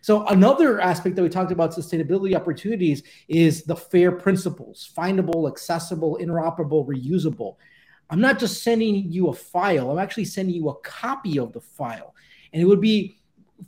So 0.00 0.26
another 0.26 0.80
aspect 0.80 1.16
that 1.16 1.22
we 1.22 1.28
talked 1.28 1.52
about 1.52 1.72
sustainability 1.72 2.34
opportunities 2.34 3.02
is 3.28 3.62
the 3.62 3.76
FAIR 3.76 4.12
principles: 4.12 4.90
findable, 4.96 5.48
accessible, 5.48 6.18
interoperable, 6.20 6.86
reusable. 6.86 7.56
I'm 8.10 8.20
not 8.20 8.38
just 8.38 8.62
sending 8.62 9.10
you 9.10 9.28
a 9.28 9.34
file; 9.34 9.90
I'm 9.90 9.98
actually 9.98 10.26
sending 10.26 10.54
you 10.54 10.68
a 10.68 10.74
copy 10.80 11.38
of 11.38 11.52
the 11.52 11.60
file, 11.60 12.14
and 12.52 12.62
it 12.62 12.66
would 12.66 12.80
be 12.80 13.18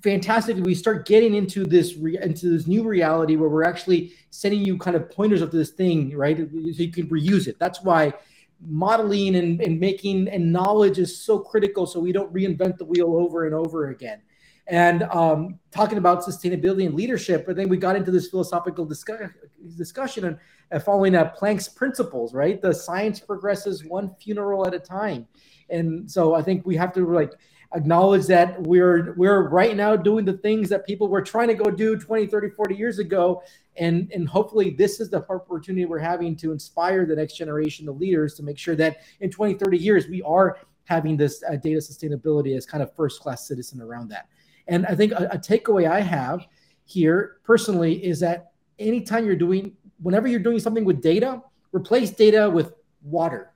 fantastic 0.03 0.57
if 0.57 0.65
we 0.65 0.75
start 0.75 1.07
getting 1.07 1.35
into 1.35 1.65
this 1.65 1.97
re- 1.97 2.19
into 2.21 2.51
this 2.51 2.67
new 2.67 2.83
reality 2.83 3.37
where 3.37 3.49
we're 3.49 3.65
actually 3.65 4.13
sending 4.31 4.65
you 4.65 4.77
kind 4.77 4.97
of 4.97 5.11
pointers 5.11 5.41
of 5.41 5.51
this 5.51 5.71
thing 5.71 6.15
right 6.17 6.37
so 6.37 6.45
you 6.83 6.93
can 6.93 7.09
reuse 7.09 7.47
it 7.47 7.59
that's 7.59 7.83
why 7.83 8.13
modeling 8.61 9.37
and, 9.37 9.61
and 9.61 9.79
making 9.79 10.29
and 10.29 10.53
knowledge 10.53 10.99
is 10.99 11.17
so 11.21 11.39
critical 11.39 11.87
so 11.87 12.01
we 12.01 12.13
don't 12.13 12.33
reinvent 12.33 12.79
the 12.79 12.85
wheel 12.85 13.17
over 13.17 13.47
and 13.47 13.55
over 13.55 13.91
again. 13.91 14.21
And 14.69 15.05
um, 15.05 15.61
talking 15.71 15.99
about 15.99 16.23
sustainability 16.23 16.87
and 16.87 16.95
leadership 16.95 17.47
but 17.47 17.57
then 17.57 17.69
we 17.69 17.77
got 17.77 17.97
into 17.97 18.11
this 18.11 18.29
philosophical 18.29 18.85
discuss- 18.85 19.31
discussion 19.77 20.25
and 20.25 20.39
uh, 20.73 20.81
following 20.81 21.15
uh, 21.15 21.33
planck's 21.39 21.69
principles 21.69 22.35
right? 22.35 22.61
The 22.61 22.73
science 22.73 23.21
progresses 23.21 23.85
one 23.85 24.15
funeral 24.21 24.67
at 24.67 24.75
a 24.75 24.81
time. 24.81 25.27
And 25.69 26.11
so 26.11 26.35
i 26.35 26.43
think 26.43 26.65
we 26.65 26.77
have 26.77 26.93
to 26.95 27.07
like 27.07 27.33
acknowledge 27.75 28.27
that 28.27 28.61
we're 28.63 29.15
we're 29.17 29.49
right 29.49 29.77
now 29.77 29.97
doing 29.97 30.25
the 30.25 30.33
things 30.39 30.69
that 30.69 30.87
people 30.87 31.09
were 31.09 31.23
trying 31.23 31.49
to 31.49 31.55
go 31.55 31.71
do 31.71 31.97
20 31.97 32.27
30 32.27 32.51
40 32.51 32.75
years 32.75 32.99
ago 32.99 33.43
and 33.79 34.11
and 34.13 34.29
hopefully 34.29 34.71
this 34.71 35.01
is 35.01 35.11
the 35.11 35.25
opportunity 35.29 35.85
we're 35.85 35.99
having 35.99 36.37
to 36.37 36.53
inspire 36.53 37.07
the 37.07 37.15
next 37.15 37.37
generation 37.37 37.89
of 37.89 37.97
leaders 37.99 38.35
to 38.35 38.43
make 38.43 38.59
sure 38.59 38.77
that 38.77 38.99
in 39.21 39.31
20 39.31 39.55
30 39.55 39.79
years 39.79 40.09
we 40.09 40.23
are 40.23 40.59
having 40.85 41.17
this 41.17 41.43
uh, 41.49 41.57
data 41.57 41.79
sustainability 41.79 42.57
as 42.57 42.65
kind 42.67 42.83
of 42.83 42.95
first 42.95 43.21
class 43.21 43.47
citizen 43.47 43.81
around 43.81 44.09
that 44.09 44.29
and 44.69 44.87
i 44.87 44.95
think 44.95 45.13
a, 45.13 45.29
a 45.33 45.39
takeaway 45.39 45.91
i 45.91 46.01
have 46.01 46.47
here 46.85 47.39
personally 47.45 48.05
is 48.05 48.21
that 48.21 48.53
anytime 48.79 49.25
you're 49.25 49.37
doing 49.37 49.77
whenever 50.03 50.29
you're 50.29 50.41
doing 50.41 50.59
something 50.59 50.85
with 50.85 51.01
data 51.01 51.43
replace 51.73 52.11
data 52.11 52.49
with 52.49 52.73
water 53.03 53.53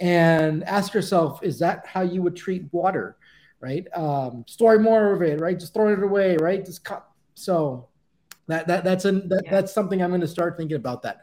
and 0.00 0.64
ask 0.64 0.94
yourself 0.94 1.42
is 1.42 1.58
that 1.58 1.84
how 1.86 2.02
you 2.02 2.22
would 2.22 2.36
treat 2.36 2.64
water 2.72 3.16
right? 3.60 3.86
Um, 3.94 4.44
store 4.48 4.78
more 4.78 5.12
of 5.12 5.22
it, 5.22 5.40
right? 5.40 5.58
Just 5.58 5.74
throw 5.74 5.92
it 5.92 6.02
away, 6.02 6.36
right? 6.38 6.64
Just 6.64 6.82
cut. 6.84 7.06
So 7.34 7.88
that 8.50 8.66
that 8.66 8.84
that's 8.84 9.04
a 9.04 9.12
that, 9.12 9.42
yeah. 9.44 9.50
that's 9.50 9.72
something 9.72 10.02
I'm 10.02 10.10
going 10.10 10.20
to 10.20 10.28
start 10.28 10.56
thinking 10.56 10.76
about 10.76 11.02
that. 11.02 11.22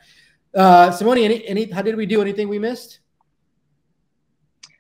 Uh, 0.54 0.92
Simone, 0.92 1.20
any 1.20 1.46
any 1.48 1.70
how 1.70 1.82
did 1.82 1.96
we 1.96 2.06
do? 2.06 2.22
Anything 2.22 2.50
we 2.50 2.60
missed? 2.60 3.00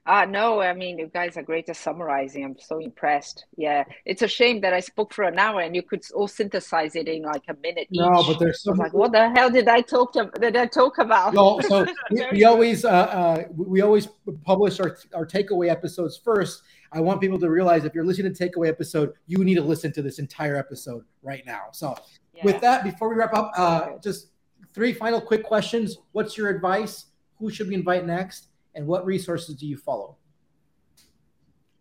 Uh, 0.07 0.23
no, 0.23 0.61
I 0.61 0.73
mean, 0.73 0.97
you 0.97 1.11
guys 1.13 1.35
are 1.35 1.43
great 1.43 1.67
at 1.67 1.75
summarizing. 1.75 2.45
I'm 2.45 2.55
so 2.57 2.79
impressed. 2.79 3.45
Yeah, 3.57 3.83
it's 4.05 4.21
a 4.21 4.27
shame 4.27 4.61
that 4.61 4.73
I 4.73 4.79
spoke 4.79 5.13
for 5.13 5.25
an 5.25 5.37
hour 5.37 5.59
and 5.59 5.75
you 5.75 5.81
could 5.81 6.01
all 6.15 6.29
synthesize 6.29 6.95
it 6.95 7.09
in 7.09 7.23
like 7.23 7.43
a 7.49 7.55
minute. 7.61 7.89
No, 7.91 8.23
but 8.25 8.39
there's 8.39 8.63
so 8.63 8.71
like, 8.71 8.93
what 8.93 9.11
the 9.11 9.29
hell 9.31 9.49
did 9.49 9.67
I 9.67 9.81
talk 9.81 10.13
to? 10.13 10.31
Did 10.39 10.55
I 10.55 10.65
talk 10.65 10.99
about? 10.99 11.33
No, 11.33 11.59
so 11.59 11.85
we, 12.11 12.25
we 12.31 12.45
always 12.45 12.85
uh, 12.85 12.89
uh, 12.89 13.43
we 13.57 13.81
always 13.81 14.07
publish 14.45 14.79
our 14.79 14.97
our 15.13 15.25
takeaway 15.25 15.69
episodes 15.69 16.15
first. 16.15 16.63
I 16.91 16.99
want 17.01 17.21
people 17.21 17.39
to 17.39 17.49
realize 17.49 17.85
if 17.85 17.93
you're 17.93 18.05
listening 18.05 18.33
to 18.33 18.49
takeaway 18.49 18.69
episode, 18.69 19.13
you 19.25 19.43
need 19.43 19.55
to 19.55 19.61
listen 19.61 19.91
to 19.93 20.01
this 20.01 20.19
entire 20.19 20.55
episode 20.55 21.03
right 21.21 21.45
now. 21.45 21.65
So, 21.71 21.97
yeah. 22.33 22.45
with 22.45 22.61
that, 22.61 22.83
before 22.83 23.09
we 23.09 23.15
wrap 23.15 23.33
up, 23.33 23.51
uh, 23.57 23.97
just 24.03 24.27
three 24.73 24.93
final 24.93 25.19
quick 25.19 25.43
questions. 25.43 25.97
What's 26.11 26.37
your 26.37 26.49
advice? 26.49 27.05
Who 27.39 27.49
should 27.49 27.67
we 27.67 27.75
invite 27.75 28.05
next? 28.05 28.47
and 28.77 28.85
what 28.87 29.05
resources 29.05 29.55
do 29.55 29.67
you 29.67 29.75
follow? 29.75 30.15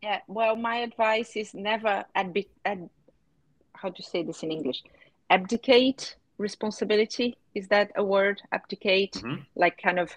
Yeah, 0.03 0.21
well, 0.27 0.57
my 0.57 0.77
advice 0.77 1.37
is 1.37 1.55
never 1.55 2.05
adbi- 2.17 2.49
ad- 2.65 2.89
how 3.75 3.91
to 3.91 4.03
say 4.03 4.23
this 4.23 4.43
in 4.43 4.51
English, 4.51 4.83
abdicate 5.31 6.17
responsibility. 6.39 7.37
Is 7.55 7.69
that 7.69 7.93
a 7.97 8.03
word? 8.03 8.41
Abdicate, 8.53 9.13
mm-hmm. 9.13 9.43
like 9.55 9.81
kind 9.81 9.99
of 9.99 10.17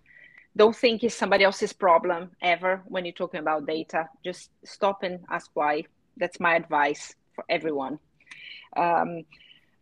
don't 0.60 0.76
think 0.76 1.04
it's 1.04 1.16
somebody 1.16 1.46
else's 1.46 1.72
problem 1.72 2.32
ever 2.42 2.84
when 2.86 3.06
you're 3.06 3.22
talking 3.24 3.40
about 3.40 3.66
data. 3.66 4.10
Just 4.26 4.52
stop 4.66 5.04
and 5.04 5.20
ask 5.32 5.50
why. 5.54 5.86
That's 6.18 6.40
my 6.42 6.56
advice 6.56 7.16
for 7.34 7.46
everyone. 7.50 7.98
Um, 8.76 9.24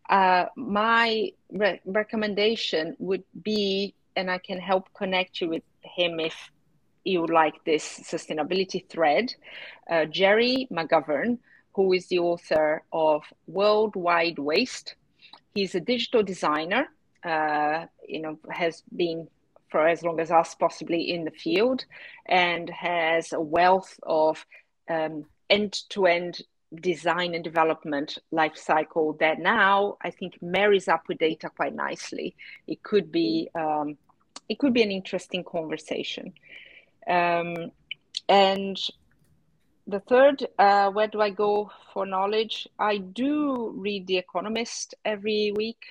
uh, 0.07 0.45
my 0.55 1.31
re- 1.51 1.81
recommendation 1.83 2.95
would 2.99 3.23
be, 3.41 3.95
and 4.15 4.29
I 4.29 4.37
can 4.37 4.59
help 4.59 4.93
connect 4.93 5.41
you 5.41 5.49
with 5.49 5.63
him 5.81 6.19
if 6.19 6.35
you 7.03 7.25
like 7.25 7.55
this 7.65 7.83
sustainability 8.13 8.87
thread, 8.87 9.33
uh, 9.89 10.05
Gerry 10.05 10.67
McGovern, 10.71 11.39
who 11.73 11.93
is 11.93 12.05
the 12.07 12.19
author 12.19 12.83
of 12.93 13.23
Worldwide 13.47 14.37
Waste. 14.37 14.95
He's 15.55 15.73
a 15.73 15.79
digital 15.79 16.21
designer, 16.21 16.87
uh, 17.23 17.87
you 18.07 18.21
know, 18.21 18.37
has 18.51 18.83
been 18.95 19.27
for 19.69 19.87
as 19.87 20.03
long 20.03 20.19
as 20.19 20.31
us 20.31 20.55
possibly 20.55 21.11
in 21.11 21.25
the 21.25 21.31
field 21.31 21.85
and 22.25 22.69
has 22.69 23.33
a 23.33 23.41
wealth 23.41 23.99
of 24.03 24.45
um, 24.89 25.25
end-to-end 25.49 26.41
design 26.75 27.33
and 27.33 27.43
development 27.43 28.17
life 28.31 28.57
cycle 28.57 29.13
that 29.19 29.39
now 29.39 29.97
I 30.01 30.11
think 30.11 30.41
marries 30.41 30.87
up 30.87 31.03
with 31.07 31.17
data 31.17 31.49
quite 31.49 31.73
nicely. 31.73 32.35
It 32.67 32.83
could 32.83 33.11
be 33.11 33.49
um, 33.55 33.97
it 34.49 34.59
could 34.59 34.73
be 34.73 34.83
an 34.83 34.91
interesting 34.91 35.43
conversation. 35.43 36.33
Um, 37.07 37.71
and 38.27 38.77
the 39.87 40.01
third, 40.01 40.45
uh, 40.59 40.89
where 40.91 41.07
do 41.07 41.21
I 41.21 41.29
go 41.29 41.71
for 41.93 42.05
knowledge? 42.05 42.67
I 42.77 42.97
do 42.97 43.73
read 43.75 44.07
The 44.07 44.17
Economist 44.17 44.95
every 45.05 45.53
week 45.55 45.83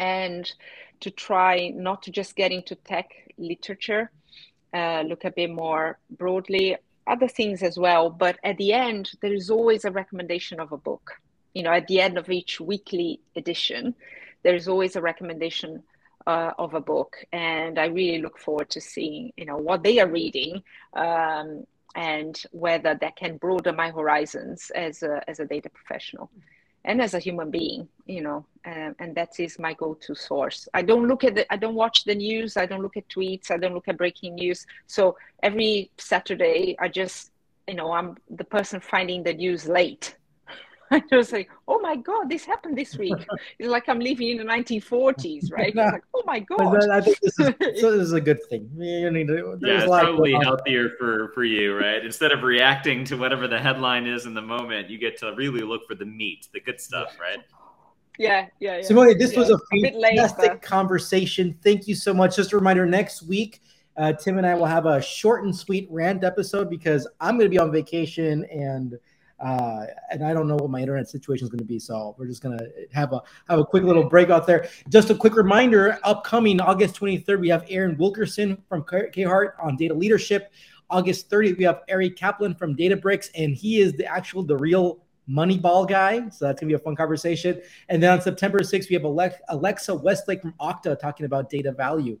and 0.00 0.50
to 1.00 1.10
try 1.10 1.68
not 1.68 2.02
to 2.02 2.10
just 2.10 2.34
get 2.34 2.50
into 2.50 2.74
tech 2.74 3.10
literature, 3.38 4.10
uh, 4.74 5.02
look 5.02 5.24
a 5.24 5.30
bit 5.30 5.50
more 5.50 5.98
broadly. 6.10 6.76
other 7.06 7.28
things 7.28 7.62
as 7.62 7.76
well. 7.76 8.08
But 8.08 8.38
at 8.44 8.56
the 8.56 8.72
end, 8.72 9.10
there 9.20 9.34
is 9.34 9.50
always 9.50 9.84
a 9.84 9.90
recommendation 9.90 10.60
of 10.60 10.70
a 10.70 10.76
book. 10.76 11.12
You 11.54 11.62
know, 11.64 11.72
at 11.72 11.88
the 11.88 12.00
end 12.00 12.18
of 12.18 12.30
each 12.30 12.60
weekly 12.60 13.20
edition, 13.34 13.94
there 14.44 14.54
is 14.54 14.68
always 14.68 14.94
a 14.96 15.00
recommendation 15.00 15.82
uh, 16.26 16.52
of 16.58 16.74
a 16.74 16.80
book, 16.80 17.16
and 17.32 17.78
I 17.78 17.86
really 17.86 18.22
look 18.22 18.38
forward 18.38 18.70
to 18.70 18.80
seeing 18.80 19.32
you 19.36 19.46
know 19.46 19.56
what 19.56 19.82
they 19.82 19.98
are 19.98 20.08
reading. 20.08 20.62
Um, 20.94 21.66
and 21.96 22.40
whether 22.52 22.94
that 22.94 23.16
can 23.16 23.36
broaden 23.36 23.74
my 23.74 23.90
horizons 23.90 24.70
as 24.76 25.02
a, 25.02 25.20
as 25.28 25.40
a 25.40 25.44
data 25.44 25.68
professional 25.70 26.30
and 26.84 27.00
as 27.02 27.14
a 27.14 27.18
human 27.18 27.50
being 27.50 27.88
you 28.06 28.22
know 28.22 28.44
um, 28.66 28.94
and 28.98 29.14
that 29.14 29.40
is 29.40 29.58
my 29.58 29.72
go-to 29.72 30.14
source. 30.14 30.68
I 30.74 30.82
don't 30.82 31.08
look 31.08 31.24
at 31.24 31.34
the 31.34 31.52
i 31.52 31.56
don't 31.56 31.74
watch 31.74 32.04
the 32.04 32.14
news 32.14 32.56
i 32.56 32.66
don't 32.66 32.82
look 32.82 32.96
at 32.96 33.08
tweets 33.08 33.50
i 33.50 33.56
don't 33.56 33.74
look 33.74 33.88
at 33.88 33.96
breaking 33.96 34.34
news. 34.34 34.66
So 34.86 35.16
every 35.42 35.90
saturday 35.98 36.76
i 36.78 36.88
just 36.88 37.30
you 37.66 37.74
know 37.74 37.92
i'm 37.92 38.16
the 38.28 38.44
person 38.44 38.80
finding 38.80 39.22
the 39.22 39.34
news 39.34 39.66
late 39.66 40.16
I 41.12 41.16
was 41.16 41.30
like, 41.30 41.48
oh 41.68 41.78
my 41.78 41.94
God, 41.94 42.28
this 42.28 42.44
happened 42.44 42.76
this 42.76 42.96
week. 42.96 43.14
it's 43.58 43.68
like 43.68 43.88
I'm 43.88 44.00
living 44.00 44.30
in 44.30 44.36
the 44.38 44.44
1940s, 44.44 45.52
right? 45.52 45.68
It's 45.68 45.76
like, 45.76 46.02
oh 46.14 46.22
my 46.26 46.40
God. 46.40 46.90
I 46.90 47.00
think 47.00 47.18
this 47.20 47.38
is, 47.38 47.80
so 47.80 47.92
this 47.92 48.02
is 48.02 48.12
a 48.12 48.20
good 48.20 48.42
thing. 48.48 48.68
You 48.76 49.10
need 49.10 49.28
to, 49.28 49.56
yeah, 49.62 49.78
it's 49.78 49.86
probably 49.86 50.32
healthier 50.32 50.90
for, 50.98 51.30
for 51.32 51.44
you, 51.44 51.78
right? 51.78 52.04
Instead 52.04 52.32
of 52.32 52.42
reacting 52.42 53.04
to 53.04 53.16
whatever 53.16 53.46
the 53.46 53.58
headline 53.58 54.06
is 54.06 54.26
in 54.26 54.34
the 54.34 54.42
moment, 54.42 54.90
you 54.90 54.98
get 54.98 55.16
to 55.18 55.32
really 55.34 55.60
look 55.60 55.86
for 55.86 55.94
the 55.94 56.04
meat, 56.04 56.48
the 56.52 56.60
good 56.60 56.80
stuff, 56.80 57.16
right? 57.20 57.38
Yeah, 58.18 58.46
yeah, 58.58 58.78
yeah. 58.78 58.82
Simone, 58.82 59.16
this 59.16 59.32
yeah. 59.32 59.38
was 59.38 59.50
a 59.50 59.58
fantastic 59.70 60.52
a 60.52 60.56
conversation. 60.56 61.56
Thank 61.62 61.86
you 61.86 61.94
so 61.94 62.12
much. 62.12 62.34
Just 62.34 62.52
a 62.52 62.56
reminder, 62.56 62.84
next 62.84 63.22
week, 63.22 63.60
uh, 63.96 64.12
Tim 64.14 64.38
and 64.38 64.46
I 64.46 64.54
will 64.54 64.66
have 64.66 64.86
a 64.86 65.00
short 65.00 65.44
and 65.44 65.54
sweet 65.54 65.86
rant 65.88 66.24
episode 66.24 66.68
because 66.68 67.06
I'm 67.20 67.38
going 67.38 67.46
to 67.46 67.50
be 67.50 67.60
on 67.60 67.70
vacation 67.70 68.44
and– 68.46 68.98
uh, 69.40 69.86
and 70.10 70.24
I 70.24 70.34
don't 70.34 70.46
know 70.46 70.56
what 70.56 70.70
my 70.70 70.80
internet 70.80 71.08
situation 71.08 71.44
is 71.44 71.50
going 71.50 71.60
to 71.60 71.64
be. 71.64 71.78
So 71.78 72.14
we're 72.18 72.26
just 72.26 72.42
going 72.42 72.58
to 72.58 72.70
have 72.92 73.12
a 73.12 73.22
have 73.48 73.58
a 73.58 73.64
quick 73.64 73.84
little 73.84 74.08
break 74.08 74.30
out 74.30 74.46
there. 74.46 74.68
Just 74.88 75.10
a 75.10 75.14
quick 75.14 75.36
reminder: 75.36 75.98
upcoming 76.04 76.60
August 76.60 76.96
23rd, 77.00 77.40
we 77.40 77.48
have 77.48 77.64
Aaron 77.68 77.96
Wilkerson 77.96 78.62
from 78.68 78.82
Carhartt 78.82 79.52
on 79.62 79.76
data 79.76 79.94
leadership. 79.94 80.52
August 80.90 81.30
30th, 81.30 81.56
we 81.56 81.64
have 81.64 81.82
Ari 81.88 82.10
Kaplan 82.10 82.54
from 82.54 82.74
Databricks, 82.74 83.30
and 83.36 83.54
he 83.54 83.80
is 83.80 83.92
the 83.92 84.06
actual 84.06 84.42
the 84.42 84.56
real 84.56 85.04
Moneyball 85.28 85.88
guy. 85.88 86.28
So 86.30 86.44
that's 86.44 86.60
gonna 86.60 86.68
be 86.68 86.74
a 86.74 86.78
fun 86.78 86.96
conversation. 86.96 87.62
And 87.88 88.02
then 88.02 88.12
on 88.12 88.20
September 88.20 88.58
6th, 88.58 88.88
we 88.90 88.94
have 88.94 89.04
Alexa 89.48 89.94
Westlake 89.94 90.42
from 90.42 90.54
Okta 90.60 90.98
talking 90.98 91.26
about 91.26 91.48
data 91.48 91.72
value. 91.72 92.18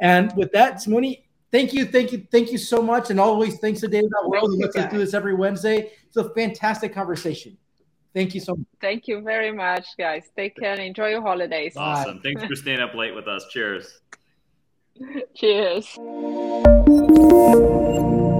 And 0.00 0.32
with 0.36 0.52
that, 0.52 0.80
Simone, 0.80 1.16
Thank 1.50 1.72
you, 1.72 1.86
thank 1.86 2.12
you, 2.12 2.26
thank 2.30 2.52
you 2.52 2.58
so 2.58 2.82
much. 2.82 3.10
And 3.10 3.18
always 3.18 3.58
thanks 3.58 3.80
to 3.80 3.88
Data 3.88 4.08
World 4.24 4.50
who 4.50 4.60
lets 4.60 4.76
us 4.76 4.90
do 4.90 4.98
this 4.98 5.14
every 5.14 5.34
Wednesday. 5.34 5.92
It's 6.06 6.16
a 6.16 6.28
fantastic 6.30 6.92
conversation. 6.92 7.56
Thank 8.14 8.34
you 8.34 8.40
so 8.40 8.56
much. 8.56 8.66
Thank 8.80 9.08
you 9.08 9.22
very 9.22 9.52
much, 9.52 9.86
guys. 9.96 10.24
Take 10.36 10.56
care 10.56 10.72
and 10.72 10.80
enjoy 10.80 11.08
your 11.08 11.22
holidays. 11.22 11.74
Awesome. 11.76 12.20
Thanks 12.20 12.44
for 12.44 12.56
staying 12.56 12.80
up 12.80 12.94
late 12.94 13.14
with 13.14 13.28
us. 13.28 13.46
Cheers. 13.50 14.00
Cheers. 15.34 15.96